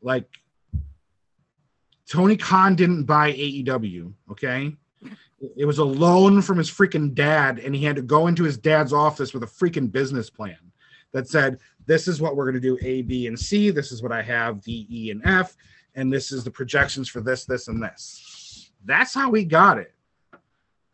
Like 0.00 0.28
Tony 2.08 2.36
Khan 2.36 2.74
didn't 2.74 3.04
buy 3.04 3.32
AEW, 3.32 4.12
okay? 4.30 4.76
It 5.56 5.64
was 5.64 5.78
a 5.78 5.84
loan 5.84 6.40
from 6.40 6.58
his 6.58 6.70
freaking 6.70 7.14
dad, 7.14 7.58
and 7.58 7.74
he 7.74 7.84
had 7.84 7.96
to 7.96 8.02
go 8.02 8.28
into 8.28 8.44
his 8.44 8.56
dad's 8.56 8.92
office 8.92 9.34
with 9.34 9.42
a 9.42 9.46
freaking 9.46 9.90
business 9.90 10.30
plan 10.30 10.58
that 11.12 11.28
said, 11.28 11.58
This 11.86 12.06
is 12.06 12.20
what 12.20 12.36
we're 12.36 12.44
going 12.44 12.60
to 12.60 12.60
do 12.60 12.78
A, 12.82 13.02
B, 13.02 13.26
and 13.26 13.38
C. 13.38 13.70
This 13.70 13.90
is 13.90 14.02
what 14.04 14.12
I 14.12 14.22
have 14.22 14.60
D, 14.60 14.86
E, 14.88 15.10
and 15.10 15.20
F 15.24 15.56
and 15.94 16.12
this 16.12 16.32
is 16.32 16.44
the 16.44 16.50
projections 16.50 17.08
for 17.08 17.20
this, 17.20 17.44
this, 17.44 17.68
and 17.68 17.82
this. 17.82 18.31
That's 18.84 19.14
how 19.14 19.32
he 19.32 19.44
got 19.44 19.78
it. 19.78 19.92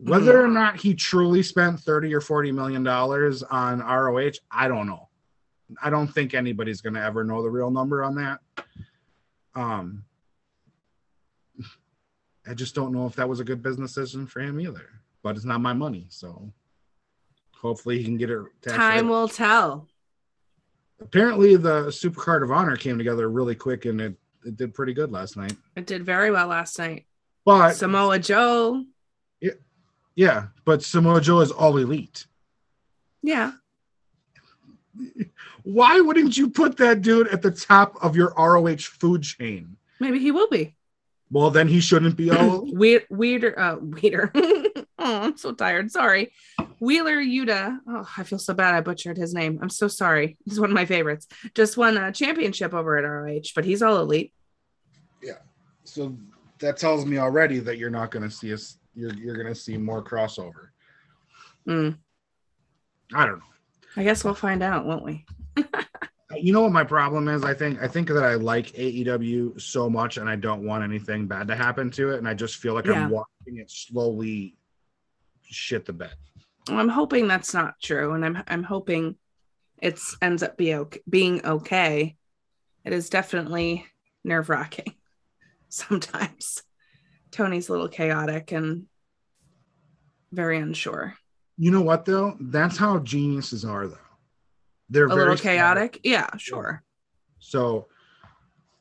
Whether 0.01 0.43
or 0.45 0.49
not 0.49 0.76
he 0.76 0.95
truly 0.95 1.43
spent 1.43 1.80
30 1.80 2.14
or 2.14 2.20
40 2.20 2.53
million 2.53 2.84
dollars 2.84 3.43
on 3.43 3.80
ROH, 3.80 4.32
I 4.51 4.68
don't 4.68 4.86
know. 4.86 5.09
I 5.82 5.91
don't 5.91 6.07
think 6.09 6.34
anybody's 6.34 6.80
gonna 6.80 7.01
ever 7.01 7.24
know 7.24 7.43
the 7.43 7.51
real 7.51 7.70
number 7.70 8.05
on 8.05 8.14
that. 8.14 8.41
Um 9.55 10.05
I 12.47 12.55
just 12.55 12.74
don't 12.74 12.93
know 12.93 13.07
if 13.07 13.14
that 13.16 13.28
was 13.28 13.41
a 13.41 13.45
good 13.45 13.62
business 13.62 13.93
decision 13.93 14.26
for 14.26 14.41
him 14.41 14.61
either. 14.61 14.89
But 15.22 15.36
it's 15.36 15.45
not 15.45 15.61
my 15.61 15.72
money, 15.72 16.07
so 16.11 16.51
hopefully 17.53 17.99
he 17.99 18.05
can 18.05 18.16
get 18.16 18.30
it 18.30 18.41
Time 18.62 19.07
rate. 19.07 19.11
will 19.11 19.28
tell. 19.28 19.89
apparently 21.01 21.57
the 21.57 21.86
supercard 21.89 22.45
of 22.45 22.53
honor 22.53 22.76
came 22.76 22.97
together 22.97 23.28
really 23.28 23.57
quick 23.57 23.84
and 23.84 24.01
it, 24.01 24.14
it 24.45 24.57
did 24.57 24.72
pretty 24.74 24.95
good 24.95 25.11
last 25.11 25.36
night. 25.36 25.57
It 25.74 25.86
did 25.86 26.05
very 26.05 26.30
well 26.30 26.47
last 26.47 26.78
night. 26.78 27.07
But 27.49 27.76
Samoa 27.76 28.18
Joe. 28.18 28.84
Yeah, 29.40 29.53
yeah, 30.14 30.46
but 30.66 30.82
Samoa 30.82 31.22
Joe 31.22 31.40
is 31.40 31.51
all 31.51 31.78
elite. 31.78 32.26
Yeah. 33.22 33.53
Why 35.62 35.99
wouldn't 35.99 36.36
you 36.36 36.51
put 36.51 36.76
that 36.76 37.01
dude 37.01 37.28
at 37.28 37.40
the 37.40 37.51
top 37.51 37.96
of 38.05 38.16
your 38.16 38.34
ROH 38.36 38.76
food 39.01 39.22
chain? 39.22 39.78
Maybe 39.99 40.18
he 40.18 40.30
will 40.30 40.51
be. 40.51 40.76
Well, 41.30 41.49
then 41.49 41.68
he 41.68 41.80
shouldn't 41.80 42.16
be 42.16 42.30
all. 42.30 42.66
Weird, 42.70 43.07
weirder, 43.09 43.59
uh, 43.59 43.76
weirder. 43.80 44.30
oh, 44.34 44.84
I'm 44.99 45.38
so 45.38 45.53
tired. 45.53 45.90
Sorry. 45.90 46.32
Wheeler 46.80 47.16
Yuta. 47.16 47.78
Oh, 47.88 48.07
I 48.14 48.24
feel 48.24 48.38
so 48.38 48.53
bad. 48.53 48.74
I 48.74 48.82
butchered 48.82 49.16
his 49.16 49.32
name. 49.32 49.59
I'm 49.62 49.70
so 49.70 49.88
sorry. 49.88 50.36
He's 50.44 50.61
one 50.61 50.68
of 50.68 50.74
my 50.74 50.84
favorites. 50.84 51.26
Just 51.55 51.78
won 51.78 51.96
a 51.96 52.12
championship 52.12 52.74
over 52.74 52.99
at 52.99 53.09
ROH, 53.09 53.53
but 53.55 53.64
he's 53.64 53.82
all 53.82 53.99
elite. 54.01 54.34
Yeah. 55.22 55.38
So 55.84 56.18
that 56.61 56.76
tells 56.76 57.06
me 57.06 57.18
already 57.18 57.59
that 57.61 57.78
you're 57.78 57.90
not 57.90 58.11
going 58.11 58.22
to 58.22 58.30
see 58.30 58.52
us. 58.52 58.78
You're 58.94 59.14
you're 59.14 59.36
going 59.36 59.46
to 59.46 59.54
see 59.54 59.76
more 59.76 60.02
crossover. 60.02 60.68
Mm, 61.68 61.98
I 63.14 63.26
don't 63.26 63.38
know. 63.38 63.44
I 63.96 64.04
guess 64.04 64.24
we'll 64.24 64.34
find 64.34 64.62
out, 64.62 64.86
won't 64.86 65.04
we? 65.04 65.24
You 66.36 66.52
know 66.52 66.61
what 66.61 66.72
my 66.72 66.84
problem 66.84 67.26
is? 67.26 67.42
I 67.42 67.54
think 67.54 67.80
I 67.80 67.88
think 67.88 68.09
that 68.09 68.22
I 68.22 68.34
like 68.34 68.66
AEW 68.72 69.59
so 69.59 69.88
much, 69.88 70.18
and 70.18 70.28
I 70.28 70.36
don't 70.36 70.62
want 70.62 70.84
anything 70.84 71.26
bad 71.26 71.48
to 71.48 71.56
happen 71.56 71.90
to 71.92 72.11
it, 72.11 72.18
and 72.18 72.28
I 72.28 72.34
just 72.34 72.56
feel 72.56 72.74
like 72.74 72.84
Yeah. 72.84 73.04
I'm 73.04 73.11
watching 73.11 73.56
it 73.56 73.70
slowly 73.70 74.59
shit 75.42 75.86
the 75.86 75.94
bed. 75.94 76.12
I'm 76.68 76.90
hoping 76.90 77.28
that's 77.28 77.54
not 77.54 77.80
true, 77.80 78.12
and 78.12 78.26
I'm 78.26 78.42
I'm 78.46 78.62
hoping 78.62 79.16
it's 79.78 80.18
ends 80.20 80.42
up 80.42 80.59
be 80.59 80.74
okay, 80.74 81.00
being 81.09 81.44
okay. 81.46 82.14
It 82.84 82.92
is 82.92 83.09
definitely 83.09 83.86
nerve 84.22 84.50
wracking 84.50 84.94
sometimes. 85.72 86.62
Tony's 87.30 87.68
a 87.68 87.72
little 87.72 87.88
chaotic 87.88 88.52
and 88.52 88.86
very 90.32 90.58
unsure. 90.58 91.14
You 91.56 91.70
know 91.70 91.82
what 91.82 92.04
though? 92.04 92.36
That's 92.40 92.76
how 92.76 92.98
geniuses 93.00 93.64
are 93.64 93.88
though. 93.88 93.96
They're 94.90 95.06
A 95.06 95.08
very 95.08 95.20
little 95.20 95.36
chaotic. 95.36 96.00
Yeah, 96.04 96.28
sure. 96.36 96.82
So 97.38 97.88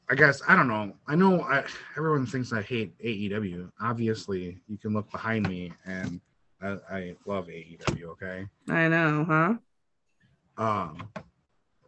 I 0.10 0.16
guess 0.16 0.42
I 0.48 0.56
don't 0.56 0.68
know. 0.68 0.94
I 1.08 1.16
know 1.16 1.42
I, 1.42 1.66
everyone 1.98 2.26
thinks 2.26 2.54
I 2.54 2.62
hate 2.62 2.98
AEW. 3.00 3.70
Obviously, 3.82 4.60
you 4.68 4.78
can 4.78 4.94
look 4.94 5.12
behind 5.12 5.48
me 5.50 5.74
and 5.86 6.22
I, 6.62 6.78
I 6.90 7.16
love 7.26 7.48
AEW, 7.48 8.04
okay? 8.12 8.46
I 8.70 8.88
know, 8.88 9.26
huh? 9.26 9.54
Um 10.64 11.10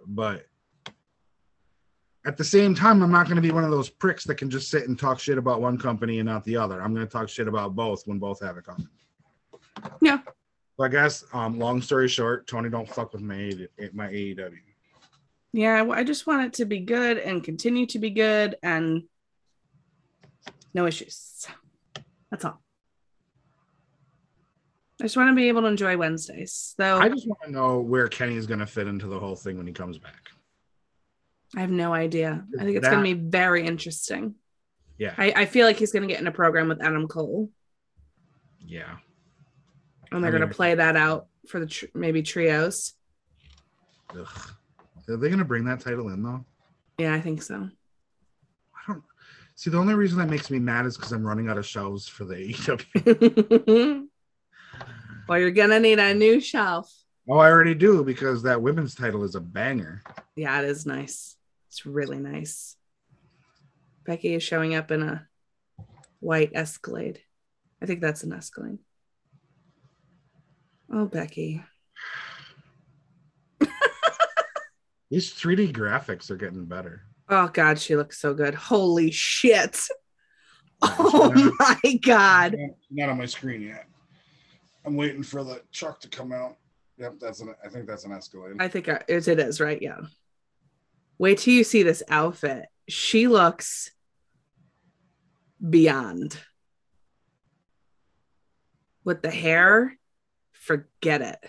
but 0.08 0.46
at 2.30 2.38
the 2.38 2.44
same 2.44 2.76
time, 2.76 3.02
I'm 3.02 3.12
not 3.12 3.26
going 3.26 3.38
to 3.38 3.42
be 3.42 3.50
one 3.50 3.64
of 3.64 3.72
those 3.72 3.90
pricks 3.90 4.24
that 4.26 4.36
can 4.36 4.52
just 4.52 4.70
sit 4.70 4.88
and 4.88 4.98
talk 4.98 5.20
shit 5.20 5.40
about 5.40 5.62
one 5.62 5.80
company 5.80 6.20
and 6.20 6.30
not 6.30 6.44
the 6.44 6.58
other. 6.58 6.80
I'm 6.80 6.94
going 6.94 7.06
to 7.06 7.12
talk 7.12 7.28
shit 7.28 7.48
about 7.48 7.76
both 7.76 8.06
when 8.06 8.20
both 8.20 8.40
have 8.42 8.56
it 8.56 8.66
coming. 8.66 8.88
Yeah. 10.00 10.20
So 10.78 10.84
I 10.84 10.90
guess, 10.90 11.24
um, 11.34 11.58
long 11.58 11.82
story 11.82 12.08
short, 12.08 12.46
Tony, 12.46 12.70
don't 12.70 12.88
fuck 12.88 13.14
with 13.14 13.24
my 13.24 13.52
my 13.94 14.10
AEW. 14.10 14.54
Yeah, 15.54 15.82
I 15.82 15.90
I 15.90 16.04
just 16.04 16.28
want 16.28 16.46
it 16.46 16.54
to 16.54 16.66
be 16.66 16.82
good 16.82 17.18
and 17.18 17.44
continue 17.44 17.88
to 17.88 17.98
be 17.98 18.12
good 18.12 18.56
and 18.62 19.06
no 20.76 20.86
issues. 20.86 21.48
That's 22.30 22.46
all. 22.46 22.62
I 25.02 25.06
just 25.06 25.18
want 25.18 25.30
to 25.30 25.36
be 25.36 25.48
able 25.48 25.62
to 25.62 25.68
enjoy 25.68 25.98
Wednesdays. 25.98 26.76
Though 26.78 27.00
I 27.00 27.10
just 27.10 27.28
want 27.28 27.42
to 27.46 27.52
know 27.52 27.80
where 27.80 28.08
Kenny 28.08 28.36
is 28.36 28.46
going 28.46 28.60
to 28.60 28.68
fit 28.68 28.88
into 28.88 29.08
the 29.08 29.20
whole 29.20 29.36
thing 29.36 29.58
when 29.58 29.66
he 29.66 29.74
comes 29.74 29.98
back. 29.98 30.30
I 31.56 31.62
have 31.62 31.72
no 31.72 31.94
idea. 31.94 32.46
I 32.60 32.64
think 32.64 32.78
it's 32.78 32.86
That- 32.86 32.92
going 32.92 33.04
to 33.06 33.16
be 33.16 33.30
very 33.30 33.66
interesting. 33.66 34.36
Yeah. 34.98 35.14
I, 35.18 35.34
I 35.36 35.46
feel 35.46 35.66
like 35.66 35.78
he's 35.78 35.92
going 35.92 36.08
to 36.08 36.14
get 36.14 36.20
in 36.22 36.28
a 36.28 36.32
program 36.32 36.68
with 36.68 36.82
Adam 36.84 37.08
Cole, 37.08 37.50
Yeah. 38.66 38.98
and 40.12 40.22
they're 40.24 40.30
I 40.30 40.32
mean, 40.34 40.40
going 40.42 40.50
to 40.50 40.56
play 40.56 40.76
that 40.76 40.96
out 40.96 41.28
for 41.48 41.60
the 41.60 41.66
tr- 41.68 41.86
maybe 41.96 42.22
trios. 42.22 42.94
Ugh. 44.18 44.52
Are 45.08 45.18
they 45.18 45.30
gonna 45.30 45.44
bring 45.46 45.66
that 45.66 45.80
title 45.80 46.10
in 46.10 46.22
though? 46.22 46.46
Yeah, 47.00 47.14
I 47.16 47.22
think 47.22 47.42
so. 47.42 47.68
I 48.76 48.92
don't 48.94 49.04
see 49.56 49.72
the 49.72 49.78
only 49.80 49.96
reason 49.96 50.20
that 50.20 50.30
makes 50.30 50.52
me 50.52 50.60
mad 50.60 50.86
is 50.86 50.98
because 50.98 51.12
I'm 51.12 51.26
running 51.26 51.50
out 51.50 51.58
of 51.58 51.66
shelves 51.66 52.08
for 52.08 52.26
the 52.26 52.36
AEW. 52.54 54.08
well, 55.28 55.40
you're 55.40 55.50
going 55.52 55.70
to 55.72 55.80
need 55.80 55.98
a 55.98 56.14
new 56.14 56.40
shelf. 56.40 56.94
oh, 57.28 57.38
I 57.40 57.50
already 57.50 57.74
do 57.74 58.04
because 58.04 58.44
that 58.44 58.62
women's 58.62 58.94
title 58.94 59.24
is 59.24 59.34
a 59.36 59.40
banger. 59.42 60.04
Yeah, 60.36 60.62
it 60.62 60.66
is 60.70 60.86
nice. 60.86 61.36
It's 61.70 61.86
really 61.86 62.18
nice. 62.18 62.76
Becky 64.06 64.34
is 64.34 64.44
showing 64.44 64.74
up 64.76 64.92
in 64.92 65.04
a 65.04 65.28
white 66.20 66.52
Escalade. 66.54 67.22
I 67.82 67.86
think 67.86 68.02
that's 68.02 68.24
an 68.24 68.34
Escalade. 68.34 68.80
Oh, 70.92 71.06
Becky. 71.06 71.64
These 75.12 75.34
3D 75.34 75.72
graphics 75.72 76.32
are 76.32 76.36
getting 76.38 76.66
better. 76.66 77.04
Oh 77.30 77.48
God, 77.48 77.78
she 77.80 77.96
looks 77.96 78.20
so 78.20 78.34
good. 78.34 78.56
Holy 78.56 79.12
shit. 79.12 79.80
Oh 80.82 81.52
my 81.60 81.94
God. 82.02 82.56
Not 82.90 83.10
on 83.10 83.18
my 83.20 83.26
screen 83.28 83.62
yet. 83.62 83.86
I'm 84.86 84.96
waiting 84.96 85.22
for 85.22 85.44
the 85.44 85.62
truck 85.72 86.00
to 86.02 86.10
come 86.10 86.32
out. 86.32 86.58
Yep, 86.98 87.16
that's 87.20 87.42
an. 87.42 87.54
I 87.64 87.70
think 87.70 87.86
that's 87.86 88.06
an 88.06 88.12
Escalade. 88.12 88.56
I 88.60 88.68
think 88.68 88.90
I- 88.90 89.04
it 89.08 89.28
it 89.28 89.40
is, 89.40 89.62
right? 89.62 89.80
Yeah. 89.82 90.00
Wait 91.20 91.38
till 91.38 91.54
you 91.54 91.66
see 91.66 91.84
this 91.84 92.02
outfit. 92.10 92.66
She 92.88 93.28
looks 93.28 93.92
beyond. 95.70 96.40
With 99.04 99.22
the 99.22 99.30
hair, 99.30 99.98
forget 100.54 101.22
it. 101.22 101.40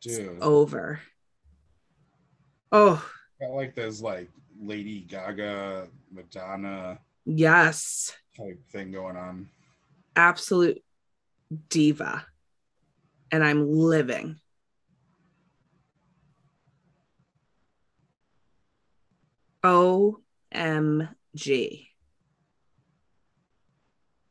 Dude, 0.00 0.42
Over. 0.42 1.00
Oh, 2.72 3.04
got 3.40 3.50
like 3.50 3.74
this 3.74 4.00
like 4.00 4.28
Lady 4.60 5.00
Gaga, 5.00 5.88
Madonna 6.10 6.98
yes. 7.24 8.12
type 8.36 8.60
thing 8.70 8.92
going 8.92 9.16
on. 9.16 9.48
Absolute 10.16 10.82
diva. 11.68 12.26
And 13.30 13.44
I'm 13.44 13.70
living. 13.70 14.40
OMG. 19.66 21.86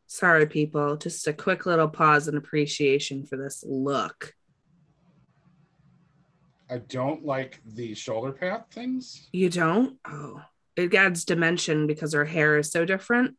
Sorry, 0.07 0.45
people. 0.47 0.95
Just 0.97 1.27
a 1.27 1.33
quick 1.33 1.65
little 1.65 1.89
pause 1.89 2.27
and 2.27 2.37
appreciation 2.37 3.25
for 3.25 3.35
this 3.35 3.63
look. 3.67 4.33
I 6.69 6.77
don't 6.79 7.25
like 7.25 7.59
the 7.65 7.93
shoulder 7.93 8.31
pad 8.31 8.63
things. 8.71 9.27
You 9.33 9.49
don't? 9.49 9.97
Oh, 10.07 10.41
it 10.75 10.93
adds 10.95 11.25
dimension 11.25 11.85
because 11.85 12.13
her 12.13 12.25
hair 12.25 12.57
is 12.57 12.71
so 12.71 12.85
different. 12.85 13.35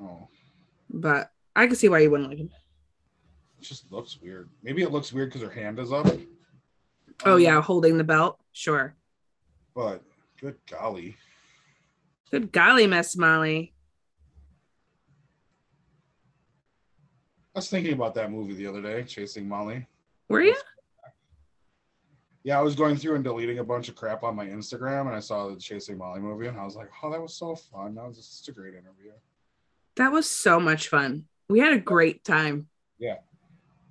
Oh, 0.00 0.28
But 0.90 1.32
I 1.56 1.66
can 1.66 1.74
see 1.76 1.88
why 1.88 2.00
you 2.00 2.10
wouldn't 2.10 2.28
like 2.28 2.38
him. 2.38 2.50
it 3.58 3.64
just 3.64 3.90
looks 3.90 4.20
weird. 4.20 4.48
Maybe 4.62 4.82
it 4.82 4.92
looks 4.92 5.12
weird 5.12 5.30
because 5.30 5.42
her 5.42 5.50
hand 5.52 5.78
is 5.80 5.92
up. 5.92 6.06
Oh, 7.24 7.34
Um, 7.34 7.40
yeah, 7.40 7.60
holding 7.60 7.98
the 7.98 8.04
belt. 8.04 8.38
Sure. 8.52 8.94
But 9.74 10.02
good 10.42 10.56
golly. 10.68 11.16
Good 12.30 12.50
golly, 12.50 12.86
Miss 12.86 13.16
Molly. 13.16 13.72
I 17.54 17.58
was 17.58 17.70
thinking 17.70 17.92
about 17.92 18.14
that 18.16 18.30
movie 18.30 18.54
the 18.54 18.66
other 18.66 18.82
day, 18.82 19.04
Chasing 19.04 19.48
Molly. 19.48 19.86
Were 20.28 20.42
you? 20.42 20.56
Yeah, 22.44 22.58
I 22.58 22.62
was 22.62 22.74
going 22.74 22.96
through 22.96 23.14
and 23.14 23.22
deleting 23.22 23.60
a 23.60 23.64
bunch 23.64 23.88
of 23.88 23.94
crap 23.94 24.24
on 24.24 24.34
my 24.34 24.46
Instagram, 24.46 25.02
and 25.06 25.14
I 25.14 25.20
saw 25.20 25.48
the 25.48 25.60
Chasing 25.60 25.96
Molly 25.96 26.18
movie, 26.18 26.48
and 26.48 26.58
I 26.58 26.64
was 26.64 26.74
like, 26.74 26.88
"Oh, 27.02 27.10
that 27.12 27.22
was 27.22 27.34
so 27.36 27.54
fun! 27.54 27.94
That 27.94 28.08
was 28.08 28.16
just 28.16 28.48
a 28.48 28.52
great 28.52 28.74
interview." 28.74 29.12
That 29.96 30.10
was 30.10 30.28
so 30.28 30.58
much 30.58 30.88
fun. 30.88 31.26
We 31.48 31.60
had 31.60 31.74
a 31.74 31.78
great 31.78 32.24
time. 32.24 32.68
Yeah, 32.98 33.18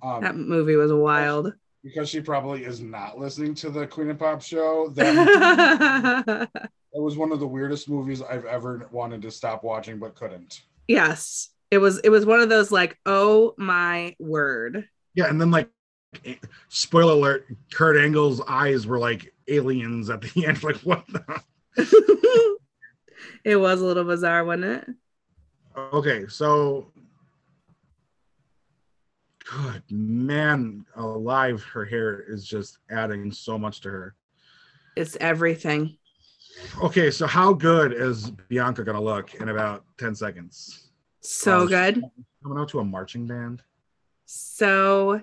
um, 0.02 0.20
That 0.22 0.36
movie 0.36 0.76
was 0.76 0.92
wild. 0.92 1.54
Because 1.82 2.08
she 2.08 2.20
probably 2.20 2.64
is 2.64 2.80
not 2.80 3.18
listening 3.18 3.54
to 3.56 3.70
the 3.70 3.86
Queen 3.86 4.10
and 4.10 4.18
Pop 4.18 4.42
show. 4.42 4.88
That 4.94 6.48
that 6.52 7.00
was 7.00 7.16
one 7.16 7.32
of 7.32 7.40
the 7.40 7.46
weirdest 7.46 7.88
movies 7.88 8.22
I've 8.22 8.44
ever 8.44 8.88
wanted 8.92 9.22
to 9.22 9.30
stop 9.30 9.64
watching, 9.64 9.98
but 9.98 10.14
couldn't. 10.14 10.62
yes. 10.88 11.48
It 11.70 11.78
was 11.78 12.00
it 12.00 12.10
was 12.10 12.26
one 12.26 12.40
of 12.40 12.50
those 12.50 12.70
like, 12.70 12.98
oh 13.06 13.54
my 13.56 14.14
word. 14.18 14.86
Yeah, 15.14 15.30
and 15.30 15.40
then 15.40 15.50
like 15.50 15.70
eh, 16.26 16.34
spoiler 16.68 17.14
alert, 17.14 17.46
Kurt 17.72 17.96
Angle's 17.96 18.42
eyes 18.46 18.86
were 18.86 18.98
like 18.98 19.32
aliens 19.48 20.10
at 20.10 20.20
the 20.20 20.46
end. 20.46 20.62
Like 20.62 20.76
what 20.80 21.02
the 21.08 21.42
it 23.44 23.56
was 23.56 23.80
a 23.80 23.84
little 23.86 24.04
bizarre, 24.04 24.44
wasn't 24.44 24.64
it? 24.64 24.88
Okay, 25.94 26.26
so 26.28 26.92
good 29.52 29.82
man 29.90 30.84
alive, 30.96 31.62
her 31.64 31.84
hair 31.84 32.24
is 32.26 32.46
just 32.46 32.78
adding 32.90 33.30
so 33.32 33.58
much 33.58 33.80
to 33.82 33.90
her. 33.90 34.14
It's 34.96 35.16
everything. 35.20 35.96
Okay, 36.82 37.10
so 37.10 37.26
how 37.26 37.52
good 37.52 37.92
is 37.92 38.30
Bianca 38.48 38.84
gonna 38.84 39.00
look 39.00 39.34
in 39.34 39.48
about 39.48 39.84
10 39.98 40.14
seconds? 40.14 40.90
So 41.20 41.66
good. 41.66 42.02
Coming 42.42 42.58
out 42.58 42.68
to 42.70 42.80
a 42.80 42.84
marching 42.84 43.26
band. 43.26 43.62
So 44.26 45.22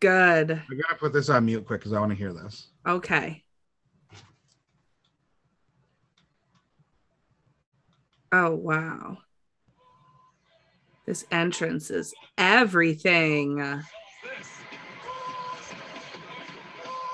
good. 0.00 0.50
I 0.50 0.74
gotta 0.74 0.96
put 0.98 1.12
this 1.12 1.28
on 1.28 1.46
mute 1.46 1.66
quick 1.66 1.80
because 1.80 1.92
I 1.92 2.00
want 2.00 2.10
to 2.10 2.16
hear 2.16 2.32
this. 2.32 2.68
Okay. 2.86 3.44
Oh, 8.32 8.54
wow. 8.54 9.18
This 11.10 11.26
entrance 11.32 11.90
is 11.90 12.14
everything. 12.38 13.82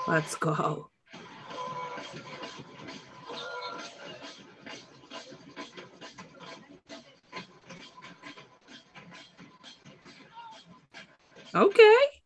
Let's 0.07 0.35
go. 0.35 0.91
Okay. 11.55 12.16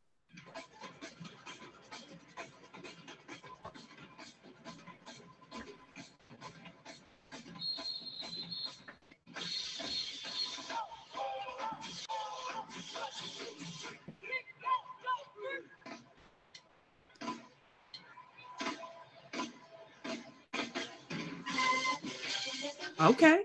Okay. 23.01 23.41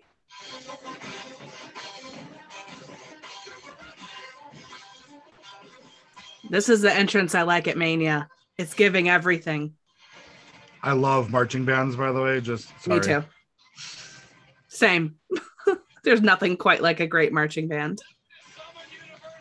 This 6.49 6.69
is 6.69 6.83
the 6.83 6.93
entrance 6.93 7.35
I 7.35 7.43
like 7.43 7.67
at 7.67 7.77
Mania. 7.77 8.29
It's 8.59 8.75
giving 8.75 9.09
everything. 9.09 9.75
I 10.83 10.93
love 10.93 11.31
marching 11.31 11.65
bands, 11.65 11.97
by 11.97 12.13
the 12.13 12.21
way. 12.21 12.41
Just 12.41 12.69
sorry. 12.83 13.01
Me 13.01 13.05
too. 13.05 13.25
Same. 14.69 15.17
There's 16.05 16.21
nothing 16.23 16.57
quite 16.57 16.83
like 16.83 17.01
a 17.01 17.07
great 17.07 17.33
marching 17.33 17.67
band. 17.67 18.01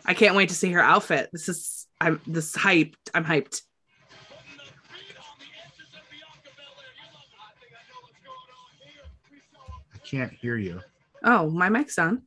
I 0.04 0.14
can't 0.14 0.34
wait 0.34 0.48
to 0.48 0.54
see 0.54 0.72
her 0.72 0.80
outfit. 0.80 1.30
This 1.32 1.48
is 1.48 1.86
I'm 2.00 2.20
this 2.26 2.56
hyped. 2.56 2.94
I'm 3.14 3.24
hyped. 3.24 3.62
Can't 10.06 10.32
hear 10.32 10.56
you. 10.56 10.80
Oh, 11.24 11.50
my 11.50 11.68
mic's 11.68 11.98
on. 11.98 12.22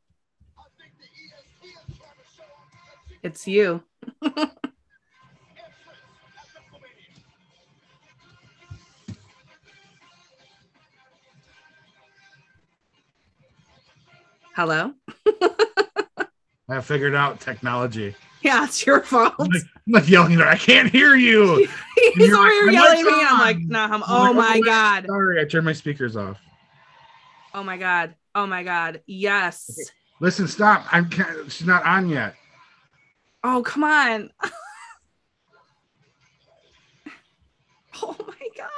It's 3.24 3.48
you. 3.48 3.82
Hello? 14.56 14.94
I 16.70 16.82
figured 16.82 17.16
out 17.16 17.40
technology. 17.40 18.14
Yeah, 18.42 18.66
it's 18.66 18.86
your 18.86 19.02
fault. 19.02 19.36
I'm 19.40 19.48
like, 19.48 19.64
I'm 19.88 19.94
like 19.94 20.10
yelling 20.10 20.34
at 20.34 20.40
her. 20.40 20.48
I 20.48 20.58
can't 20.58 20.90
hear 20.90 21.16
you. 21.16 21.68
He's 22.16 22.34
over 22.34 22.50
here 22.50 22.70
yelling 22.70 23.00
at 23.00 23.06
me. 23.06 23.12
I'm 23.14 23.40
like, 23.40 23.60
no. 23.60 23.80
I'm, 23.80 24.04
oh 24.08 24.32
like, 24.32 24.36
my 24.36 24.60
god. 24.62 25.06
Sorry, 25.08 25.42
I 25.42 25.46
turned 25.46 25.66
my 25.66 25.74
speakers 25.74 26.18
off. 26.18 26.40
Oh 27.54 27.64
my 27.64 27.78
god. 27.78 28.16
Oh 28.36 28.46
my 28.46 28.64
god. 28.64 29.02
Yes. 29.06 29.70
Listen, 30.22 30.48
stop. 30.48 30.86
I'm. 30.92 31.10
ca- 31.10 31.48
She's 31.48 31.66
not 31.68 31.84
on 31.86 32.10
yet. 32.10 32.36
Oh 33.44 33.62
come 33.64 33.84
on. 33.84 34.32
oh 38.04 38.16
my 38.28 38.48
god. 38.58 38.70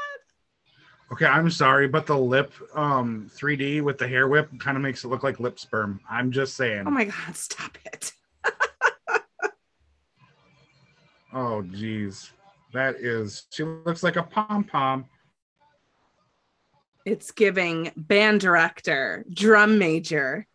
Okay, 1.12 1.26
I'm 1.26 1.50
sorry, 1.52 1.88
but 1.88 2.06
the 2.06 2.18
lip 2.18 2.54
um 2.76 3.30
3D 3.36 3.82
with 3.82 3.98
the 3.98 4.08
hair 4.08 4.28
whip 4.28 4.50
kind 4.60 4.78
of 4.78 4.84
makes 4.84 5.04
it 5.04 5.08
look 5.10 5.24
like 5.24 5.40
lip 5.40 5.60
sperm. 5.60 6.00
I'm 6.10 6.32
just 6.32 6.56
saying. 6.56 6.84
Oh 6.88 6.92
my 6.92 7.06
god. 7.06 7.36
Stop 7.36 7.78
it. 7.86 8.12
Oh, 11.34 11.62
geez. 11.62 12.32
That 12.74 12.96
is, 12.98 13.44
she 13.52 13.64
looks 13.64 14.04
like 14.04 14.18
a 14.18 14.24
pom 14.24 14.66
pom. 14.66 15.06
It's 17.06 17.32
giving 17.32 17.92
band 17.96 18.42
director, 18.42 19.26
drum 19.34 19.78
major. 19.78 20.46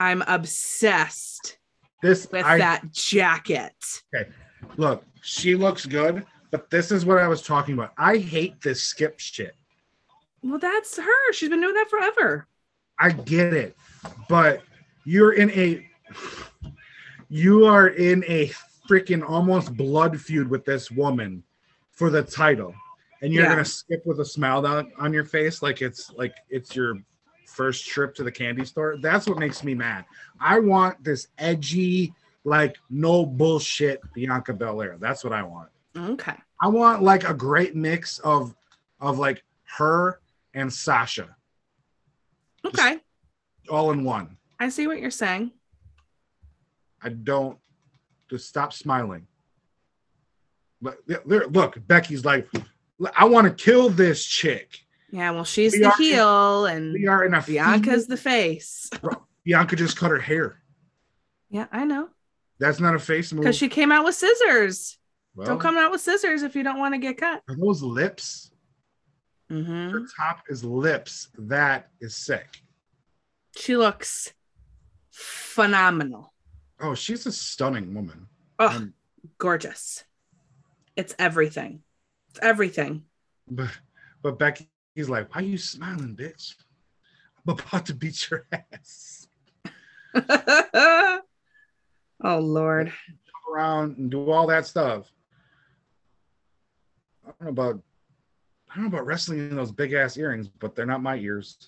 I'm 0.00 0.22
obsessed 0.22 1.58
This, 2.02 2.26
with 2.32 2.44
I, 2.44 2.58
that 2.58 2.90
jacket. 2.92 3.74
Okay. 4.14 4.30
look, 4.76 5.04
she 5.22 5.54
looks 5.54 5.86
good, 5.86 6.24
but 6.50 6.70
this 6.70 6.90
is 6.90 7.04
what 7.04 7.18
I 7.18 7.28
was 7.28 7.42
talking 7.42 7.74
about. 7.74 7.92
I 7.98 8.16
hate 8.16 8.60
this 8.62 8.82
skip 8.82 9.20
shit. 9.20 9.54
Well, 10.42 10.58
that's 10.58 10.96
her. 10.98 11.32
She's 11.32 11.48
been 11.48 11.60
doing 11.60 11.74
that 11.74 11.88
forever. 11.88 12.48
I 12.98 13.10
get 13.10 13.52
it, 13.52 13.76
but 14.28 14.62
you're 15.04 15.32
in 15.32 15.50
a, 15.50 15.88
you 17.28 17.64
are 17.66 17.88
in 17.88 18.24
a 18.26 18.50
freaking 18.88 19.28
almost 19.28 19.76
blood 19.76 20.20
feud 20.20 20.48
with 20.48 20.64
this 20.64 20.90
woman 20.90 21.42
for 21.92 22.10
the 22.10 22.22
title. 22.22 22.74
And 23.22 23.32
you're 23.32 23.44
Yeah. 23.44 23.50
gonna 23.50 23.64
skip 23.64 24.04
with 24.04 24.18
a 24.20 24.24
smile 24.24 24.60
down 24.62 24.92
on 24.98 25.12
your 25.12 25.24
face 25.24 25.62
like 25.62 25.80
it's 25.80 26.10
like 26.12 26.34
it's 26.50 26.74
your 26.74 26.96
first 27.46 27.86
trip 27.86 28.14
to 28.16 28.24
the 28.24 28.32
candy 28.32 28.64
store. 28.64 28.96
That's 28.98 29.26
what 29.28 29.38
makes 29.38 29.62
me 29.62 29.74
mad. 29.74 30.04
I 30.40 30.58
want 30.58 31.02
this 31.04 31.28
edgy, 31.38 32.12
like 32.44 32.76
no 32.90 33.24
bullshit 33.24 34.00
Bianca 34.12 34.52
Belair. 34.52 34.96
That's 34.98 35.22
what 35.22 35.32
I 35.32 35.42
want. 35.44 35.70
Okay. 35.96 36.34
I 36.60 36.68
want 36.68 37.02
like 37.02 37.22
a 37.28 37.32
great 37.34 37.76
mix 37.76 38.18
of 38.20 38.54
of 39.00 39.18
like 39.18 39.42
her 39.78 40.20
and 40.54 40.72
Sasha 40.72 41.34
Okay. 42.64 42.98
all 43.68 43.90
in 43.92 44.02
one. 44.04 44.36
I 44.58 44.68
see 44.68 44.86
what 44.86 45.00
you're 45.00 45.10
saying. 45.10 45.52
I 47.02 47.08
don't 47.10 47.58
just 48.30 48.48
stop 48.48 48.72
smiling. 48.72 49.26
But 50.80 50.98
look, 51.24 51.84
Becky's 51.86 52.24
like, 52.24 52.48
I 53.16 53.24
want 53.24 53.46
to 53.46 53.64
kill 53.64 53.88
this 53.88 54.24
chick. 54.24 54.78
Yeah, 55.10 55.30
well, 55.32 55.44
she's 55.44 55.72
We 55.72 55.80
the 55.80 55.90
heel 55.92 56.66
and 56.66 56.92
We 56.94 57.06
are 57.06 57.24
in 57.24 57.34
a 57.34 57.42
Bianca's 57.42 58.06
the 58.06 58.16
face. 58.16 58.88
Bianca 59.44 59.76
just 59.76 59.96
cut 59.96 60.10
her 60.10 60.18
hair. 60.18 60.62
Yeah, 61.50 61.66
I 61.70 61.84
know. 61.84 62.08
That's 62.58 62.80
not 62.80 62.94
a 62.94 62.98
face 62.98 63.32
move. 63.32 63.42
Because 63.42 63.56
she 63.56 63.68
came 63.68 63.92
out 63.92 64.04
with 64.04 64.14
scissors. 64.14 64.98
Well, 65.34 65.46
Don't 65.48 65.58
come 65.60 65.76
out 65.76 65.90
with 65.90 66.00
scissors 66.00 66.42
if 66.42 66.54
you 66.54 66.62
don't 66.62 66.78
want 66.78 66.94
to 66.94 66.98
get 66.98 67.18
cut. 67.18 67.42
Are 67.48 67.56
those 67.56 67.82
lips? 67.82 68.50
hmm 69.50 69.90
Her 69.90 70.02
top 70.16 70.44
is 70.48 70.64
lips. 70.64 71.28
That 71.38 71.88
is 72.00 72.16
sick. 72.16 72.46
She 73.56 73.76
looks 73.76 74.32
phenomenal. 75.10 76.32
Oh, 76.80 76.94
she's 76.94 77.26
a 77.26 77.32
stunning 77.32 77.94
woman. 77.94 78.28
Oh, 78.58 78.68
Um, 78.68 78.94
gorgeous. 79.38 80.04
It's 80.96 81.14
everything. 81.18 81.82
Everything. 82.40 83.04
But 83.50 83.68
but 84.22 84.38
Becky's 84.38 85.08
like, 85.08 85.34
why 85.34 85.40
are 85.40 85.44
you 85.44 85.58
smiling, 85.58 86.16
bitch? 86.16 86.54
I'm 87.46 87.54
about 87.54 87.86
to 87.86 87.94
beat 87.94 88.30
your 88.30 88.46
ass. 88.52 89.26
oh, 90.14 91.20
Lord. 92.38 92.92
Around 93.52 93.98
and 93.98 94.10
do 94.10 94.30
all 94.30 94.46
that 94.46 94.66
stuff. 94.66 95.10
I 97.24 97.30
don't 97.30 97.42
know 97.42 97.48
about 97.48 97.82
I 98.70 98.76
don't 98.76 98.84
know 98.84 98.88
about 98.88 99.06
wrestling 99.06 99.50
in 99.50 99.56
those 99.56 99.72
big 99.72 99.92
ass 99.92 100.16
earrings, 100.16 100.48
but 100.48 100.74
they're 100.74 100.86
not 100.86 101.02
my 101.02 101.16
ears. 101.16 101.58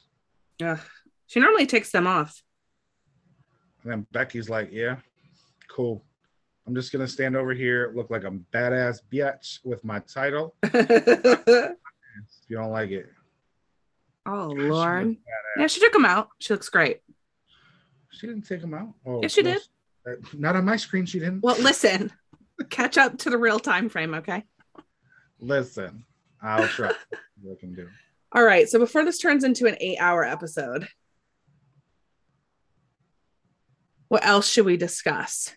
Yeah. 0.58 0.78
She 1.26 1.40
normally 1.40 1.66
takes 1.66 1.90
them 1.90 2.06
off. 2.06 2.42
And 3.82 3.92
then 3.92 4.06
Becky's 4.12 4.48
like, 4.48 4.70
yeah, 4.72 4.96
cool. 5.68 6.02
I'm 6.66 6.74
just 6.74 6.92
gonna 6.92 7.06
stand 7.08 7.36
over 7.36 7.52
here, 7.52 7.92
look 7.94 8.10
like 8.10 8.24
a 8.24 8.30
badass 8.30 9.00
bitch 9.12 9.58
with 9.64 9.84
my 9.84 9.98
title. 10.00 10.54
If 12.16 12.48
you 12.48 12.56
don't 12.56 12.70
like 12.70 12.90
it, 12.90 13.06
Oh 14.24 14.46
Lord. 14.46 15.16
Yeah, 15.58 15.66
she 15.66 15.80
took 15.80 15.92
him 15.94 16.04
out. 16.04 16.28
She 16.38 16.52
looks 16.54 16.68
great. 16.68 17.00
she 18.12 18.28
didn't 18.28 18.42
take 18.46 18.60
him 18.62 18.72
out. 18.72 18.94
Oh, 19.04 19.20
Yes, 19.20 19.32
she 19.32 19.42
did. 19.42 19.60
uh, 20.06 20.12
Not 20.32 20.54
on 20.54 20.64
my 20.64 20.76
screen. 20.76 21.06
She 21.06 21.18
didn't. 21.18 21.40
Well, 21.42 21.56
listen, 21.60 22.12
catch 22.70 22.96
up 22.98 23.18
to 23.18 23.30
the 23.30 23.36
real 23.36 23.58
time 23.58 23.88
frame, 23.88 24.14
okay? 24.14 24.44
Listen, 25.40 26.04
I'll 26.40 26.68
try. 26.68 26.92
what 27.42 27.56
I 27.58 27.60
can 27.60 27.74
do. 27.74 27.88
All 28.32 28.44
right. 28.44 28.68
So 28.68 28.78
before 28.78 29.04
this 29.04 29.18
turns 29.18 29.42
into 29.42 29.66
an 29.66 29.76
eight 29.80 29.98
hour 29.98 30.22
episode, 30.24 30.86
what 34.08 34.24
else 34.24 34.48
should 34.48 34.66
we 34.66 34.76
discuss? 34.76 35.52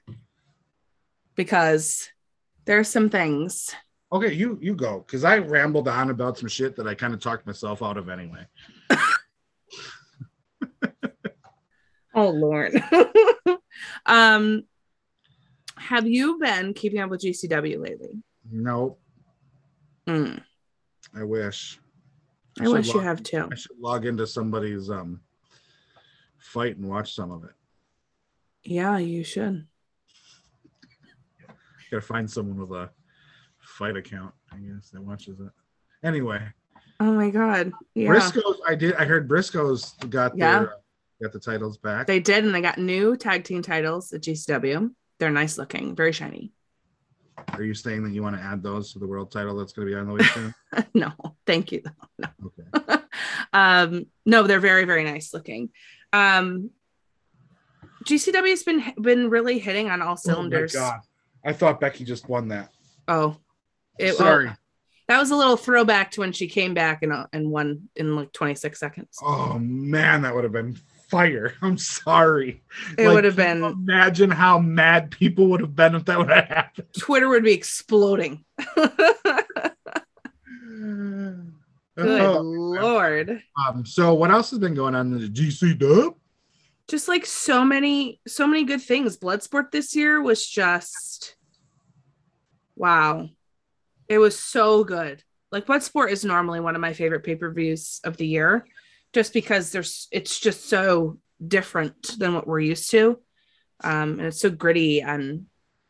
Because 1.38 2.10
there 2.66 2.78
are 2.78 2.84
some 2.84 3.10
things. 3.10 3.74
Okay, 4.12 4.34
you 4.34 4.58
you 4.62 4.76
go 4.76 5.04
because 5.06 5.24
I 5.24 5.38
rambled 5.38 5.88
on 5.88 6.10
about 6.10 6.38
some 6.38 6.50
shit 6.50 6.76
that 6.76 6.88
I 6.88 6.96
kind 6.96 7.14
of 7.14 7.22
talked 7.22 7.48
myself 7.48 7.82
out 7.82 7.98
of 7.98 8.10
anyway. 8.10 8.46
Oh 12.16 12.30
Lord. 12.30 12.74
um 14.08 14.64
have 15.76 16.08
you 16.08 16.40
been 16.40 16.74
keeping 16.74 17.00
up 17.00 17.12
with 17.12 17.22
GCW 17.22 17.80
lately? 17.80 18.10
Nope, 18.52 19.00
Mm, 20.08 20.42
I 21.14 21.24
wish. 21.24 21.80
I 22.60 22.64
should 22.64 22.74
wish 22.74 22.94
you 22.94 23.00
have 23.02 23.22
too. 23.22 23.48
I 23.52 23.56
should 23.56 23.78
log 23.80 24.06
into 24.08 24.26
somebody's 24.26 24.90
um 24.90 25.22
FITE 26.40 26.78
and 26.78 26.90
watch 26.90 27.14
some 27.14 27.30
of 27.32 27.44
it. 27.44 27.52
Yeah, 28.64 28.98
you 28.98 29.24
should. 29.24 29.68
Gotta 31.92 32.02
find 32.06 32.30
someone 32.30 32.58
with 32.68 32.78
a 32.78 32.90
FITE 33.60 33.98
account, 33.98 34.34
I 34.52 34.58
guess, 34.58 34.90
that 34.92 35.02
watches 35.02 35.40
it. 35.40 35.52
Anyway, 36.06 36.42
Oh 37.00 37.12
my 37.12 37.30
god. 37.30 37.72
Yeah. 37.94 38.10
Briscoes. 38.10 38.56
I 38.68 38.74
did. 38.76 38.96
I 38.96 39.06
heard 39.06 39.28
Briscoes 39.28 40.10
got 40.10 40.36
Yeah. 40.36 40.60
their 40.60 40.70
uh, 40.70 40.76
got 41.22 41.32
the 41.34 41.40
titles 41.40 41.78
back. 41.78 42.08
They 42.08 42.20
did, 42.20 42.44
and 42.44 42.54
they 42.56 42.62
got 42.62 42.78
new 42.80 43.16
tag 43.16 43.44
team 43.44 43.62
titles 43.62 44.12
at 44.14 44.22
GCW. 44.22 44.90
They're 45.20 45.30
nice 45.32 45.58
looking, 45.58 45.96
very 45.96 46.12
shiny. 46.12 46.54
Are 47.54 47.62
you 47.64 47.76
saying 47.76 48.04
that 48.04 48.14
you 48.14 48.24
want 48.24 48.36
to 48.36 48.42
add 48.42 48.64
those 48.64 48.94
to 48.94 49.00
the 49.00 49.06
world 49.08 49.32
title 49.32 49.56
that's 49.58 49.74
going 49.74 49.88
to 49.88 49.94
be 49.94 49.98
on 50.00 50.08
the 50.08 50.14
way 50.14 50.24
soon? 50.24 50.54
no, 50.96 51.12
thank 51.46 51.72
you. 51.72 51.84
No. 52.20 52.30
Okay. 52.46 52.98
um, 53.54 54.06
no, 54.26 54.44
they're 54.44 54.60
very, 54.60 54.86
very 54.86 55.04
nice 55.04 55.34
looking. 55.36 55.70
Um, 56.14 56.72
GCW's 58.06 58.64
been 58.64 58.84
been 59.00 59.30
really 59.30 59.60
hitting 59.60 59.90
on 59.90 60.02
all 60.02 60.18
cylinders. 60.18 60.76
Oh 60.76 60.80
my 60.80 60.90
god! 60.90 61.00
I 61.48 61.54
thought 61.54 61.80
Becky 61.80 62.04
just 62.04 62.28
won 62.28 62.50
that. 62.50 62.70
Oh, 63.08 63.38
it, 63.98 64.16
Sorry. 64.16 64.50
oh, 64.50 64.54
that 65.08 65.18
was 65.20 65.32
a 65.32 65.36
little 65.36 65.56
throwback 65.56 66.12
to 66.12 66.20
when 66.20 66.34
she 66.34 66.48
came 66.48 66.74
back 66.74 67.04
and 67.04 67.14
uh, 67.14 67.28
and 67.32 67.50
won 67.50 67.90
in 67.96 68.16
like 68.18 68.34
26 68.34 68.78
seconds. 68.78 69.18
Oh 69.24 69.58
man, 69.58 70.24
that 70.24 70.36
would 70.36 70.44
have 70.44 70.52
been 70.52 70.78
fire. 71.10 71.54
I'm 71.62 71.78
sorry. 71.78 72.62
it 72.98 73.06
Like, 73.08 73.16
would 73.16 73.24
have 73.24 73.38
been 73.38 73.64
Imagine 73.64 74.30
how 74.30 74.60
mad 74.60 75.10
people 75.10 75.48
would 75.48 75.62
have 75.62 75.74
been 75.76 75.96
if 75.96 76.04
that 76.06 76.18
would 76.18 76.30
have 76.30 76.48
happened. 76.48 76.88
Twitter 77.00 77.30
would 77.30 77.46
be 77.46 77.54
exploding. 77.54 78.44
Good 81.98 82.22
Oh, 82.22 82.42
lord. 82.42 83.42
um, 83.68 83.84
so 83.86 84.14
what 84.14 84.30
else 84.30 84.52
has 84.52 84.60
been 84.60 84.76
going 84.76 84.94
on 84.94 85.14
in 85.14 85.20
the 85.22 85.28
GC 85.30 85.80
Dub? 85.80 86.14
just 86.90 87.08
like 87.10 87.26
so 87.26 87.66
many 87.66 88.18
so 88.28 88.46
many 88.48 88.64
good 88.64 88.82
things 88.82 89.18
bloodsport 89.18 89.72
this 89.72 89.94
year 89.96 90.22
was 90.22 90.48
just 90.48 91.36
wow. 92.78 93.30
It 94.08 94.20
was 94.20 94.40
so 94.40 94.84
good. 94.84 95.24
Like 95.52 95.66
bloodsport 95.66 96.12
is 96.12 96.24
normally 96.24 96.60
one 96.60 96.76
of 96.76 96.82
my 96.82 96.94
favorite 96.94 97.24
pay-per-views 97.24 98.02
of 98.04 98.18
the 98.18 98.28
year 98.28 98.66
just 99.14 99.34
because 99.34 99.72
there's 99.72 100.08
it's 100.12 100.40
just 100.40 100.68
so 100.70 101.18
different 101.46 102.20
than 102.20 102.34
what 102.34 102.48
we're 102.48 102.60
used 102.60 102.92
to. 102.92 103.20
Um 103.84 104.20
and 104.20 104.22
it's 104.22 104.42
so 104.42 104.50
gritty 104.50 105.02
and 105.02 105.46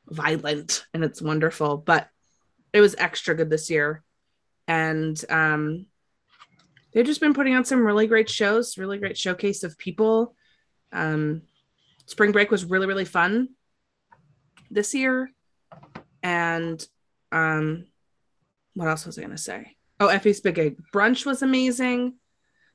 violent 0.08 0.86
and 0.94 1.04
it's 1.04 1.22
wonderful 1.22 1.78
but 1.78 2.08
it 2.72 2.82
was 2.82 2.96
extra 2.98 3.36
good 3.36 3.50
this 3.50 3.70
year. 3.70 4.04
And 4.68 5.20
um 5.30 5.88
they've 6.94 7.06
just 7.06 7.22
been 7.22 7.34
putting 7.34 7.56
on 7.56 7.66
some 7.66 7.86
really 7.86 8.08
great 8.08 8.30
shows 8.30 8.78
really 8.78 8.98
great 8.98 9.18
showcase 9.18 9.64
of 9.64 9.78
people. 9.78 10.36
Um, 10.92 11.42
spring 12.06 12.32
break 12.32 12.50
was 12.50 12.66
really, 12.66 12.88
really 12.88 13.06
fun 13.06 13.50
this 14.72 14.94
year. 14.94 15.30
And 16.28 16.86
Um, 17.32 17.86
what 18.74 18.88
else 18.88 19.06
was 19.06 19.18
I 19.18 19.22
gonna 19.22 19.38
say? 19.38 19.76
Oh, 20.00 20.08
Effy's 20.08 20.42
Big 20.42 20.56
Gay 20.56 20.76
Brunch 20.94 21.26
was 21.26 21.42
amazing. 21.42 22.16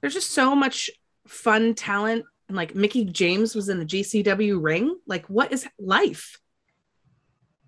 There's 0.00 0.14
just 0.14 0.30
so 0.30 0.55
much 0.55 0.90
fun 1.26 1.74
talent, 1.74 2.24
and 2.48 2.57
like 2.57 2.74
Mickie 2.74 3.05
James 3.05 3.55
was 3.55 3.68
in 3.68 3.78
the 3.78 3.84
GCW 3.84 4.61
ring. 4.62 4.98
Like, 5.07 5.26
what 5.26 5.53
is 5.53 5.66
life? 5.78 6.38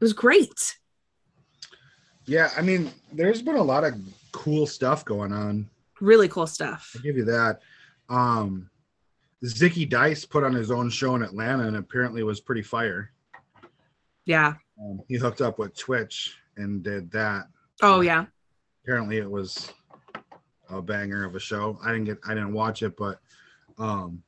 It 0.00 0.04
was 0.04 0.12
great. 0.12 0.76
Yeah, 2.26 2.50
I 2.56 2.62
mean, 2.62 2.90
there's 3.12 3.42
been 3.42 3.56
a 3.56 3.62
lot 3.62 3.84
of 3.84 3.94
cool 4.32 4.66
stuff 4.66 5.04
going 5.04 5.32
on. 5.32 5.68
Really 6.00 6.28
cool 6.28 6.46
stuff. 6.46 6.92
I'll 6.96 7.02
give 7.02 7.16
you 7.16 7.24
that. 7.26 7.60
Um, 8.08 8.68
Zicky 9.44 9.88
Dice 9.88 10.24
put 10.24 10.44
on 10.44 10.54
his 10.54 10.70
own 10.70 10.90
show 10.90 11.14
in 11.14 11.22
Atlanta 11.22 11.66
and 11.66 11.76
apparently 11.76 12.22
was 12.22 12.40
pretty 12.40 12.62
fire. 12.62 13.10
Yeah. 14.24 14.54
Um, 14.80 15.00
he 15.08 15.16
hooked 15.16 15.40
up 15.40 15.58
with 15.58 15.76
Twitch 15.76 16.36
and 16.56 16.82
did 16.82 17.10
that. 17.12 17.46
Oh 17.82 18.00
yeah. 18.00 18.26
Apparently, 18.82 19.18
it 19.18 19.30
was 19.30 19.72
a 20.68 20.82
banger 20.82 21.24
of 21.24 21.34
a 21.34 21.40
show. 21.40 21.78
I 21.84 21.92
didn't 21.92 22.04
get, 22.04 22.18
I 22.26 22.34
didn't 22.34 22.52
watch 22.52 22.82
it, 22.82 22.96
but 22.96 23.20
um, 23.78 24.22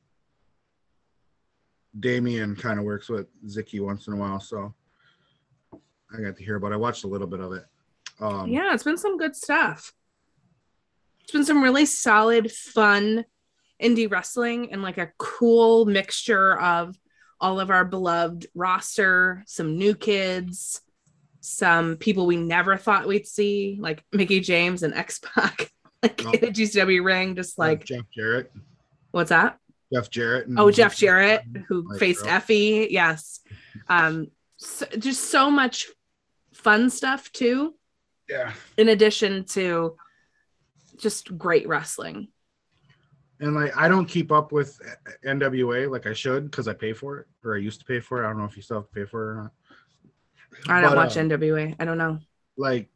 Damien 1.99 2.55
kind 2.55 2.79
of 2.79 2.85
works 2.85 3.09
with 3.09 3.27
Zicky 3.45 3.79
once 3.81 4.07
in 4.07 4.13
a 4.13 4.15
while, 4.15 4.39
so 4.39 4.73
I 5.73 6.21
got 6.21 6.37
to 6.37 6.43
hear 6.43 6.55
about. 6.55 6.71
it. 6.71 6.75
I 6.75 6.77
watched 6.77 7.03
a 7.03 7.07
little 7.07 7.27
bit 7.27 7.39
of 7.39 7.53
it. 7.53 7.65
Um, 8.19 8.49
yeah, 8.49 8.73
it's 8.73 8.83
been 8.83 8.97
some 8.97 9.17
good 9.17 9.35
stuff. 9.35 9.93
It's 11.21 11.31
been 11.31 11.45
some 11.45 11.61
really 11.61 11.85
solid, 11.85 12.51
fun 12.51 13.25
indie 13.81 14.09
wrestling 14.09 14.71
and 14.71 14.81
like 14.81 14.97
a 14.97 15.11
cool 15.17 15.85
mixture 15.85 16.59
of 16.59 16.97
all 17.39 17.59
of 17.59 17.69
our 17.69 17.85
beloved 17.85 18.47
roster, 18.55 19.43
some 19.47 19.77
new 19.77 19.93
kids, 19.95 20.81
some 21.41 21.95
people 21.97 22.25
we 22.25 22.35
never 22.37 22.77
thought 22.77 23.07
we'd 23.07 23.27
see, 23.27 23.77
like 23.79 24.03
Mickie 24.11 24.39
James 24.41 24.83
and 24.83 24.93
X 24.93 25.19
Pac, 25.19 25.71
like 26.03 26.21
Oh. 26.25 26.31
in 26.31 26.45
a 26.45 26.51
GCW 26.51 27.03
ring, 27.03 27.35
just 27.35 27.57
like 27.57 27.85
Jeff 27.85 28.05
Jarrett, 28.13 28.51
what's 29.11 29.29
that? 29.29 29.57
Jeff 29.93 30.09
Jarrett. 30.09 30.47
and- 30.47 30.59
Oh, 30.59 30.69
Jeff 30.71 30.95
Jarrett, 30.97 31.43
who 31.67 31.97
faced 31.97 32.23
girl. 32.23 32.33
Effy. 32.33 32.87
Yes. 32.89 33.39
Um, 33.87 34.27
so, 34.57 34.85
just 34.97 35.29
so 35.29 35.49
much 35.51 35.87
fun 36.53 36.89
stuff 36.89 37.31
too, 37.31 37.75
Yeah, 38.27 38.51
in 38.77 38.89
addition 38.89 39.45
to 39.45 39.95
just 40.97 41.37
great 41.37 41.67
wrestling. 41.67 42.29
And 43.39 43.53
like 43.55 43.75
I 43.77 43.87
don't 43.87 44.05
keep 44.05 44.31
up 44.31 44.51
with 44.51 44.79
NWA 45.25 45.89
like 45.89 46.07
I 46.07 46.13
should 46.13 46.49
because 46.49 46.67
I 46.67 46.73
pay 46.73 46.93
for 46.93 47.19
it 47.19 47.27
or 47.43 47.55
I 47.55 47.59
used 47.59 47.79
to 47.79 47.85
pay 47.85 47.99
for 47.99 48.23
it. 48.23 48.25
I 48.25 48.29
don't 48.29 48.39
know 48.39 48.45
if 48.45 48.55
you 48.55 48.61
still 48.63 48.77
have 48.77 48.87
to 48.87 48.93
pay 48.93 49.05
for 49.05 49.23
it 49.23 49.31
or 49.31 49.35
not. 49.43 49.51
I 50.67 50.81
don't 50.81 50.91
But, 50.91 50.97
watch 50.97 51.17
uh, 51.17 51.21
NWA. 51.21 51.75
I 51.79 51.85
don't 51.85 51.97
know. 51.97 52.19
like 52.57 52.89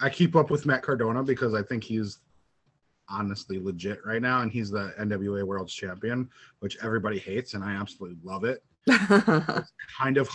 I 0.00 0.08
keep 0.10 0.34
up 0.36 0.50
with 0.50 0.66
Matt 0.66 0.82
Cardona 0.82 1.22
because 1.22 1.54
I 1.54 1.62
think 1.62 1.84
he's 1.84 2.18
honestly 3.08 3.58
legit 3.58 4.00
right 4.04 4.20
now, 4.22 4.40
and 4.40 4.50
he's 4.50 4.70
the 4.70 4.92
NWA 4.98 5.44
World 5.44 5.68
Champion, 5.68 6.28
which 6.60 6.78
everybody 6.82 7.18
hates, 7.18 7.54
and 7.54 7.62
I 7.62 7.72
absolutely 7.74 8.18
love 8.24 8.44
it. 8.44 8.62
Kind 9.98 10.16
of, 10.16 10.28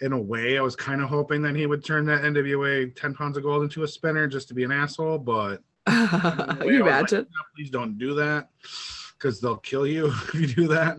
in 0.00 0.12
a 0.12 0.18
way, 0.20 0.58
I 0.58 0.60
was 0.62 0.76
kind 0.76 1.00
of 1.00 1.08
hoping 1.08 1.40
that 1.42 1.56
he 1.56 1.66
would 1.66 1.84
turn 1.84 2.04
that 2.06 2.22
NWA 2.22 2.94
10 2.94 3.14
pounds 3.14 3.36
of 3.36 3.42
gold 3.44 3.62
into 3.62 3.84
a 3.84 3.88
spinner 3.88 4.26
just 4.26 4.48
to 4.48 4.54
be 4.54 4.64
an 4.64 4.72
asshole, 4.72 5.18
but 5.18 5.62
you 6.64 6.82
imagine? 6.82 7.26
please 7.54 7.70
don't 7.70 7.98
do 7.98 8.14
that 8.14 8.48
because 9.12 9.40
they'll 9.40 9.56
kill 9.56 9.86
you 9.86 10.06
if 10.34 10.34
you 10.34 10.46
do 10.46 10.68
that. 10.68 10.96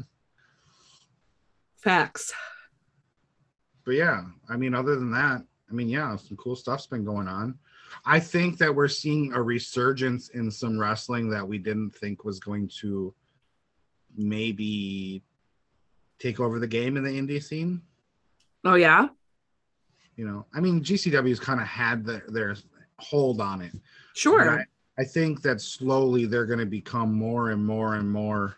Facts. 1.77 2.33
but 3.85 3.91
yeah, 3.91 4.23
I 4.49 4.57
mean, 4.57 4.73
other 4.73 4.95
than 4.95 5.11
that, 5.11 5.43
I 5.69 5.73
mean, 5.73 5.87
yeah, 5.89 6.15
some 6.15 6.37
cool 6.37 6.55
stuff's 6.55 6.87
been 6.87 7.05
going 7.05 7.27
on. 7.27 7.57
I 8.05 8.19
think 8.19 8.57
that 8.57 8.73
we're 8.73 8.87
seeing 8.87 9.33
a 9.33 9.41
resurgence 9.41 10.29
in 10.29 10.51
some 10.51 10.79
wrestling 10.79 11.29
that 11.29 11.47
we 11.47 11.57
didn't 11.57 11.91
think 11.91 12.23
was 12.23 12.39
going 12.39 12.69
to 12.81 13.13
maybe 14.15 15.23
take 16.19 16.39
over 16.39 16.59
the 16.59 16.67
game 16.67 16.97
in 16.97 17.03
the 17.03 17.09
indie 17.09 17.41
scene. 17.41 17.81
Oh 18.63 18.75
yeah. 18.75 19.07
You 20.15 20.25
know, 20.27 20.45
I 20.53 20.59
mean, 20.59 20.83
GCW's 20.83 21.39
kind 21.39 21.61
of 21.61 21.67
had 21.67 22.05
their, 22.05 22.23
their 22.27 22.55
hold 22.97 23.39
on 23.39 23.61
it. 23.61 23.71
Sure. 24.13 24.65
I 24.99 25.03
think 25.05 25.41
that 25.43 25.61
slowly 25.61 26.25
they're 26.25 26.45
going 26.45 26.59
to 26.59 26.65
become 26.65 27.13
more 27.13 27.51
and 27.51 27.65
more 27.65 27.95
and 27.95 28.11
more 28.11 28.57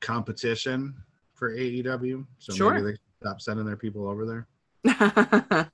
competition 0.00 0.94
for 1.32 1.50
AEW. 1.56 2.26
So 2.38 2.52
Sure. 2.52 2.74
maybe 2.74 2.92
they 2.92 2.98
stop 3.22 3.40
sending 3.40 3.64
their 3.64 3.76
people 3.78 4.06
over 4.08 4.26
there. 4.26 4.46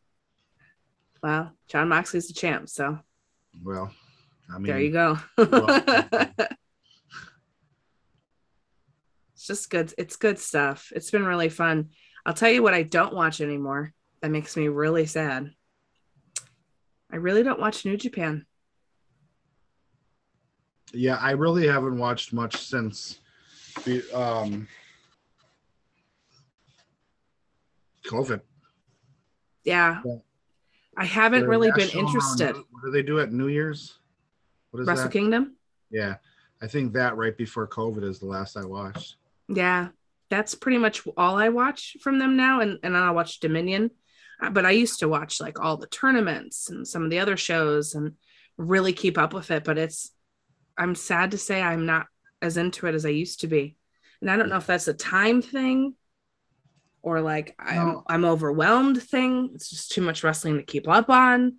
well, 1.22 1.52
Jon 1.68 1.88
Moxley's 1.88 2.28
the 2.28 2.34
champ, 2.34 2.68
so 2.68 3.00
Well, 3.64 3.92
I 4.48 4.58
mean, 4.58 4.64
there 4.66 4.80
you 4.80 4.92
go. 4.92 5.18
well- 5.36 5.82
it's 9.34 9.46
just 9.46 9.70
good. 9.70 9.92
It's 9.98 10.14
good 10.16 10.38
stuff. 10.38 10.92
It's 10.94 11.10
been 11.10 11.24
really 11.26 11.48
fun. 11.48 11.90
I'll 12.24 12.34
tell 12.34 12.50
you 12.50 12.62
what 12.62 12.74
I 12.74 12.84
don't 12.84 13.14
watch 13.14 13.40
anymore. 13.40 13.92
That 14.20 14.30
makes 14.30 14.56
me 14.56 14.68
really 14.68 15.06
sad. 15.06 15.52
I 17.12 17.16
really 17.16 17.42
don't 17.42 17.60
watch 17.60 17.84
New 17.84 17.96
Japan. 17.96 18.46
Yeah, 20.94 21.16
I 21.16 21.32
really 21.32 21.66
haven't 21.66 21.98
watched 21.98 22.32
much 22.32 22.56
since 22.56 23.20
the 23.84 24.02
um 24.12 24.66
COVID. 28.06 28.40
Yeah. 29.64 30.00
Yeah. 30.04 30.16
I 30.96 31.04
haven't 31.04 31.40
Their 31.40 31.48
really 31.48 31.70
been 31.72 31.90
interested. 31.90 32.54
What 32.56 32.84
do 32.84 32.90
they 32.90 33.02
do 33.02 33.20
at 33.20 33.32
New 33.32 33.48
Year's? 33.48 33.98
What 34.70 34.80
is 34.80 34.86
Wrestle 34.86 35.04
that? 35.04 35.12
Kingdom? 35.12 35.56
Yeah, 35.90 36.16
I 36.60 36.66
think 36.66 36.92
that 36.94 37.16
right 37.16 37.36
before 37.36 37.66
COVID 37.66 38.04
is 38.04 38.18
the 38.18 38.26
last 38.26 38.56
I 38.56 38.64
watched. 38.64 39.16
Yeah. 39.48 39.88
That's 40.30 40.54
pretty 40.54 40.78
much 40.78 41.06
all 41.16 41.36
I 41.36 41.50
watch 41.50 41.98
from 42.00 42.18
them 42.18 42.36
now. 42.38 42.60
And, 42.60 42.78
and 42.82 42.94
then 42.94 43.02
I'll 43.02 43.14
watch 43.14 43.40
Dominion. 43.40 43.90
But 44.50 44.66
I 44.66 44.70
used 44.72 45.00
to 45.00 45.08
watch 45.08 45.40
like 45.40 45.60
all 45.60 45.76
the 45.76 45.86
tournaments 45.86 46.68
and 46.70 46.86
some 46.86 47.04
of 47.04 47.10
the 47.10 47.20
other 47.20 47.36
shows 47.36 47.94
and 47.94 48.12
really 48.56 48.92
keep 48.92 49.18
up 49.18 49.34
with 49.34 49.50
it. 49.50 49.64
But 49.64 49.78
it's, 49.78 50.10
I'm 50.76 50.94
sad 50.94 51.30
to 51.30 51.38
say 51.38 51.62
I'm 51.62 51.86
not 51.86 52.06
as 52.40 52.56
into 52.56 52.86
it 52.86 52.94
as 52.94 53.06
I 53.06 53.10
used 53.10 53.40
to 53.40 53.46
be. 53.46 53.76
And 54.20 54.30
I 54.30 54.36
don't 54.36 54.48
know 54.48 54.56
if 54.56 54.66
that's 54.66 54.88
a 54.88 54.94
time 54.94 55.42
thing 55.42 55.94
or 57.02 57.20
like 57.20 57.54
I'm. 57.58 58.02
I'm 58.06 58.24
overwhelmed 58.24 59.02
thing. 59.02 59.50
It's 59.54 59.68
just 59.70 59.90
too 59.90 60.02
much 60.02 60.22
wrestling 60.22 60.56
to 60.56 60.62
keep 60.62 60.88
up 60.88 61.10
on. 61.10 61.56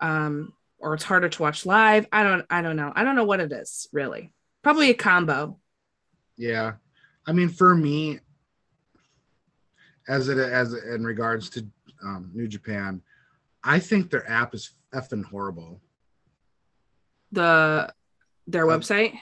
Um, 0.00 0.52
or 0.78 0.94
it's 0.94 1.04
harder 1.04 1.28
to 1.28 1.42
watch 1.42 1.66
live. 1.66 2.06
I 2.12 2.22
don't, 2.22 2.46
I 2.48 2.62
don't 2.62 2.76
know. 2.76 2.92
I 2.94 3.04
don't 3.04 3.16
know 3.16 3.24
what 3.24 3.40
it 3.40 3.52
is 3.52 3.88
really. 3.92 4.32
Probably 4.62 4.90
a 4.90 4.94
combo. 4.94 5.58
Yeah, 6.36 6.74
I 7.26 7.32
mean, 7.32 7.48
for 7.48 7.74
me, 7.74 8.20
as 10.08 10.28
it 10.28 10.38
as 10.38 10.72
in 10.72 11.04
regards 11.04 11.50
to 11.50 11.66
um, 12.04 12.30
New 12.34 12.48
Japan, 12.48 13.02
I 13.64 13.78
think 13.78 14.10
their 14.10 14.28
app 14.30 14.54
is 14.54 14.70
effing 14.94 15.24
horrible. 15.24 15.80
The 17.32 17.92
their 18.46 18.68
Uh, 18.70 18.78
website. 18.78 19.18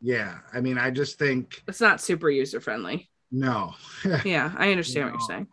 Yeah, 0.00 0.38
I 0.52 0.60
mean, 0.60 0.78
I 0.78 0.90
just 0.90 1.18
think 1.18 1.62
It's 1.66 1.80
not 1.80 2.00
super 2.00 2.30
user 2.30 2.60
friendly. 2.60 3.10
no. 3.30 3.74
Yeah, 4.24 4.52
I 4.56 4.70
understand 4.70 5.10
what 5.10 5.18
you're 5.20 5.28
saying. 5.28 5.48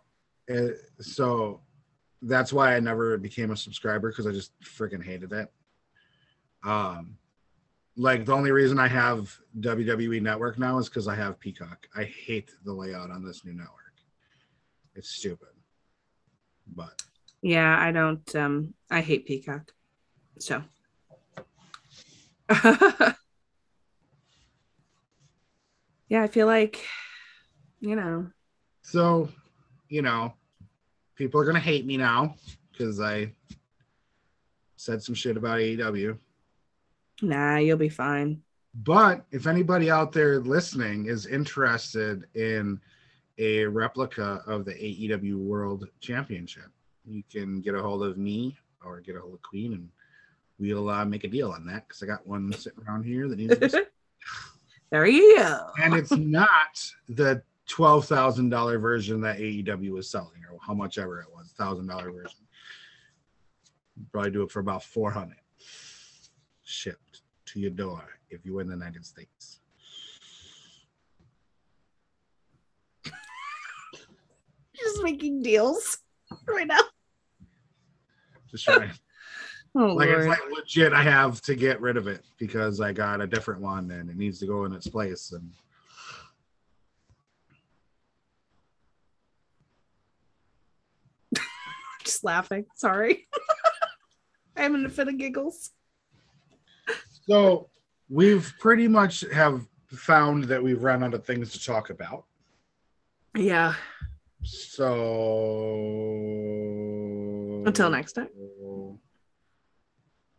Uh, 0.48 0.76
so 1.02 1.62
that's 2.22 2.54
why 2.54 2.76
I 2.76 2.80
never 2.80 3.18
became 3.18 3.50
a 3.52 3.58
subscriber 3.58 4.10
because 4.12 4.28
I 4.28 4.32
just 4.32 4.52
freaking 4.62 5.04
hated 5.04 5.32
it. 5.32 5.52
Um, 6.64 7.18
like 7.98 8.26
the 8.26 8.34
only 8.34 8.52
reason 8.52 8.78
I 8.78 8.88
have 8.88 9.36
WWE 9.60 10.22
Network 10.22 10.60
now 10.60 10.78
is 10.78 10.90
because 10.90 11.08
I 11.08 11.16
have 11.16 11.40
Peacock. 11.40 11.88
I 11.96 12.04
hate 12.04 12.52
the 12.66 12.74
layout 12.74 13.10
on 13.10 13.24
this 13.24 13.44
new 13.46 13.54
network. 13.54 13.94
It's 14.96 15.10
stupid. 15.10 15.50
But 16.68 17.02
Yeah, 17.42 17.78
I 17.80 17.92
don't 17.92 18.36
um 18.36 18.74
I 18.90 19.02
hate 19.02 19.26
Peacock. 19.26 19.72
So 20.40 20.64
Yeah, 26.08 26.22
I 26.22 26.28
feel 26.28 26.48
like 26.48 26.84
you 27.80 27.96
know, 27.96 28.28
so, 28.82 29.30
you 29.90 30.02
know, 30.02 30.34
people 31.16 31.40
are 31.42 31.46
gonna 31.46 31.60
hate 31.60 31.86
me 31.86 31.98
now 31.98 32.36
because 32.72 33.02
I 33.02 33.32
said 34.76 35.02
some 35.02 35.16
shit 35.16 35.38
about 35.38 35.60
AEW. 35.60 36.18
nah, 37.22 37.58
you'll 37.58 37.78
be 37.78 37.90
fine. 37.90 38.42
But 38.76 39.26
if 39.32 39.48
anybody 39.48 39.90
out 39.90 40.12
there 40.12 40.40
listening 40.40 41.08
is 41.08 41.26
interested 41.26 42.28
in 42.36 42.80
a 43.38 43.66
replica 43.66 44.42
of 44.48 44.66
the 44.66 44.74
AEW 44.74 45.38
World 45.38 45.88
Championship, 46.00 46.70
you 47.06 47.24
can 47.32 47.62
get 47.62 47.76
a 47.76 47.82
hold 47.82 48.04
of 48.04 48.18
me 48.18 48.58
or 48.84 49.00
get 49.02 49.16
a 49.16 49.20
hold 49.20 49.34
of 49.34 49.42
Queen, 49.42 49.74
and 49.74 49.90
we'll 50.60 50.90
uh, 50.90 51.06
make 51.06 51.24
a 51.24 51.28
deal 51.28 51.52
on 51.52 51.66
that 51.66 51.88
because 51.88 52.02
I 52.02 52.06
got 52.06 52.26
one 52.26 52.52
sitting 52.54 52.84
around 52.88 53.04
here 53.04 53.28
that 53.28 53.38
needs. 53.38 53.58
To 53.58 53.68
be 53.70 53.70
there 54.92 55.06
you 55.06 55.38
go. 55.38 55.70
and 55.82 55.94
it's 55.94 56.12
not 56.12 56.82
the 57.10 57.42
twelve 57.68 58.06
thousand 58.06 58.50
dollar 58.50 58.80
version 58.80 59.22
that 59.22 59.38
AEW 59.38 59.92
was 59.92 60.10
selling 60.10 60.42
or 60.52 60.58
how 60.66 60.74
much 60.74 60.98
ever 60.98 61.20
it 61.22 61.28
was, 61.34 61.54
thousand 61.58 61.88
dollar 61.88 62.12
version. 62.12 62.40
Probably 64.12 64.32
do 64.32 64.44
it 64.44 64.52
for 64.52 64.60
about 64.60 64.84
four 64.84 65.12
hundred. 65.12 65.38
Shipped 66.64 67.22
to 67.48 67.60
your 67.60 67.72
door 67.72 68.04
if 68.30 68.46
you're 68.46 68.62
in 68.62 68.68
the 68.68 68.74
United 68.74 69.06
States. 69.06 69.55
Just 74.96 75.04
making 75.04 75.42
deals 75.42 75.98
right 76.48 76.68
now. 76.68 76.80
Just 78.50 78.64
trying. 78.66 78.92
Oh 79.78 79.88
like 79.88 80.08
Lord. 80.08 80.20
it's 80.20 80.28
like 80.30 80.40
legit. 80.56 80.94
I 80.94 81.02
have 81.04 81.42
to 81.42 81.54
get 81.54 81.82
rid 81.82 81.98
of 81.98 82.08
it 82.08 82.24
because 82.38 82.80
I 82.80 82.94
got 82.94 83.20
a 83.20 83.28
different 83.28 83.60
one 83.60 83.92
and 83.92 84.10
it 84.10 84.16
needs 84.16 84.40
to 84.40 84.46
go 84.46 84.64
in 84.64 84.72
its 84.72 84.88
place. 84.88 85.34
And 85.34 85.52
just 92.06 92.24
laughing. 92.24 92.66
Sorry. 92.76 93.28
I'm 94.56 94.76
in 94.76 94.86
a 94.86 94.90
fit 94.90 95.10
of 95.10 95.18
giggles. 95.18 95.72
so 97.28 97.68
we've 98.10 98.54
pretty 98.60 98.88
much 98.88 99.26
have 99.34 99.66
found 99.88 100.46
that 100.46 100.64
we've 100.64 100.82
run 100.82 101.04
out 101.04 101.14
of 101.14 101.26
things 101.26 101.52
to 101.52 101.62
talk 101.62 101.90
about. 101.90 102.24
Yeah. 103.36 103.74
So 104.46 104.86
Until 107.66 107.90
next 107.90 108.14
time. 108.14 108.30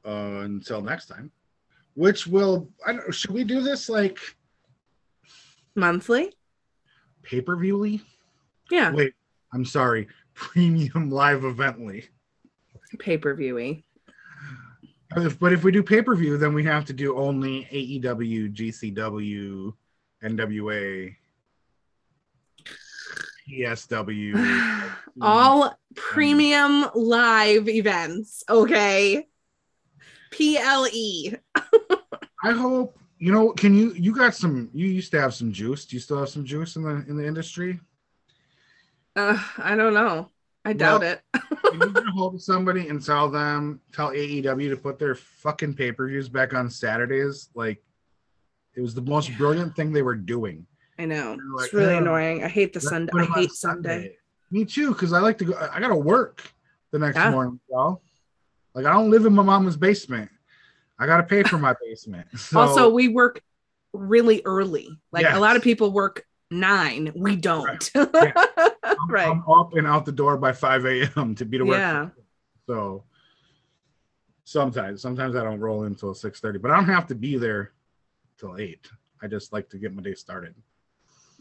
Uh, 0.04 0.42
until 0.44 0.80
next 0.80 1.06
time, 1.06 1.32
which 1.94 2.26
will 2.28 2.68
I 2.86 2.92
don't 2.92 3.12
should 3.12 3.32
we 3.32 3.42
do 3.42 3.60
this 3.60 3.88
like 3.88 4.18
Monthly. 5.74 6.32
pay 7.24 7.40
per 7.40 7.56
viewly? 7.56 8.00
Yeah. 8.70 8.92
Wait, 8.92 9.14
I'm 9.52 9.64
sorry, 9.64 10.06
premium 10.34 11.10
live 11.10 11.44
evently. 11.44 12.04
Pay 13.00 13.18
per 13.18 13.34
viewy. 13.34 13.82
But 15.40 15.52
if 15.52 15.64
we 15.64 15.72
do 15.72 15.82
pay 15.82 16.02
per 16.02 16.14
view, 16.14 16.38
then 16.38 16.54
we 16.54 16.62
have 16.64 16.84
to 16.84 16.92
do 16.92 17.16
only 17.16 17.66
AEW, 17.72 18.52
GCW, 18.54 19.72
NWA, 20.22 21.16
PSW. 23.48 24.90
All 25.20 25.78
premium 25.94 26.86
live 26.94 27.68
events. 27.68 28.44
Okay. 28.48 29.26
PLE. 30.32 31.36
I 32.44 32.52
hope 32.52 32.98
you 33.18 33.32
know. 33.32 33.52
Can 33.52 33.74
you? 33.76 33.92
You 33.94 34.14
got 34.14 34.34
some. 34.34 34.68
You 34.74 34.86
used 34.86 35.10
to 35.12 35.20
have 35.20 35.34
some 35.34 35.52
juice. 35.52 35.86
Do 35.86 35.96
you 35.96 36.00
still 36.00 36.18
have 36.18 36.28
some 36.28 36.44
juice 36.44 36.76
in 36.76 36.82
the 36.82 37.04
in 37.08 37.16
the 37.16 37.26
industry? 37.26 37.80
Uh, 39.14 39.42
I 39.58 39.74
don't 39.76 39.94
know. 39.94 40.30
I 40.64 40.72
doubt 40.74 41.00
Well- 41.00 41.12
it. 41.12 41.22
Can 41.70 41.80
you 41.80 41.90
get 41.92 42.06
a 42.06 42.10
hold 42.14 42.34
of 42.34 42.42
somebody 42.42 42.88
and 42.88 43.02
tell 43.02 43.30
them, 43.30 43.80
tell 43.92 44.10
AEW 44.10 44.68
to 44.70 44.76
put 44.76 44.98
their 44.98 45.14
fucking 45.14 45.74
pay 45.74 45.92
per 45.92 46.08
views 46.08 46.28
back 46.28 46.52
on 46.54 46.68
Saturdays? 46.68 47.48
Like, 47.54 47.82
it 48.74 48.80
was 48.82 48.94
the 48.94 49.00
most 49.02 49.36
brilliant 49.38 49.74
thing 49.74 49.92
they 49.92 50.02
were 50.02 50.14
doing. 50.14 50.66
I 50.98 51.04
know. 51.04 51.36
You're 51.36 51.64
It's 51.64 51.72
really 51.72 51.94
"Yeah, 51.94 52.00
annoying. 52.00 52.44
I 52.44 52.48
hate 52.48 52.72
the 52.72 52.80
Sunday. 52.80 53.12
I 53.18 53.24
hate 53.24 53.52
Sunday. 53.52 54.16
Me 54.50 54.64
too, 54.64 54.92
because 54.92 55.12
I 55.12 55.20
like 55.20 55.38
to 55.38 55.44
go. 55.44 55.68
I 55.72 55.80
got 55.80 55.88
to 55.88 55.96
work 55.96 56.42
the 56.92 56.98
next 56.98 57.16
Yeah. 57.16 57.30
morning, 57.30 57.60
y'all. 57.68 58.02
Like 58.74 58.86
I 58.86 58.92
don't 58.92 59.10
live 59.10 59.26
in 59.26 59.34
my 59.34 59.42
mama's 59.42 59.76
basement. 59.76 60.30
I 60.98 61.06
got 61.06 61.18
to 61.18 61.22
pay 61.24 61.42
for 61.42 61.58
my 61.58 61.74
basement. 61.82 62.26
So, 62.38 62.60
also, 62.60 62.88
we 62.90 63.08
work 63.08 63.42
really 63.92 64.42
early. 64.44 64.88
Like 65.12 65.24
Yes. 65.24 65.36
a 65.36 65.40
lot 65.40 65.56
of 65.56 65.62
people 65.62 65.90
work 65.92 66.24
nine. 66.50 67.12
We 67.14 67.36
don't. 67.36 67.90
I'm, 67.94 69.10
right. 69.10 69.28
I'm 69.28 69.42
up 69.50 69.74
and 69.74 69.86
out 69.86 70.06
the 70.06 70.12
door 70.12 70.36
by 70.38 70.52
5 70.52 70.86
a.m. 70.86 71.34
to 71.34 71.44
be 71.44 71.58
to 71.58 71.64
work. 71.64 71.78
Yeah. 71.78 72.08
So 72.66 73.04
sometimes, 74.44 75.02
sometimes 75.02 75.36
I 75.36 75.42
don't 75.42 75.60
roll 75.60 75.82
in 75.82 75.88
until 75.92 76.14
6:30, 76.14 76.58
but 76.62 76.70
I 76.70 76.76
don't 76.76 76.86
have 76.86 77.06
to 77.08 77.14
be 77.14 77.36
there 77.36 77.72
till 78.38 78.56
eight. 78.58 78.88
I 79.22 79.26
just 79.26 79.52
like 79.52 79.68
to 79.70 79.78
get 79.78 79.94
my 79.94 80.02
day 80.02 80.14
started. 80.14 80.54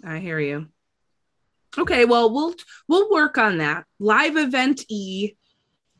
I 0.04 0.20
hear 0.20 0.40
you. 0.40 0.68
Okay, 1.78 2.06
well 2.06 2.32
we'll 2.34 2.56
we'll 2.88 3.10
work 3.12 3.38
on 3.38 3.58
that. 3.58 3.86
Live 4.00 4.38
event 4.38 4.86
E, 4.90 5.34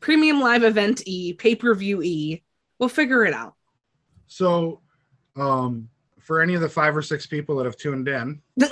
premium 0.00 0.40
live 0.40 0.62
event 0.64 1.02
E, 1.06 1.32
pay-per-view 1.34 2.02
E. 2.02 2.42
We'll 2.78 2.88
figure 2.88 3.24
it 3.24 3.34
out. 3.34 3.54
So, 4.26 4.80
um, 5.36 5.88
for 6.20 6.40
any 6.40 6.54
of 6.54 6.60
the 6.60 6.68
five 6.68 6.96
or 6.96 7.02
six 7.02 7.26
people 7.26 7.56
that 7.56 7.64
have 7.66 7.76
tuned 7.76 8.08
in, 8.08 8.40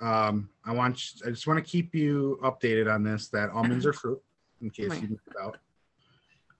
um, 0.00 0.48
I 0.64 0.72
want 0.72 1.02
you, 1.14 1.26
I 1.26 1.30
just 1.30 1.46
want 1.46 1.64
to 1.64 1.70
keep 1.70 1.94
you 1.94 2.38
updated 2.42 2.92
on 2.92 3.02
this 3.02 3.28
that 3.28 3.50
almonds 3.50 3.86
are 3.86 3.92
fruit 3.92 4.20
in 4.60 4.70
case 4.70 4.90
Right. 4.90 5.02
you 5.02 5.08
missed 5.10 5.36
out. 5.40 5.58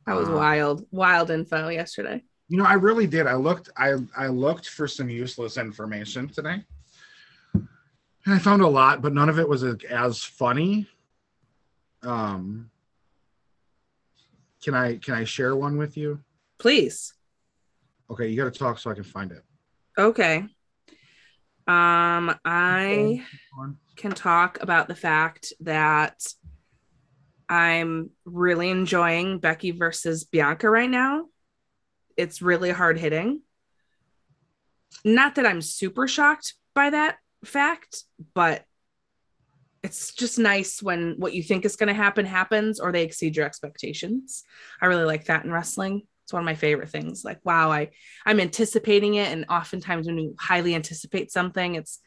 That 0.06 0.16
was 0.16 0.28
Uh, 0.28 0.32
wild, 0.32 0.86
wild 0.90 1.30
info 1.30 1.68
yesterday. 1.68 2.22
You 2.48 2.56
know, 2.58 2.64
I 2.64 2.74
really 2.74 3.06
did. 3.06 3.26
I 3.26 3.34
looked, 3.34 3.68
I 3.76 3.94
I 4.16 4.28
looked 4.28 4.68
for 4.68 4.88
some 4.88 5.10
useless 5.10 5.56
information 5.58 6.28
today, 6.28 6.64
I 8.32 8.38
found 8.38 8.62
a 8.62 8.68
lot, 8.68 9.00
but 9.02 9.12
none 9.14 9.28
of 9.28 9.38
it 9.38 9.48
was 9.48 9.62
as, 9.62 9.76
as 9.88 10.22
funny. 10.22 10.86
Um, 12.02 12.70
can 14.62 14.74
I 14.74 14.96
can 14.96 15.14
I 15.14 15.24
share 15.24 15.54
one 15.54 15.76
with 15.76 15.96
you? 15.96 16.20
Please. 16.58 17.14
Okay, 18.10 18.28
you 18.28 18.36
got 18.36 18.52
to 18.52 18.58
talk 18.58 18.78
so 18.78 18.90
I 18.90 18.94
can 18.94 19.04
find 19.04 19.32
it. 19.32 19.42
Okay. 19.96 20.46
Um, 21.66 22.34
I 22.44 23.24
can 23.96 24.12
talk 24.12 24.62
about 24.62 24.88
the 24.88 24.94
fact 24.94 25.52
that 25.60 26.26
I'm 27.48 28.10
really 28.24 28.70
enjoying 28.70 29.38
Becky 29.38 29.72
versus 29.72 30.24
Bianca 30.24 30.70
right 30.70 30.88
now. 30.88 31.26
It's 32.16 32.40
really 32.40 32.70
hard 32.70 32.98
hitting. 32.98 33.42
Not 35.04 35.34
that 35.34 35.46
I'm 35.46 35.60
super 35.60 36.08
shocked 36.08 36.54
by 36.74 36.90
that 36.90 37.18
fact, 37.44 38.04
but 38.34 38.64
it's 39.82 40.12
just 40.12 40.38
nice 40.38 40.82
when 40.82 41.14
what 41.18 41.34
you 41.34 41.42
think 41.42 41.64
is 41.64 41.76
going 41.76 41.86
to 41.88 41.94
happen 41.94 42.26
happens 42.26 42.80
or 42.80 42.90
they 42.90 43.04
exceed 43.04 43.36
your 43.36 43.46
expectations. 43.46 44.44
I 44.82 44.86
really 44.86 45.04
like 45.04 45.26
that 45.26 45.44
in 45.44 45.52
wrestling. 45.52 46.02
It's 46.24 46.32
one 46.32 46.42
of 46.42 46.46
my 46.46 46.56
favorite 46.56 46.90
things. 46.90 47.24
Like, 47.24 47.38
wow, 47.44 47.70
I 47.70 47.90
I'm 48.26 48.40
anticipating 48.40 49.14
it, 49.14 49.28
and 49.28 49.46
oftentimes 49.48 50.06
when 50.06 50.18
you 50.18 50.34
highly 50.38 50.74
anticipate 50.74 51.30
something, 51.30 51.74
it's 51.76 52.00